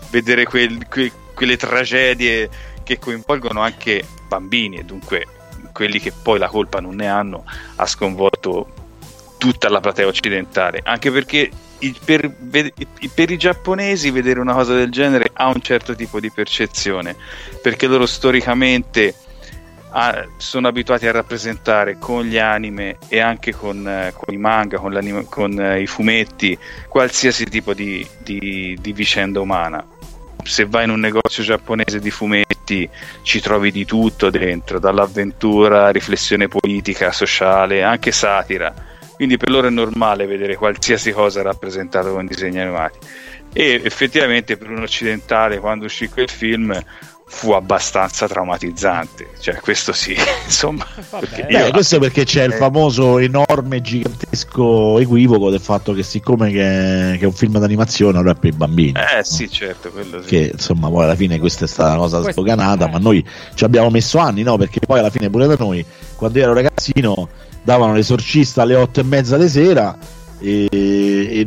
[0.10, 2.50] vedere quel, que, quelle tragedie
[2.84, 5.26] che coinvolgono anche bambini e dunque
[5.72, 7.46] quelli che poi la colpa non ne hanno
[7.78, 8.72] ha sconvolto
[9.38, 10.82] tutta la platea occidentale.
[10.84, 11.50] Anche perché
[12.04, 17.16] per, per, i giapponesi vedere una cosa del genere ha un certo tipo di percezione
[17.62, 19.14] perché loro storicamente
[19.90, 24.78] ah, sono abituati a rappresentare con gli anime e anche con, eh, con i manga,
[24.78, 26.58] con, con eh, i fumetti,
[26.88, 29.86] qualsiasi tipo di, di, di vicenda umana
[30.44, 32.90] se vai in un negozio giapponese di fumetti
[33.22, 38.92] ci trovi di tutto dentro, dall'avventura, riflessione politica, sociale, anche satira.
[39.24, 43.00] Quindi per loro è normale vedere qualsiasi cosa rappresentata con disegni animati.
[43.54, 46.78] E effettivamente per un occidentale, quando uscì quel film,
[47.26, 49.30] fu abbastanza traumatizzante.
[49.40, 50.14] Cioè, questo sì,
[50.44, 50.86] insomma.
[51.10, 51.72] Beh, io...
[51.72, 52.58] questo perché c'è il eh.
[52.58, 58.34] famoso enorme, gigantesco equivoco del fatto che siccome che, che è un film d'animazione, allora
[58.34, 59.00] è per i bambini.
[59.00, 60.28] Eh sì, certo, quello sì.
[60.28, 62.92] Che insomma, poi alla fine questa è stata una cosa questo, sdoganata, eh.
[62.92, 64.58] ma noi ci abbiamo messo anni, no?
[64.58, 65.86] Perché poi alla fine pure da noi,
[66.18, 67.30] quando io ero ragazzino,
[67.64, 69.98] davano l'esorcista alle otto e mezza di sera
[70.44, 70.68] e,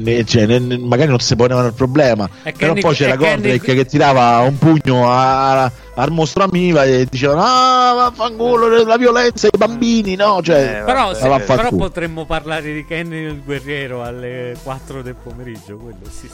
[0.02, 2.28] e cioè, ne, magari non si ponevano il problema.
[2.56, 7.92] Però poi c'era Gondrek che tirava un pugno a, al mostro amiva e dicevano ah
[7.94, 10.40] vaffanculo la violenza ai bambini no?
[10.42, 15.76] Cioè, eh, però, se, però potremmo parlare di Kenny il guerriero alle 4 del pomeriggio
[15.76, 16.28] quello sì,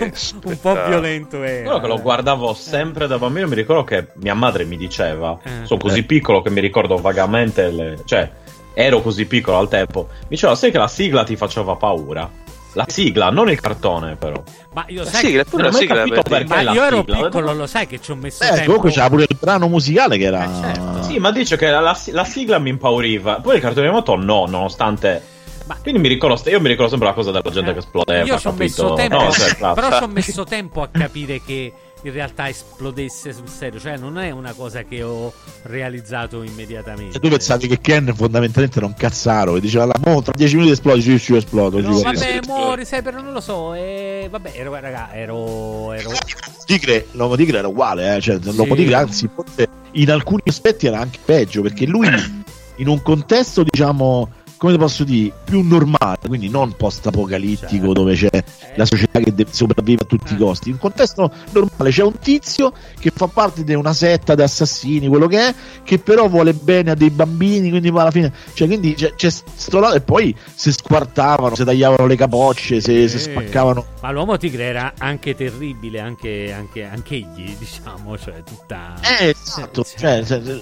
[0.44, 4.34] un po' violento è quello che lo guardavo sempre da bambino mi ricordo che mia
[4.34, 5.64] madre mi diceva eh.
[5.66, 7.98] sono così piccolo che mi ricordo vagamente le...
[8.06, 8.30] cioè
[8.80, 12.30] ero così piccolo al tempo, mi diceva, sai che la sigla ti faceva paura?
[12.74, 14.40] La sigla, non il cartone, però.
[14.72, 17.66] Ma io la sai sigla, pure la sigla perché ma io ero sigla, piccolo, lo
[17.66, 18.64] sai che ci ho messo eh, tempo.
[18.66, 20.44] Comunque c'era pure il brano musicale che era.
[20.44, 21.02] Eh, certo.
[21.02, 23.40] Sì, ma dice che la, la, sigla mi impauriva.
[23.40, 25.22] Poi il cartone animato no, nonostante.
[25.66, 25.76] Ma...
[25.82, 27.72] Quindi mi ricordo, io mi ricordo sempre la cosa della gente eh.
[27.72, 28.24] che esplodeva.
[28.24, 31.72] Io ci ho messo tempo, no, però ci ho messo tempo a capire che
[32.02, 33.80] in realtà esplodesse sul serio.
[33.80, 37.16] Cioè, non è una cosa che ho realizzato immediatamente.
[37.16, 40.72] E tu pensavi che Ken fondamentalmente era un cazzaro e diceva: mo, tra 10 minuti
[40.72, 41.80] esplodi, ci sì, esplodo.
[41.80, 43.74] No, vabbè, muori, sai, però non lo so.
[43.74, 45.92] E vabbè, ero, raga, ero.
[45.92, 46.10] ero...
[46.64, 48.20] Tigre, l'uomo tigre era uguale, eh?
[48.20, 52.08] cioè, l'uomo tigre, anzi, forse in alcuni aspetti era anche peggio perché lui,
[52.76, 57.92] in un contesto, diciamo come posso dire, più normale, quindi non post-apocalittico certo.
[57.92, 58.44] dove c'è
[58.74, 60.38] la società che deve sopravvivere a tutti i eh.
[60.38, 60.68] costi.
[60.68, 65.06] In un contesto normale c'è un tizio che fa parte di una setta di assassini,
[65.06, 65.54] quello che è,
[65.84, 69.78] che però vuole bene a dei bambini, quindi alla fine, cioè, quindi c'è, c'è sto
[69.78, 73.86] lato e poi si squartavano, si tagliavano le capocce, si, eh, si spaccavano.
[74.02, 78.94] Ma l'uomo tigre era anche terribile, anche, anche, anche egli, diciamo, cioè tutta...
[79.20, 80.60] Eh, esatto, cioè, cioè, cioè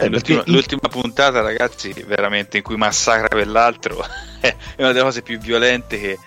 [0.00, 4.04] eh, l'ultima, l'ultima, puntata, ragazzi, veramente in cui massacra quell'altro
[4.40, 6.18] è una delle cose più violente che,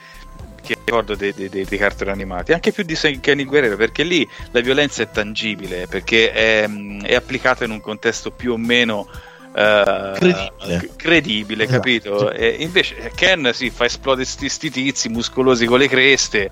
[0.61, 4.61] che ricordo dei, dei, dei, cartoni animati, anche più di Kenny Guerrero, perché lì la
[4.61, 6.69] violenza è tangibile, perché è,
[7.01, 9.07] è applicata in un contesto più o meno
[9.55, 11.79] uh, credibile, credibile esatto.
[11.79, 12.31] capito?
[12.31, 16.51] E invece Ken si fa esplodere sti tizi muscolosi con le creste.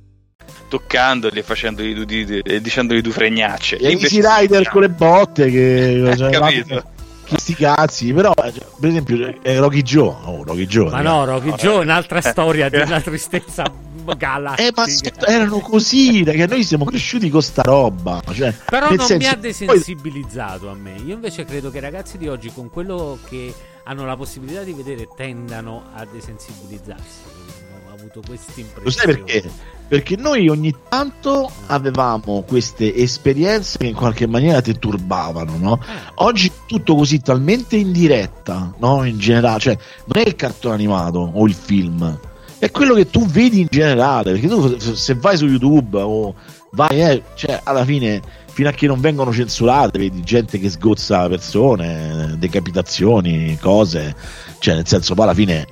[0.71, 3.75] Toccandoli e facendoli di, di, dicendogli due fregnacce.
[3.75, 6.83] E Easy Rider con le botte che cioè, capito.
[7.33, 10.15] Sti cazzi, però cioè, per esempio è Rocky Joe.
[10.25, 13.63] Oh, Rocky Joe ma no, Rocky no, Joe è un'altra storia di una tristezza
[14.17, 14.67] galattica.
[14.67, 18.21] Eh, ma erano così, che noi siamo cresciuti con sta roba.
[18.33, 20.69] Cioè, però non senso, mi ha desensibilizzato poi...
[20.69, 20.95] a me.
[21.05, 23.53] Io invece credo che i ragazzi di oggi, con quello che
[23.85, 27.40] hanno la possibilità di vedere tendano a desensibilizzarsi.
[28.01, 28.91] Avuto questa Lo impressione.
[28.91, 29.51] sai perché?
[29.87, 35.79] Perché noi ogni tanto avevamo queste esperienze che in qualche maniera ti turbavano, no?
[36.15, 39.03] Oggi è tutto così talmente in diretta, no?
[39.03, 42.19] In generale, cioè non è il cartone animato o il film,
[42.57, 44.31] è quello che tu vedi in generale.
[44.31, 46.33] Perché tu se vai su YouTube o
[46.71, 48.19] vai, eh, cioè alla fine,
[48.51, 54.15] fino a che non vengono censurate, vedi gente che sgozza persone, decapitazioni, cose,
[54.57, 55.67] cioè nel senso poi alla fine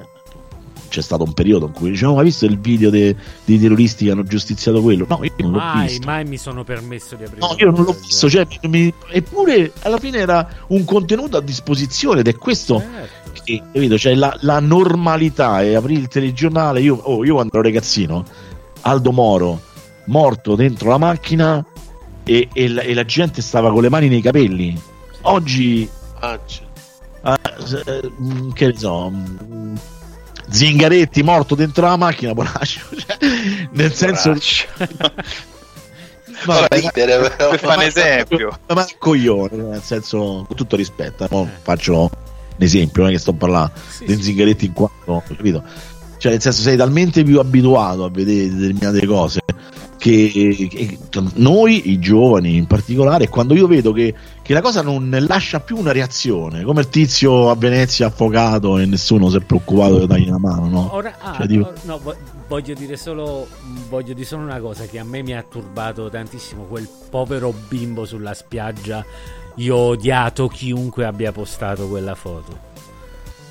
[0.90, 4.06] c'è stato un periodo in cui dicevamo: Ma hai visto il video de- dei terroristi
[4.06, 5.06] che hanno giustiziato quello?
[5.08, 6.06] No, io non l'ho Mai, visto.
[6.08, 7.40] mai mi sono permesso di aprire.
[7.48, 12.20] No, io non l'ho visto, cioè, mi- eppure alla fine era un contenuto a disposizione
[12.20, 13.42] ed è questo Certo.
[13.44, 13.98] che, capito?
[13.98, 16.82] Cioè, la, la normalità è aprire il telegiornale.
[16.82, 18.26] Io, oh, io quando ero ragazzino,
[18.82, 19.62] Aldo Moro
[20.06, 21.64] morto dentro la macchina
[22.24, 24.76] e, e la, e la gente stava con le mani nei capelli.
[25.22, 25.88] Oggi,
[26.22, 26.62] Ah, c-
[27.22, 27.40] ah,
[27.86, 29.76] eh, mm, che ne so, mm,
[30.50, 32.80] Zingaretti morto dentro la macchina, poraccio.
[33.00, 33.18] Cioè,
[33.72, 34.36] nel senso,
[36.32, 37.50] Fa ridere, però.
[37.50, 38.60] per fare un esempio.
[38.68, 42.10] Ma, ma coglione, nel senso, con tutto rispetto, eh, mo faccio un
[42.58, 43.72] esempio, non è che sto parlando
[44.06, 45.64] dei zingaretti in quanto, capito?
[46.18, 49.42] Cioè, nel senso, sei talmente più abituato a vedere determinate cose
[50.00, 50.98] che, che
[51.36, 55.78] noi, i giovani in particolare, quando io vedo che, che la cosa non lascia più
[55.78, 60.30] una reazione, come il tizio a Venezia affogato e nessuno si è preoccupato di dargli
[60.30, 60.90] una mano, no?
[60.94, 62.16] Ora, ah, Cioè, or- no, vo-
[62.48, 63.46] voglio dire solo
[63.90, 68.06] voglio dire solo una cosa che a me mi ha turbato tantissimo quel povero bimbo
[68.06, 69.04] sulla spiaggia.
[69.56, 72.58] Io ho odiato chiunque abbia postato quella foto.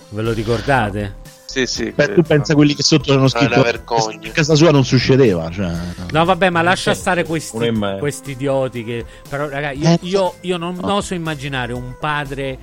[0.08, 1.26] Ve lo ricordate?
[1.66, 1.90] Sì, sì.
[1.92, 5.50] Beh, tu pensa a quelli che sotto hanno è scritto a casa sua non succedeva,
[5.50, 5.72] cioè,
[6.12, 10.34] No, vabbè, ma lascia stare questi, in questi idioti che però raga, io, Eh, io-
[10.42, 12.58] io non, non oso immaginare un padre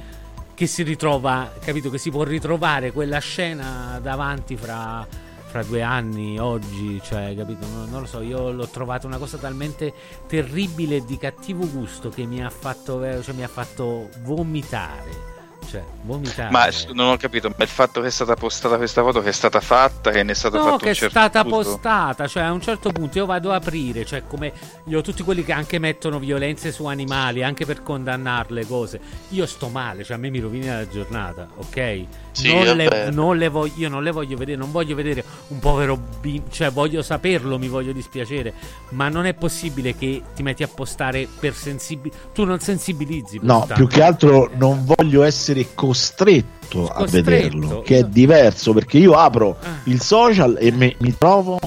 [0.53, 5.05] che si ritrova, capito, che si può ritrovare quella scena davanti fra,
[5.47, 9.35] fra due anni, oggi, cioè, capito, non, non lo so, io l'ho trovato una cosa
[9.37, 9.93] talmente
[10.27, 15.33] terribile e di cattivo gusto che mi ha fatto, cioè, mi ha fatto vomitare.
[15.69, 16.49] Cioè, vomitare.
[16.51, 19.33] Ma non ho capito, ma il fatto che è stata postata questa foto, che è
[19.33, 21.49] stata fatta, che ne è stato No, fatto che è certo stata uso?
[21.49, 24.53] postata, cioè a un certo punto io vado a aprire, cioè come
[24.85, 29.69] io tutti quelli che anche mettono violenze su animali, anche per condannarle cose, io sto
[29.69, 32.05] male, cioè a me mi rovina la giornata, ok?
[32.35, 35.59] Sì, non, le, non le voglio, io non le voglio vedere, non voglio vedere un
[35.59, 38.53] povero bimbo, cioè voglio saperlo, mi voglio dispiacere,
[38.89, 43.39] ma non è possibile che ti metti a postare per sensibilità, tu non sensibilizzi.
[43.41, 43.73] No, postando.
[43.73, 47.29] più che altro non voglio essere costretto a Costretto.
[47.29, 49.79] vederlo, che è diverso perché io apro Ah.
[49.85, 51.57] il social e me- mi trovo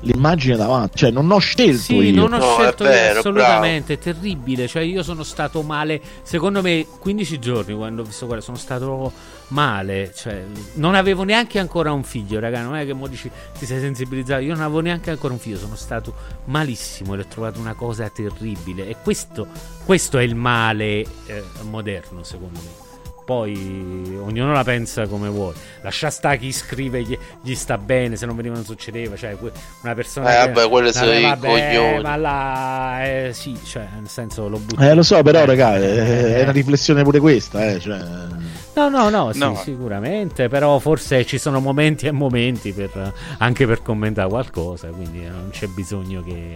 [0.00, 2.14] l'immagine davanti, cioè non ho scelto Sì, io.
[2.14, 6.00] non ho No, scelto è io vero, assolutamente, è terribile, cioè io sono stato male,
[6.22, 9.12] secondo me 15 giorni quando ho visto quello, sono stato
[9.48, 10.44] male, cioè
[10.74, 14.42] non avevo neanche ancora un figlio, raga, non è che mo dici ti sei sensibilizzato,
[14.42, 16.14] io non avevo neanche ancora un figlio, sono stato
[16.46, 19.46] malissimo e ho trovato una cosa terribile e questo,
[19.84, 22.87] questo è il male eh, moderno secondo me.
[23.28, 25.54] Poi ognuno la pensa come vuole.
[25.82, 29.16] Lascia sta chi scrive gli, gli sta bene, se non veniva non succedeva.
[29.16, 29.36] Cioè,
[29.82, 30.30] una persona.
[30.30, 32.00] Eh, che- vabbè, quelli sono Eh, i coglioni.
[32.02, 34.80] Ma là, eh, sì, cioè, nel senso lo butto.
[34.80, 37.98] Eh, lo so, però, Eh, raga, eh, è, è una riflessione pure questa, eh, cioè...
[38.76, 39.60] No, no, no, sì, No.
[39.62, 40.48] sicuramente.
[40.48, 44.88] Però forse ci sono momenti e momenti per, anche per commentare qualcosa.
[44.88, 46.52] Quindi non c'è bisogno che.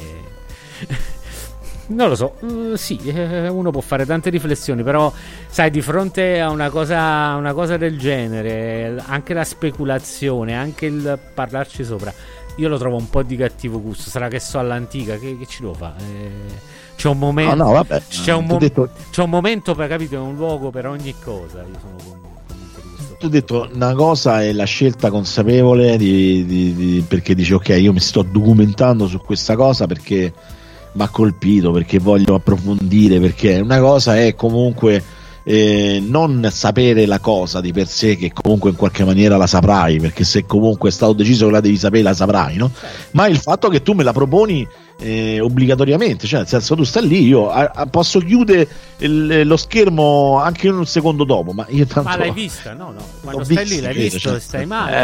[1.89, 5.13] Non lo so, eh, sì, eh, uno può fare tante riflessioni, però
[5.49, 11.19] sai, di fronte a una cosa, una cosa del genere, anche la speculazione, anche il
[11.35, 12.13] parlarci sopra,
[12.57, 14.09] io lo trovo un po' di cattivo gusto.
[14.11, 15.95] Sarà che so all'antica, che, che ci devo fare?
[16.01, 16.31] Eh,
[16.97, 19.89] c'è un momento, No, no, vabbè, c'è, un tu mo- detto- c'è un momento per
[19.89, 21.59] capito, un luogo per ogni cosa.
[21.63, 23.17] Io sono con- convinto.
[23.19, 27.69] Tu hai detto una cosa è la scelta consapevole di, di- di- perché dici ok
[27.71, 30.33] io mi sto documentando su questa cosa perché
[30.93, 35.03] mi ha colpito, perché voglio approfondire, perché una cosa è comunque
[35.45, 39.99] eh, non sapere la cosa di per sé che comunque in qualche maniera la saprai,
[39.99, 42.71] perché se comunque è stato deciso che la devi sapere la saprai, no?
[43.13, 44.67] Ma il fatto che tu me la proponi
[45.03, 48.69] eh, obbligatoriamente, cioè nel senso tu stai lì, io a- a- posso chiudere
[48.99, 52.09] il- lo schermo anche un secondo dopo, ma io tanto...
[52.09, 52.73] Ma l'hai vista?
[52.73, 53.05] No, no.
[53.21, 54.35] Quando stai vista, lì l'hai visto cioè.
[54.37, 54.97] e stai male.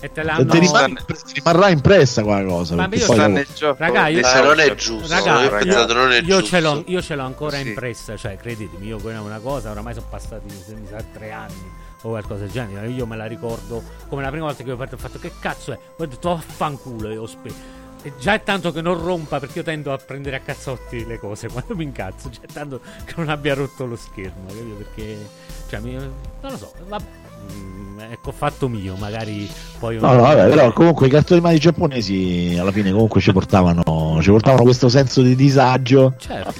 [0.00, 0.52] Eh, e te Ti l'hanno.
[0.52, 2.74] rimane- ti rimarrà impressa quella cosa.
[2.76, 5.14] Ma io poi gioco Raga, io- Eh, non è giusto.
[5.14, 6.44] Raga, io ho pensato non è io giusto.
[6.44, 7.68] ce l'ho, io ce l'ho ancora Sì.
[7.68, 11.30] impressa, cioè credetemi, io quella è una cosa, oramai sono passati se mi sa tre
[11.32, 14.74] anni o qualcosa del genere, io me la ricordo come la prima volta che ho
[14.74, 15.78] aperto ho fatto che cazzo è?
[15.98, 19.64] Ho detto affanculo e ho spe- e già è tanto che non rompa perché io
[19.64, 23.28] tendo a prendere a cazzotti le cose quando mi incazzo, già è tanto che non
[23.28, 24.74] abbia rotto lo schermo, capito?
[24.76, 25.28] Perché
[25.68, 27.21] cioè mi- non lo so, va- mm,
[28.10, 29.48] ecco, fatto mio, magari
[29.78, 29.98] poi...
[29.98, 34.30] No, no, vabbè, però comunque i cartoni animati giapponesi alla fine comunque ci portavano, ci
[34.30, 36.52] portavano questo senso di disagio Certo.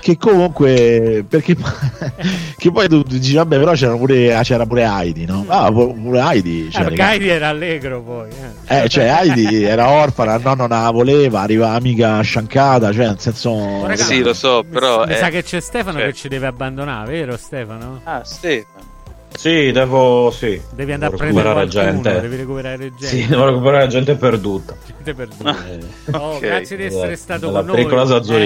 [0.00, 1.56] che comunque perché
[2.56, 5.44] che poi tu dici vabbè però c'era pure, c'era pure Heidi no?
[5.48, 8.28] Ah, pu- pure Heidi Eh, cioè, perché Heidi era allegro poi.
[8.68, 8.84] eh.
[8.84, 13.18] eh, cioè Heidi era orfana il nonno non la voleva arriva mica sciancata cioè nel
[13.20, 15.04] senso Raga, Sì, lo so, però.
[15.06, 18.00] Mi eh, sa che c'è Stefano cioè- che ci deve abbandonare, vero Stefano?
[18.04, 18.92] Ah, Stefano.
[19.36, 20.30] Sì, devo.
[20.30, 20.60] Sì.
[20.72, 22.20] Devi andare a Devo prendere recuperare qualcuno, gente.
[22.20, 23.06] devi recuperare gente.
[23.06, 24.74] Sì, devo recuperare gente perduta.
[24.86, 25.56] Gente perduta.
[26.12, 26.40] Oh, Ok.
[26.40, 27.84] grazie di essere stato della con noi.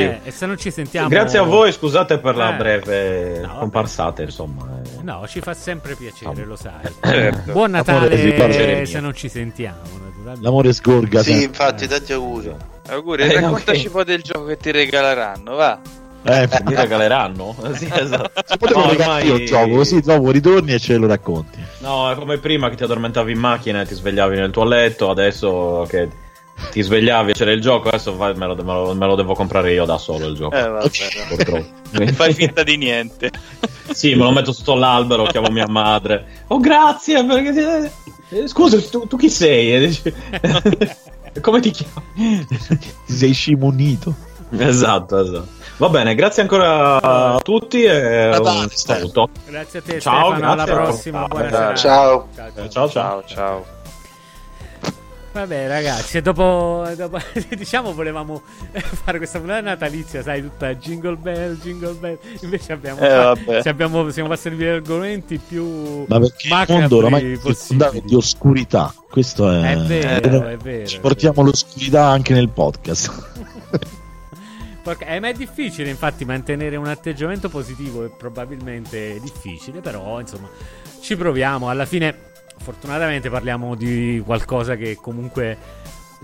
[0.02, 2.56] Eh, e se non ci sentiamo Grazie a voi, scusate per la Eh.
[2.56, 4.66] breve No, comparsata, insomma.
[4.82, 5.02] eh.
[5.02, 6.80] No, ci fa sempre piacere, lo sai.
[7.02, 7.52] Certo.
[7.52, 10.40] Buon Natale se non ci sentiamo, naturalmente.
[10.42, 12.54] l'amore sgorga Sì, infatti, tanti auguri.
[12.88, 13.86] Auguri, Eh, raccontaci ok.
[13.86, 15.78] un po' del gioco che ti regaleranno, va.
[16.28, 17.54] Eh, Mi regaleranno?
[17.74, 18.42] sì, esatto.
[18.46, 21.58] si poteva No, regalare io ormai- il gioco così dopo ritorni e ce lo racconti
[21.78, 25.10] No, è come prima che ti addormentavi in macchina e ti svegliavi nel tuo letto,
[25.10, 26.08] adesso che
[26.72, 29.34] ti svegliavi e c'era il gioco, adesso vai- me, lo, me lo- me lo devo
[29.34, 30.56] comprare io da solo il gioco.
[30.56, 30.88] Eh, vabbè.
[31.28, 32.12] Purtroppo.
[32.12, 33.30] Fai finta di niente.
[33.90, 36.44] Sì, me lo metto sotto l'albero, chiamo mia madre.
[36.48, 37.90] Oh, grazie, perché...
[38.28, 39.98] eh, Scusa, tu, tu chi sei?
[41.40, 42.46] Come ti chiami?
[43.06, 44.14] ti sei scimunito
[44.58, 45.46] Esatto, esatto.
[45.76, 49.28] Va bene, grazie ancora a tutti e un saluto.
[49.46, 51.76] Grazie a te Ciao, Stefano, alla prossima, buona Ciao.
[51.76, 52.28] Ciao.
[52.34, 52.88] ciao, ciao.
[52.88, 53.76] Ciao, ciao.
[55.30, 57.18] Vabbè ragazzi, dopo, dopo-
[57.54, 58.42] diciamo volevamo
[59.04, 64.10] fare questa puntata natalizia, sai, tutta jingle bell, jingle bell, invece abbiamo, Eh, ci abbiamo-
[64.10, 69.74] siamo passati per argomenti più ma perché il mondo oramai è di oscurità questo è,
[69.74, 70.86] È vero, è vero.
[70.86, 73.12] ci portiamo l'oscurità anche nel podcast
[74.88, 80.48] Porca- eh, ma è difficile infatti mantenere un atteggiamento positivo è probabilmente difficile, però insomma
[81.02, 81.68] ci proviamo.
[81.68, 82.16] Alla fine
[82.56, 85.58] fortunatamente parliamo di qualcosa che comunque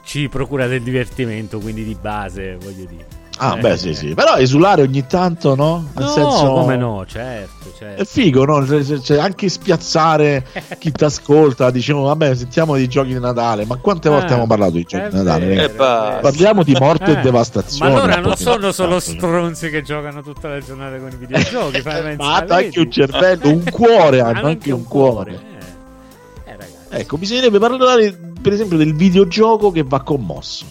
[0.02, 3.23] ci procura del divertimento, quindi di base, voglio dire.
[3.38, 7.04] Ah Eh, beh sì sì però esulare ogni tanto no nel No, senso come no,
[7.06, 8.02] certo, certo.
[8.02, 8.64] È figo, no?
[8.66, 10.46] Cioè, cioè, anche spiazzare
[10.78, 11.70] chi ti ascolta.
[11.70, 13.66] Dicevo, vabbè, sentiamo di giochi di Natale.
[13.66, 15.46] Ma quante volte Eh, abbiamo parlato di giochi di Natale?
[15.46, 15.62] vero?
[15.62, 16.20] E basta.
[16.20, 17.90] Parliamo di morte Eh, e devastazione.
[17.92, 19.18] Ma allora non sono solo devastazione.
[19.18, 21.82] stronzi che giocano tutta la giornata con i videogiochi.
[22.16, 25.32] Ma hanno anche un cervello, un cuore, hanno Hanno anche un cuore.
[25.32, 26.72] Eh, Eh, ragazzi.
[26.90, 30.64] Ecco, bisognerebbe parlare, per esempio, del videogioco che va commosso.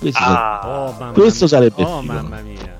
[0.00, 2.12] Questo, Ah, Oh, mamma questo sarebbe Oh, figo.
[2.12, 2.78] mamma mia.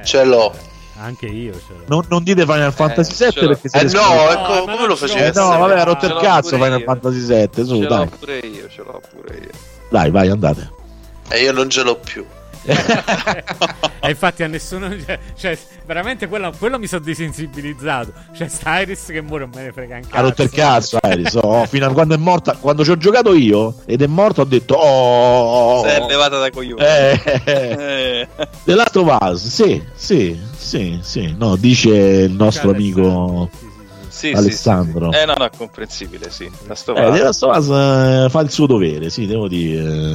[0.00, 0.52] Eh, Ce l'ho.
[0.98, 1.84] Anche io ce l'ho.
[1.86, 3.46] Non, non dite Final Fantasy ce 7 l'ho.
[3.48, 4.32] perché Eh siete no, scontati.
[4.52, 5.20] ecco, come non lo facevi?
[5.20, 6.84] Eh, no, vabbè, ha rotto il cazzo Final io.
[6.84, 7.64] Fantasy 7.
[7.64, 7.98] Su, ce dai.
[7.98, 9.50] l'ho pure io, ce l'ho pure io.
[9.90, 10.70] Dai, vai, andate.
[11.28, 12.24] E io non ce l'ho più.
[14.00, 14.88] e infatti a nessuno.
[15.04, 18.12] Cioè, cioè, veramente quello, quello mi sono desensibilizzato.
[18.36, 20.08] Cioè, sta Iris che muore non me ne frega anche.
[20.10, 21.34] Ha rotto il cazzo, Iris.
[21.40, 24.44] Oh, fino a quando è morta, quando ci ho giocato io ed è morto, ho
[24.44, 26.82] detto: Oh, Si è levata da coglioni.
[26.82, 28.28] eh, Eh.
[28.64, 31.34] The Last of Us, sì, sì, sì, sì.
[31.38, 33.48] No, dice il nostro amico
[34.08, 35.10] Sì, sì, Alessandro.
[35.12, 35.22] sì, sì.
[35.22, 36.50] Eh, no, no, è comprensibile, sì.
[36.66, 40.14] La sto Eh, The Last of Us eh, fa il suo dovere, sì, devo dire.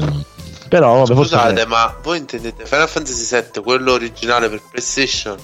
[0.71, 5.35] Però, vabbè, forse- Scusate, ma voi intendete Final Fantasy VII, quello originale per PlayStation?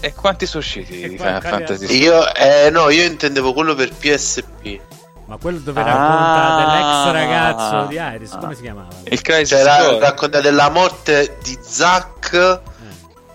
[0.00, 1.86] E quanti sono usciti di Final Fantasy?
[1.86, 1.98] VII?
[2.02, 4.80] Io, eh, no, io intendevo quello per PSP.
[5.26, 5.84] Ma quello dove Ah.
[5.84, 8.88] racconta dell'ex ragazzo di Iris, come si chiamava?
[9.04, 9.98] Il Crisis Cioè, Core.
[9.98, 12.60] racconta della morte di Zack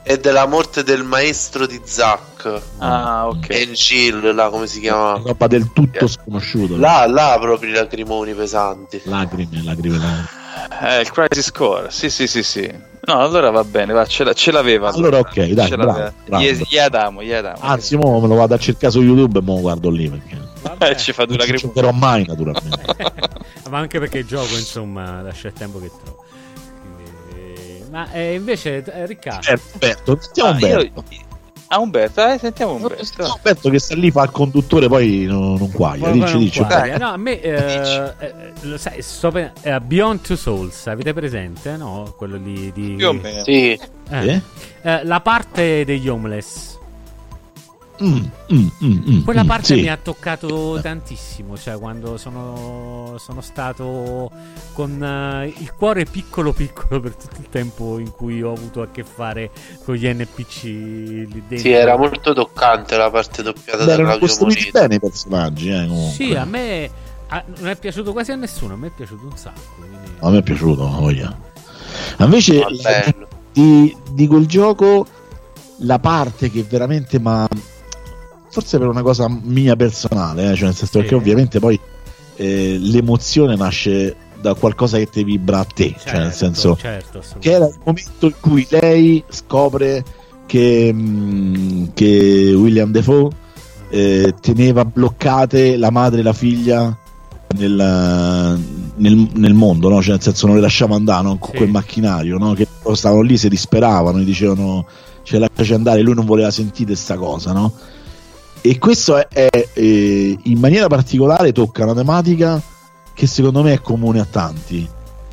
[0.02, 2.62] e della morte del maestro di Zack.
[2.80, 3.48] Ah, ok.
[3.52, 5.22] Angel, là come si chiama?
[5.24, 6.78] roba del tutto sconosciuto.
[6.78, 9.02] Là, là proprio i lacrimoni pesanti.
[9.06, 10.38] Lacrime, lacrime.
[10.82, 11.92] Eh, il Crisis Core.
[11.92, 12.88] Sì, sì, sì, sì.
[13.02, 14.90] No, allora va bene, va, ce, la- ce l'aveva.
[14.90, 16.14] Allora, ok, dai, Ce bravo, l'aveva.
[16.26, 16.44] bravo.
[16.44, 17.58] Gli, gli Adamo, gli Adamo.
[17.62, 20.38] Anzi, mo me lo vado a cercare su YouTube e me lo guardo lì perché
[20.92, 21.92] Eh, ci fa due non ci lacrime.
[21.94, 22.96] mai, naturalmente.
[23.70, 26.24] Ma anche perché il gioco, insomma, lascia il tempo che trovo.
[26.82, 31.04] Quindi, Ma eh, invece, eh, Riccardo, Eh, Umberto, sentiamo Ah, io- Umberto.
[31.72, 33.04] Ah, Umberto, eh, sentiamo Umberto.
[33.06, 36.10] Sentiamo Umberto che sta lì, fa il conduttore, poi non, non guaglia.
[36.10, 36.64] Dici, non dici.
[36.64, 36.98] guardi.
[36.98, 41.78] No, a me eh, eh, lo sai, sto pe- eh, Beyond Two Souls, avete presente?
[41.78, 43.44] No, quello lì di Più o meno.
[43.44, 43.80] Sì.
[44.10, 44.28] Eh.
[44.28, 44.42] Eh?
[44.82, 46.79] Eh, la parte degli homeless.
[48.02, 48.16] Mm,
[48.54, 49.82] mm, mm, mm, Quella mm, parte sì.
[49.82, 54.32] mi ha toccato tantissimo, cioè quando sono, sono stato
[54.74, 58.88] con eh, il cuore piccolo piccolo per tutto il tempo in cui ho avuto a
[58.90, 59.52] che fare
[59.84, 61.58] con gli NPC lì dentro.
[61.58, 66.10] Sì, era molto toccante la parte doppiata Beh, da costruiti bene i personaggi, eh.
[66.14, 66.90] Sì, a me
[67.28, 69.60] a- non è piaciuto quasi a nessuno, a me è piaciuto un sacco.
[69.78, 71.38] quindi- A me è piaciuto, voglia.
[72.18, 72.64] Ma invece
[73.52, 75.06] di, di quel gioco
[75.80, 77.48] la parte che veramente ma
[78.50, 80.98] forse per una cosa mia personale, eh, cioè nel senso Sì.
[81.00, 81.80] perché ovviamente poi
[82.36, 87.22] eh, l'emozione nasce da qualcosa che ti vibra a te, cioè nel Certo, senso certo,
[87.40, 90.04] che era il momento in cui lei scopre
[90.46, 93.30] che, mh, che William Defoe
[93.90, 96.98] eh, teneva bloccate la madre e la figlia
[97.58, 98.60] nel,
[98.96, 100.02] nel- nel mondo, no?
[100.02, 101.38] cioè nel senso non le lasciava andare no?
[101.38, 101.58] con Sì.
[101.58, 102.54] quel macchinario, no?
[102.54, 104.86] che stavano lì, si disperavano, gli dicevano
[105.24, 107.74] ce lasciaci andare, lui non voleva sentire sta cosa, no?
[108.62, 112.62] E questo è, è, eh, in maniera particolare tocca una tematica
[113.14, 114.88] che secondo me è comune a tanti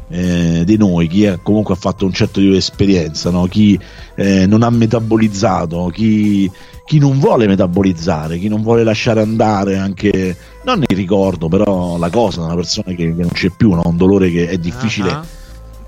[0.08, 3.46] eh, di noi, chi è- comunque ha fatto un certo tipo di esperienza, no?
[3.46, 3.78] chi
[4.14, 6.48] eh, non ha metabolizzato, chi,
[6.84, 12.10] chi non vuole metabolizzare, chi non vuole lasciare andare anche, non il ricordo, però la
[12.10, 13.82] cosa, una persona che, che non c'è più, no?
[13.84, 15.24] un dolore che è difficile Ah,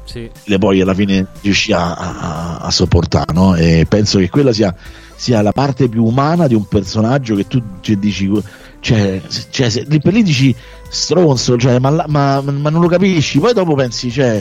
[0.05, 0.28] Sì.
[0.44, 3.55] le poi alla fine riuscì a, a- a sopportare no?
[3.55, 4.74] e penso che quella sia,
[5.19, 8.31] sia la parte più umana di un personaggio che tu cioè, dici
[8.78, 9.20] cioè,
[9.51, 10.55] cioè, se- lì per lì dici
[10.89, 14.40] stronzo cioè, ma, ma- ma non lo capisci poi dopo pensi cioè,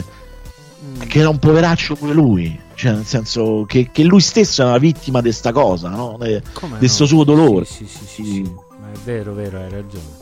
[1.04, 4.78] che era un poveraccio pure lui cioè nel senso che, che lui stesso era una
[4.78, 6.16] vittima di sta cosa no?
[6.20, 6.40] di
[6.78, 7.08] questo no?
[7.08, 8.52] suo dolore Sì, sì, sì, sì, sì.
[8.80, 10.17] Ma è vero, vero, hai ragione.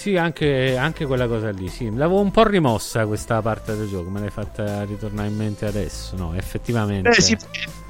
[0.00, 1.94] Sì, anche, anche quella cosa lì, sì.
[1.94, 6.16] L'avevo un po' rimossa questa parte del gioco, me l'hai fatta ritornare in mente adesso,
[6.16, 6.32] no?
[6.34, 7.10] Effettivamente.
[7.10, 7.38] Eh sì, il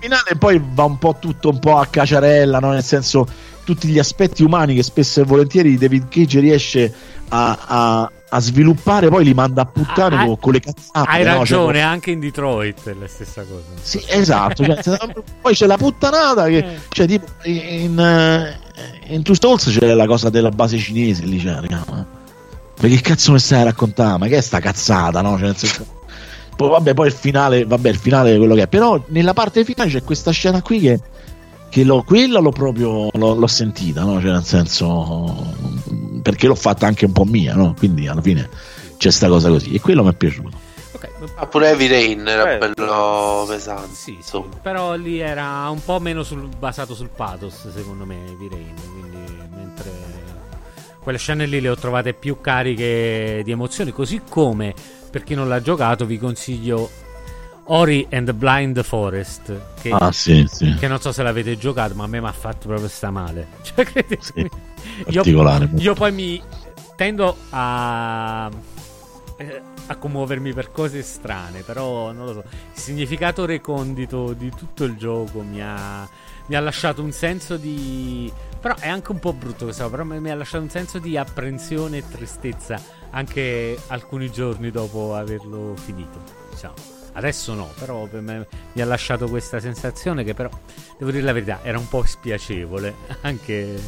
[0.01, 2.73] finale poi va un po' tutto un po' a caciarella, no?
[2.73, 3.29] nel senso
[3.63, 6.93] tutti gli aspetti umani che spesso e volentieri David Cage riesce
[7.29, 11.09] a, a- a sviluppare, poi li manda a puttane Ah, con, con le cazzate.
[11.11, 11.31] Hai no?
[11.31, 13.63] Cioè, ragione, anche in Detroit è la stessa cosa.
[13.81, 14.65] sì, esatto.
[14.65, 14.99] cioè,
[15.41, 16.79] poi c'è la puttanata che, Eh.
[16.89, 18.59] cioè, tipo, in,
[19.09, 22.07] in Two Souls c'è la cosa della base cinese lì, cioè, raga, ma-
[22.81, 24.19] ma che cazzo mi stai a raccontare?
[24.19, 25.39] Ma che è sta cazzata, no?
[25.39, 25.99] Cioè, senso-
[26.57, 28.69] poi, vabbè, poi il finale, vabbè, il finale è quello che è.
[28.69, 31.01] Però nella parte finale c'è questa scena qui che,
[31.71, 34.21] che l'ho, quella l'ho proprio l'ho, l'ho sentita, no?
[34.21, 35.55] Cioè, nel senso,
[36.23, 37.75] perché l'ho fatta anche un po' mia, no?
[37.77, 38.49] Quindi alla fine
[38.99, 39.73] c'è sta cosa così.
[39.73, 40.60] E quello mi è piaciuto.
[41.37, 43.95] Ah, pure Heavy Rain era Eh, bello pesante.
[43.95, 48.75] Sì, sì, però lì era un po' meno sul- basato sul pathos, secondo me, Virein.
[48.91, 49.19] Quindi,
[49.55, 49.91] mentre
[51.03, 53.91] quelle scene lì le ho trovate più cariche di emozioni.
[53.93, 54.75] Così come,
[55.11, 56.89] per chi non l'ha giocato, vi consiglio
[57.65, 59.61] Ori and the Blind Forest.
[59.81, 60.75] Che, Ah, sì, sì.
[60.79, 63.47] che non so se l'avete giocato, ma a me mi ha fatto proprio sta male.
[63.63, 64.49] Cioè, credetemi.
[65.09, 65.23] io,
[65.77, 66.43] io poi mi
[66.97, 68.51] tendo a
[69.37, 72.45] eh, a commuovermi per cose strane, però non lo so.
[72.73, 76.09] Il significato recondito di tutto il gioco mi ha,
[76.47, 78.33] mi ha lasciato un senso di.
[78.61, 81.99] Però è anche un po' brutto questo, però mi ha lasciato un senso di apprensione
[81.99, 82.81] e tristezza
[83.11, 86.23] anche alcuni giorni dopo averlo finito.
[86.51, 86.99] Diciamo.
[87.13, 90.49] Adesso no, però per me mi ha lasciato questa sensazione che però,
[90.97, 92.95] devo dire la verità, era un po' spiacevole.
[93.23, 93.81] Anche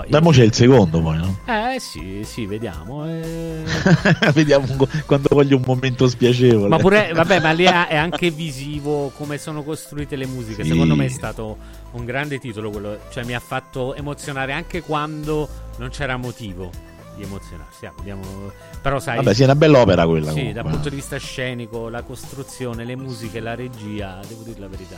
[0.00, 0.10] poi...
[0.10, 1.38] Dai, mo c'è il secondo poi, no?
[1.46, 3.06] Eh sì, sì, vediamo.
[3.08, 3.62] eh.
[4.34, 4.66] Vediamo
[5.06, 6.68] quando voglio un momento spiacevole.
[6.68, 10.62] Ma pure, vabbè, ma lì è anche visivo come sono costruite le musiche.
[10.62, 10.70] Sì.
[10.70, 11.56] Secondo me è stato
[11.92, 15.48] un grande titolo quello, cioè mi ha fatto emozionare anche quando
[15.78, 16.70] non c'era motivo
[17.16, 17.86] di emozionarsi.
[17.86, 18.52] Ah, vediamo-
[18.82, 20.26] Però sai, Vabbè, sì, è una bella opera quella.
[20.28, 20.62] Sì, comunque.
[20.62, 24.96] dal punto di vista scenico, la costruzione, le musiche, la regia, devo dire la verità.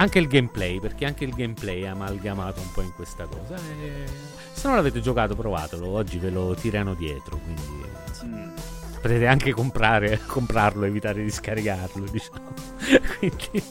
[0.00, 0.02] Eh.
[0.02, 3.54] Anche il gameplay, perché anche il gameplay è amalgamato un po' in questa cosa.
[3.56, 4.04] e
[4.52, 5.86] Se non l'avete giocato, provatelo.
[5.88, 7.62] Oggi ve lo tirano dietro, quindi
[8.06, 8.52] insomma,
[9.00, 12.52] potete anche comprare, comprarlo, evitare di scaricarlo, diciamo.
[13.18, 13.62] quindi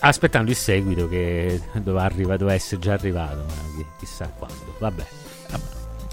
[0.00, 4.74] aspettando il seguito che doveva, arriva- doveva essere già arrivato, ma chi- chissà quando.
[4.78, 5.06] Vabbè.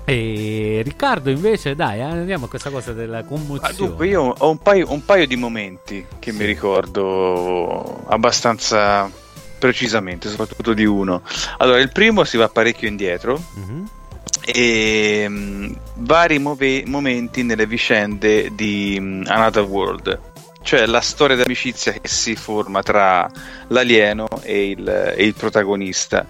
[0.09, 3.73] E Riccardo invece, dai, andiamo a questa cosa della Ah, commozione.
[3.75, 9.07] dunque, io ho un paio, un paio di momenti che mi ricordo abbastanza
[9.59, 11.21] precisamente, soprattutto di uno.
[11.57, 13.87] Allora, il primo si va parecchio indietro Mhm.
[14.45, 20.19] e mm, vari move- momenti nelle vicende di mm, Another World,
[20.63, 23.29] cioè la storia d'amicizia che si forma tra
[23.67, 26.25] l'alieno e il, e il protagonista.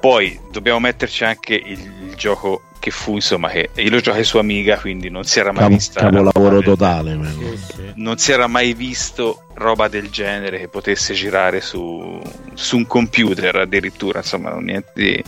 [0.00, 4.38] Poi dobbiamo metterci anche il, il gioco che fu, insomma, che io lo giocai su
[4.38, 7.16] Amiga, quindi non si era mai Capo- vista capolavoro totale.
[7.16, 7.92] quello.
[7.96, 12.20] non si era mai visto roba del genere che potesse girare su,
[12.54, 15.24] su un computer addirittura, insomma, niente di...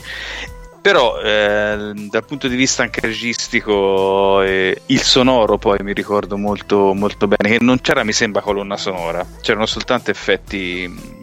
[0.82, 6.94] Però eh, dal punto di vista anche registico, eh, il sonoro poi mi ricordo molto,
[6.94, 11.18] molto bene, che non c'era mi sembra colonna sonora, c'erano soltanto effetti...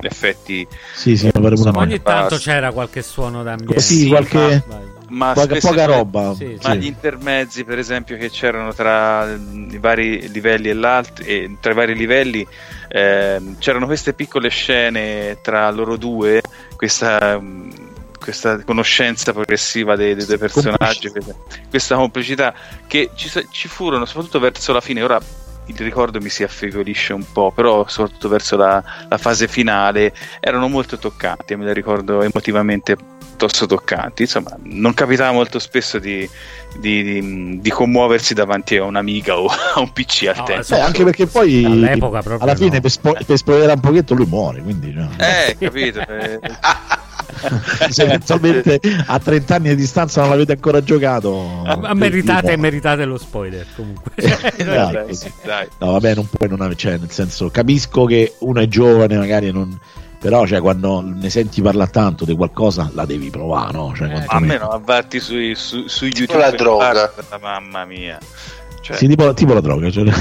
[0.00, 1.30] effetti Sì, sì.
[1.34, 3.80] Ogni tanto c'era qualche suono d'ambiente.
[3.80, 4.93] Sì, qualche, Vai.
[5.14, 6.78] Ma Poca- poca roba, Sì, ma sì.
[6.78, 11.74] gli intermezzi per esempio che c'erano tra i vari livelli e l'altro e tra i
[11.74, 12.46] vari livelli
[12.88, 16.42] ehm, c'erano queste piccole scene tra loro due
[16.76, 17.70] questa mm,
[18.18, 21.10] questa conoscenza progressiva dei, dei due personaggi
[21.68, 22.54] questa- complicità
[22.86, 25.20] che ci, ci furono soprattutto verso la fine ora
[25.66, 30.68] il ricordo mi si affievolisce un po' però soprattutto verso la, la fase finale erano
[30.68, 32.96] molto toccanti me le ricordo emotivamente
[33.34, 34.22] piuttosto toccanti.
[34.22, 36.28] Insomma non capitava molto spesso di,
[36.78, 40.66] di- di- di commuoversi davanti a un'amica o a un PC al tempo.
[40.68, 42.80] Beh, anche perché poi All'epoca proprio alla fine no.
[42.80, 46.38] per, spo- per spoilerare un pochetto lui muore, quindi cioè, eh capito eh,
[47.90, 52.56] se eventualmente a 30 anni di distanza non l'avete ancora giocato, Ma meritate, muore.
[52.56, 54.12] meritate lo spoiler comunque.
[55.06, 55.32] Così.
[55.44, 55.68] dai.
[55.78, 59.50] No, vabbè, non puoi non avere, cioè, nel senso, capisco che uno è giovane, magari
[59.50, 59.78] non.
[60.18, 63.92] Però, cioè, quando ne senti parlare tanto di qualcosa, la devi provare, no?
[63.94, 64.52] Cioè, a quantomeno.
[64.52, 66.90] me no avvatti sui, su, su YouTube la droga.
[66.92, 68.18] guarda, mamma mia
[68.84, 69.90] cioè, Sì, tipo, tipo la droga.
[69.90, 70.04] cioè.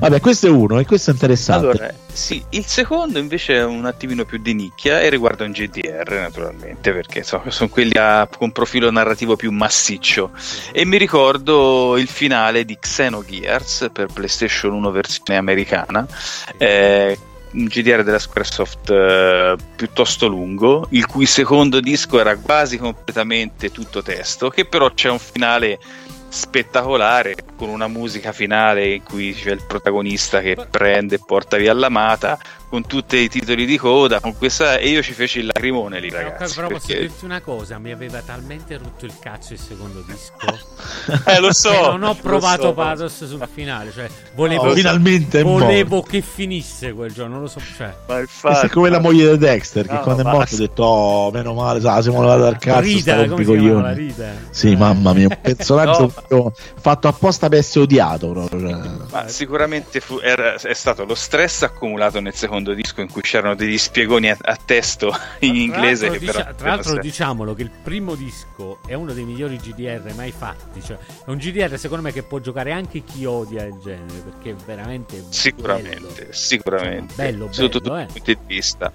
[0.00, 1.66] Vabbè, questo è uno e questo è interessante.
[1.66, 6.10] Allora, sì, il secondo invece è un attimino più di nicchia e riguarda un GDR
[6.10, 10.30] naturalmente perché insomma, sono quelli a- con profilo narrativo più massiccio
[10.72, 16.06] e mi ricordo il finale di Xenogears per PlayStation 1 versione americana
[16.58, 17.18] eh,
[17.52, 24.02] un GDR della Squaresoft eh, piuttosto lungo il cui secondo disco era quasi completamente tutto
[24.02, 25.78] testo che però c'è un finale
[26.32, 31.74] spettacolare con una musica finale in cui c'è il protagonista che prende e porta via
[31.74, 32.38] l'amata
[32.72, 36.08] con tutti i titoli di coda con questa e io ci feci il lacrimone lì
[36.08, 40.02] ragazzi però posso perché- dirti una cosa, mi aveva talmente rotto il cazzo il secondo
[40.06, 40.32] disco.
[41.30, 42.72] eh lo so che non ho provato so.
[42.72, 43.92] pathos sul finale.
[43.92, 46.10] Cioè, volevo, Oh, finalmente volevo morto.
[46.12, 47.34] che finisse quel giorno.
[47.34, 47.60] Non lo so.
[47.76, 50.58] Cioè, ma infatti è come la moglie di Dexter che No, quando è morto ha
[50.58, 53.92] detto oh meno male sa, siamo levati dal cazzo Rita, sta come si rompicoglioni." chiamava
[53.92, 54.32] Rita?
[54.50, 56.52] sì mamma mia un personaggio No.
[56.80, 58.80] fatto apposta per essere odiato proprio, cioè.
[59.10, 63.56] Ma sicuramente fu- era- è stato lo stress accumulato nel secondo disco in cui c'erano
[63.56, 67.62] degli spiegoni a, a testo in inglese Tra l'altro, però- dicia- tra l'altro diciamolo che
[67.62, 70.80] il primo disco è uno dei migliori GDR mai fatti.
[70.80, 74.50] Cioè, è un GDR secondo me che può giocare anche chi odia il genere perché
[74.50, 76.32] è veramente Sicuramente, bello.
[76.32, 78.20] sicuramente, Bello, sotto bello, tutti eh.
[78.20, 78.92] punti di vista.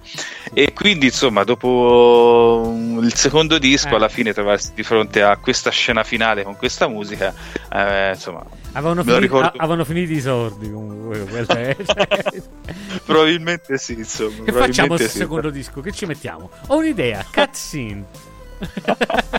[0.53, 3.95] E quindi, insomma, dopo mm, il secondo disco, Eh.
[3.95, 7.33] alla fine trovarsi di fronte a questa scena finale con questa musica,
[7.71, 9.47] eh, insomma, Avevano, me lo finito, ricordo.
[9.47, 11.45] a- avevano finito i sordi comunque.
[11.47, 11.75] è-
[13.05, 14.43] probabilmente sì, insomma.
[14.43, 15.07] che facciamo sì.
[15.07, 15.81] secondo disco?
[15.81, 16.49] Che ci mettiamo?
[16.67, 18.05] Ho un'idea, cutscene.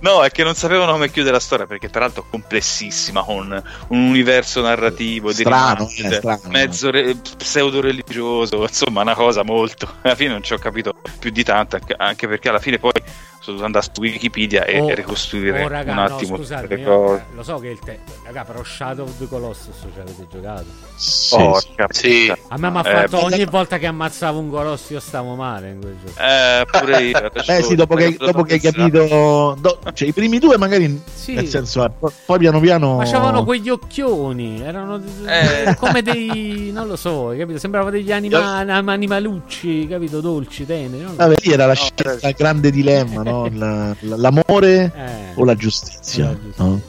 [0.00, 4.62] No, è che non sapevano come chiudere la storia perché peraltro complessissima con un universo
[4.62, 6.40] narrativo Strano, eh, strano.
[6.48, 9.96] mezzo re- pseudo religioso, insomma, una cosa molto.
[10.00, 12.92] Alla fine non ci ho capito più di tanto, anche perché alla fine poi
[13.40, 16.76] sono dovuto andare su Wikipedia e Oh, ricostruire oh, raga, un no, attimo scusate, tutte
[16.76, 17.24] le cose.
[17.34, 20.64] lo so che il te- raga, però Shadow of the Colossus ci avete giocato.
[20.96, 22.26] Sì, Porca Sì.
[22.28, 22.38] puttana.
[22.48, 25.70] A me mi ha Eh, fatto ogni volta che ammazzavo un Colosso io stavo male
[25.70, 26.20] in quel gioco.
[26.20, 27.30] Eh, pure io.
[27.46, 31.32] Beh sì, dopo che, dopo che hai capito, do- cioè i primi due magari, Sì.
[31.34, 32.96] nel senso, eh, po- poi piano piano...
[32.96, 35.74] Ma c'avevano quegli occhioni, erano Eh.
[35.76, 36.70] come dei.
[36.72, 37.58] non lo so, capito?
[37.58, 40.20] Sembrava degli anima- animalucci, capito?
[40.20, 41.06] Dolci, teneri.
[41.14, 43.29] Vabbè, lì era la No, scelta, grande dilemma, no?
[43.52, 45.32] La- la- l'amore Eh.
[45.34, 46.64] o la giustizia, La giustizia.
[46.64, 46.80] no?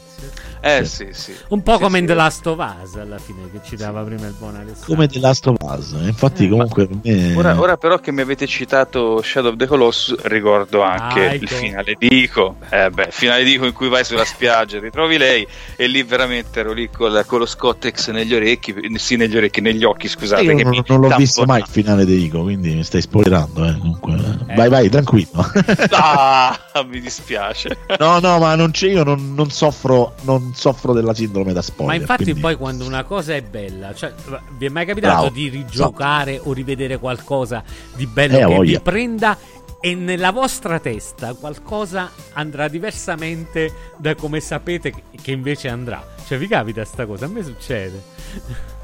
[0.64, 1.34] Eh sì, sì.
[1.50, 2.00] Un po' Sì, come sì.
[2.02, 4.86] in The Last of Us alla fine, che ci dava prima il buon Alessandro.
[4.94, 5.94] Come The Last of Us.
[5.94, 7.36] eh, Infatti, Eh, comunque, me...
[7.36, 11.44] Ora, ora però che mi avete citato Shadow of the Colossus, ricordo anche Ah, il
[11.44, 11.56] ecco.
[11.56, 12.58] finale di Ico.
[12.70, 16.04] Eh beh, il finale di Ico in cui vai sulla spiaggia, ritrovi lei e lì
[16.04, 20.46] veramente ero lì col, con lo Scottex negli orecchi, sì negli orecchi, negli occhi, scusate.
[20.46, 23.66] Che non, mi non l'ho visto mai il finale di Ico, quindi mi stai spoilerando.
[23.66, 23.78] Eh.
[23.80, 24.14] Comunque.
[24.48, 24.54] Eh.
[24.56, 25.30] Vai, vai, tranquillo.
[25.94, 26.58] Ah,
[26.88, 27.78] mi dispiace.
[28.00, 31.96] no, no, ma non c'è, io non, non soffro, non soffro della sindrome da spoiler.
[31.96, 34.14] Ma infatti quindi- poi quando una cosa è bella, cioè,
[34.58, 35.30] vi è mai capitato Bravo.
[35.34, 37.64] di rigiocare o rivedere qualcosa
[37.96, 38.80] di bello Eh, che vi voglia.
[38.80, 39.38] prenda
[39.84, 46.06] e nella vostra testa qualcosa andrà diversamente da come sapete che- invece andrà?
[46.28, 47.26] Cioè vi capita sta cosa?
[47.26, 48.02] A me succede.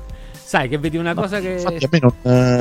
[0.47, 1.49] Sai che vedi una No, cosa che...
[1.59, 2.13] Infatti a me non,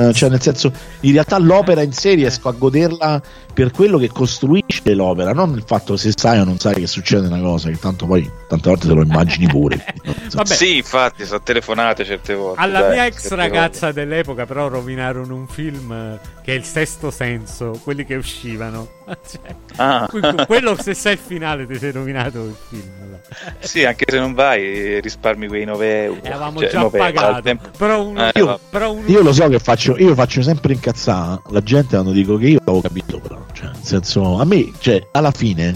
[0.09, 0.71] eh, cioè nel senso,
[1.01, 3.21] in realtà l'opera in sé riesco a goderla
[3.57, 7.25] per quello che costruisce l'opera, non il fatto se sai o non sai che succede
[7.25, 9.83] una cosa, che tanto poi tante volte te lo immagini pure.
[10.31, 10.53] Vabbè.
[10.53, 12.61] Sì, infatti, sono telefonate certe volte.
[12.61, 17.09] Alla dai, mia ex ragazza dell'epoca, però, rovinarono un film eh, che è il sesto
[17.09, 18.89] senso, quelli che uscivano.
[19.27, 20.07] Cioè, Ah.
[20.09, 22.83] que- quello, se sai il finale, ti sei rovinato il film.
[23.09, 23.55] volte.
[23.65, 26.19] Sì, anche se non vai, risparmi quei 9 euro.
[26.23, 27.41] E avevamo Cioè, già 9 euro, al pagato.
[27.41, 30.73] tempo- Però uno, Eh, va- però uno- Io lo so che faccio, io faccio sempre
[30.73, 34.71] incazzare la gente quando dico che io avevo capito, però, cioè, nel senso, a me,
[34.77, 35.75] cioè, alla fine,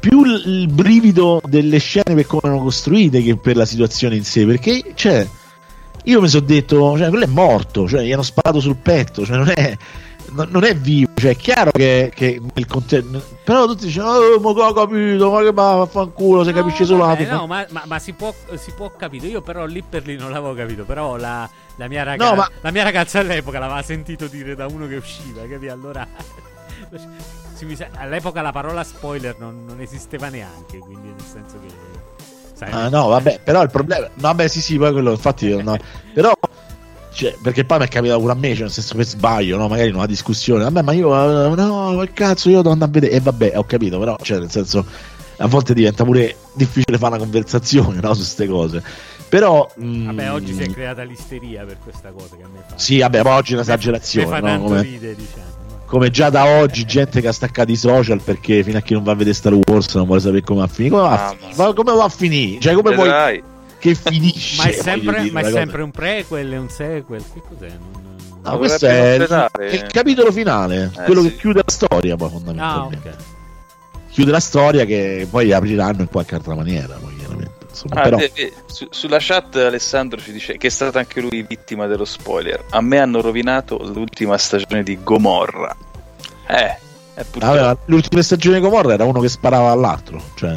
[0.00, 4.44] più il brivido delle scene per come erano costruite che per la situazione in sé.
[4.44, 5.28] Perché, cioè,
[6.04, 9.36] io mi sono detto, cioè, quello è morto, cioè, gli hanno sparato sul petto, cioè,
[9.36, 9.76] non è.
[10.48, 13.22] non è vivo, cioè è chiaro che, che nel contesto.
[13.44, 17.30] Però tutti dicono: Oh, ma ho capito, ma che va, fanculo, se capisce solo Vabbè,
[17.30, 19.28] no, ma, ma- ma si, può, si può capire.
[19.28, 20.82] Io, però, lì per lì non l'avevo capito.
[20.84, 24.66] Però, la, la mia, raga- No, ma- la mia ragazza all'epoca l'aveva sentito dire da
[24.66, 25.42] uno che usciva.
[25.46, 25.68] Capi?
[25.68, 26.06] Allora,
[27.98, 30.78] all'epoca la parola spoiler non, non esisteva neanche.
[30.78, 32.00] Quindi, nel senso che,
[32.70, 34.06] Ah, no, vabbè, però il problema.
[34.06, 35.76] No, vabbè, sì, sì, poi quello, infatti, no.
[36.12, 36.32] però.
[37.14, 39.68] Cioè, perché poi mi è capitato pure a me, cioè, nel senso per sbaglio, no?
[39.68, 42.94] Magari in una discussione, vabbè, ma io, eh, no, che cazzo, io devo andare a
[42.94, 43.12] vedere.
[43.12, 44.84] E vabbè, ho capito, però, cioè, nel senso,
[45.36, 48.12] a volte diventa pure difficile fare una conversazione, no?
[48.14, 48.82] Su queste cose.
[49.28, 49.70] Però.
[49.82, 52.74] mm, Vabbè, oggi si è creata l'isteria per questa cosa che a me fa.
[52.76, 54.60] Sì, vabbè, ma oggi è Mi un'esagerazione, no?
[54.62, 55.50] Come- ridere, diciamo.
[55.86, 59.02] come già da oggi gente che ha staccato i social perché fino a chi non
[59.02, 61.26] va a vedere Star Wars non vuole sapere come va a finire come va a,
[61.28, 61.54] Ah, finire?
[61.56, 63.42] Ma come va a finire cioè come vuoi Vedrai.
[63.82, 67.22] Che finisce Ma è sempre, dire, ma è sempre un prequel e un sequel.
[67.32, 67.68] Che cos'è?
[67.68, 68.00] Non...
[68.44, 71.30] No, questo è il, il capitolo finale Eh, quello sì.
[71.30, 73.14] che chiude la storia poi Ah, fondamentalmente ok.
[74.10, 78.18] chiude la storia che poi apriranno in qualche altra maniera poi chiaramente insomma Ah, però
[78.18, 82.04] eh, eh, su- sulla chat Alessandro ci dice che è stato anche lui vittima dello
[82.04, 82.64] spoiler.
[82.70, 85.74] A me hanno rovinato l'ultima stagione di Gomorra.
[86.48, 86.76] Eh,
[87.14, 87.46] è purtroppo.
[87.46, 90.50] aveva- l'ultima stagione di Gomorra era uno che sparava all'altro cioè,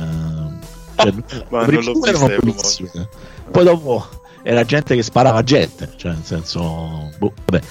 [0.95, 1.13] cioè
[1.49, 3.09] Ma le non erano bellissime.
[3.51, 4.07] poi dopo
[4.43, 7.61] era gente che sparava gente cioè nel senso boh, vabbè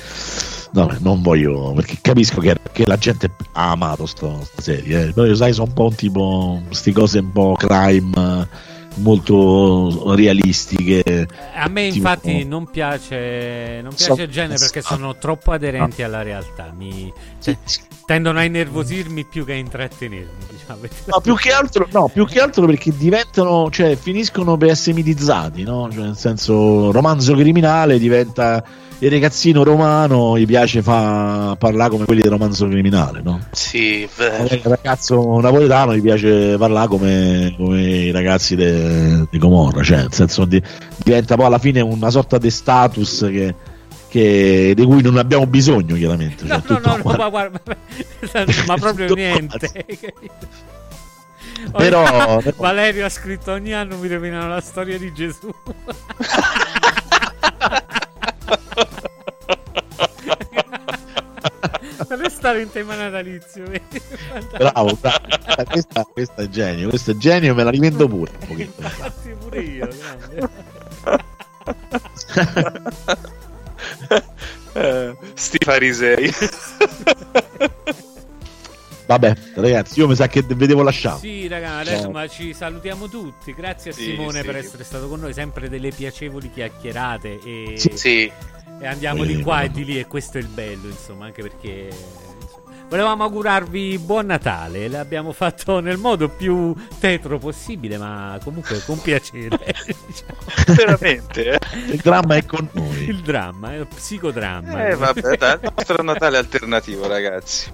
[0.74, 5.06] No, non voglio perché capisco che, che la gente ha amato sto, sta serie.
[5.06, 5.12] Eh.
[5.12, 8.48] Però io sai, sono un po' un tipo queste cose un po' crime
[8.94, 11.26] molto realistiche.
[11.54, 16.02] A me Tipo- infatti non piace, non So- piace il genere perché sono troppo aderenti
[16.02, 16.72] alla realtà.
[16.76, 17.12] Mi,
[17.42, 17.56] cioè,
[18.06, 20.46] tendono a innervosirmi più che a intrattenermi.
[20.50, 20.80] Diciamo.
[21.06, 25.62] No, più che altro, no, più che altro perché diventano, cioè finiscono per essere mitizzati,
[25.62, 25.88] no?
[25.90, 28.62] Cioè, nel senso, romanzo criminale diventa
[29.00, 33.40] il ragazzino romano, gli piace fa parlare come quelli del romanzo criminale, no?
[33.52, 34.42] Sì, vero.
[34.42, 40.12] Magari Il ragazzo napoletano gli piace parlare come, come i ragazzi di Gomorra, cioè nel
[40.12, 40.62] senso di-
[41.02, 43.54] diventa poi alla fine una sorta di status che,
[44.08, 46.46] che- di cui non abbiamo bisogno chiaramente.
[46.46, 47.60] Cioè, No, no, tutto no, no, qua- ma guarda,
[48.66, 49.70] ma proprio niente.
[51.76, 55.48] Però- Valerio ha scritto ogni anno mi rovinano la storia di Gesù.
[62.06, 63.64] per restare in tema natalizio.
[64.56, 65.26] Bravo, bravo.
[65.56, 68.72] Eh, Questa, questa è genio, questo è genio, me la rivendo pure un pochino.
[68.76, 70.48] Infatti pure io, grande.
[74.76, 76.34] Eh, sti farisei.
[79.06, 81.18] Vabbè, ragazzi, io mi sa che vi devo lasciare.
[81.18, 83.52] Sì, raga, adesso ma ci salutiamo tutti.
[83.54, 84.46] Grazie a Sì, Simone sì.
[84.46, 88.32] per essere stato con noi, sempre delle piacevoli chiacchierate e, Sì, sì.
[88.80, 91.88] e andiamo di qua e di lì e questo è il bello, insomma, anche perché
[91.90, 98.98] insomma, volevamo augurarvi buon Natale, l'abbiamo fatto nel modo più tetro possibile, ma comunque con
[99.02, 99.58] piacere.
[100.06, 100.38] diciamo.
[100.76, 101.58] Veramente, eh?
[101.90, 103.02] Il dramma è con noi.
[103.08, 104.86] Il dramma, è lo psicodramma.
[104.88, 107.70] Eh, vabbè, dai, il nostro Natale alternativo, ragazzi.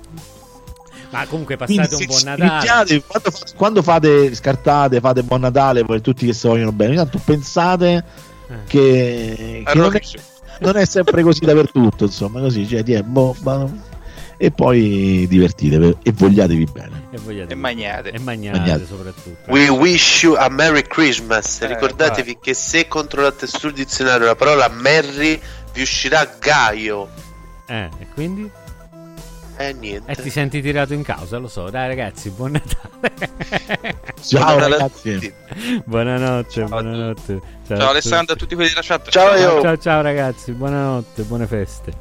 [1.10, 3.02] Ma comunque Quindi passate un se- buon Natale.
[3.06, 6.92] quando, quando fate scartate, fate buon Natale per tutti che si vogliono bene.
[6.92, 8.04] Intanto pensate
[8.48, 8.54] Eh.
[8.66, 10.00] che, che non, è,
[10.60, 13.88] non è sempre così dappertutto, insomma, così, cioè, ti è, boh, ma-
[14.42, 17.08] e poi divertitevi e vogliatevi bene.
[17.10, 18.10] E, vogliate E magnate.
[18.12, 18.86] E magnate, Magnate.
[18.86, 19.50] soprattutto.
[19.50, 21.60] We wish you a Merry Christmas.
[21.60, 25.38] Eh, Ricordatevi che se controllate sul dizionario la parola Merry
[25.74, 27.08] vi uscirà Gaio.
[27.66, 28.50] Eh, e quindi?
[29.60, 30.10] Eh niente.
[30.10, 31.68] E ti senti tirato in causa, lo so.
[31.68, 33.28] Dai ragazzi, buon Natale.
[34.18, 35.34] Ciao a ragazzi.
[35.84, 37.40] buonanotte, Ciao buonanotte.
[37.66, 39.10] Ciao Alessandro, a tutti quelli della chat.
[39.10, 39.50] Ciao, io.
[39.50, 41.92] Ciao, ciao, ciao ragazzi, buonanotte, buone feste.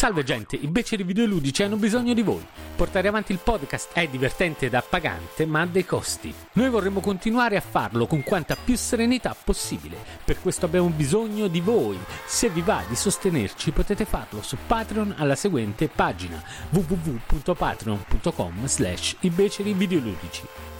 [0.00, 2.42] Salve gente, i beceri videoludici hanno bisogno di voi.
[2.74, 6.32] Portare avanti il podcast è divertente ed appagante, ma ha dei costi.
[6.54, 9.98] Noi vorremmo continuare a farlo con quanta più serenità possibile.
[10.24, 11.98] Per questo abbiamo bisogno di voi.
[12.24, 19.28] Se vi va di sostenerci potete farlo su Patreon alla seguente pagina www.patreon.com slash i
[19.28, 20.79] beceri videoludici.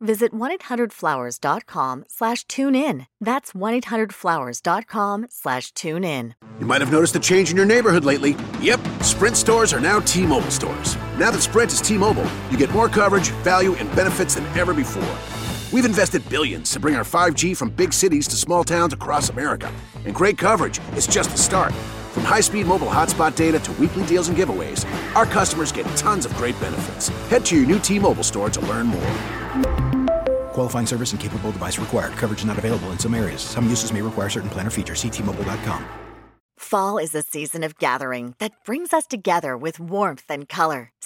[0.00, 3.06] visit 1-800-Flowers.com slash tune in.
[3.20, 6.34] That's 1-800-Flowers.com slash tune in.
[6.60, 8.36] You might have noticed a change in your neighborhood lately.
[8.60, 10.96] Yep, Sprint stores are now T Mobile stores.
[11.18, 14.74] Now that Sprint is T Mobile, you get more coverage, value, and benefits than ever
[14.74, 15.16] before.
[15.72, 19.72] We've invested billions to bring our 5G from big cities to small towns across America.
[20.04, 21.72] And great coverage is just the start.
[22.18, 24.84] From high speed mobile hotspot data to weekly deals and giveaways,
[25.14, 27.10] our customers get tons of great benefits.
[27.30, 29.12] Head to your new T Mobile store to learn more.
[30.50, 32.14] Qualifying service and capable device required.
[32.14, 33.40] Coverage not available in some areas.
[33.40, 35.00] Some uses may require certain plan or features.
[35.00, 35.84] Ctmobile.com.
[36.56, 40.90] Fall is a season of gathering that brings us together with warmth and color.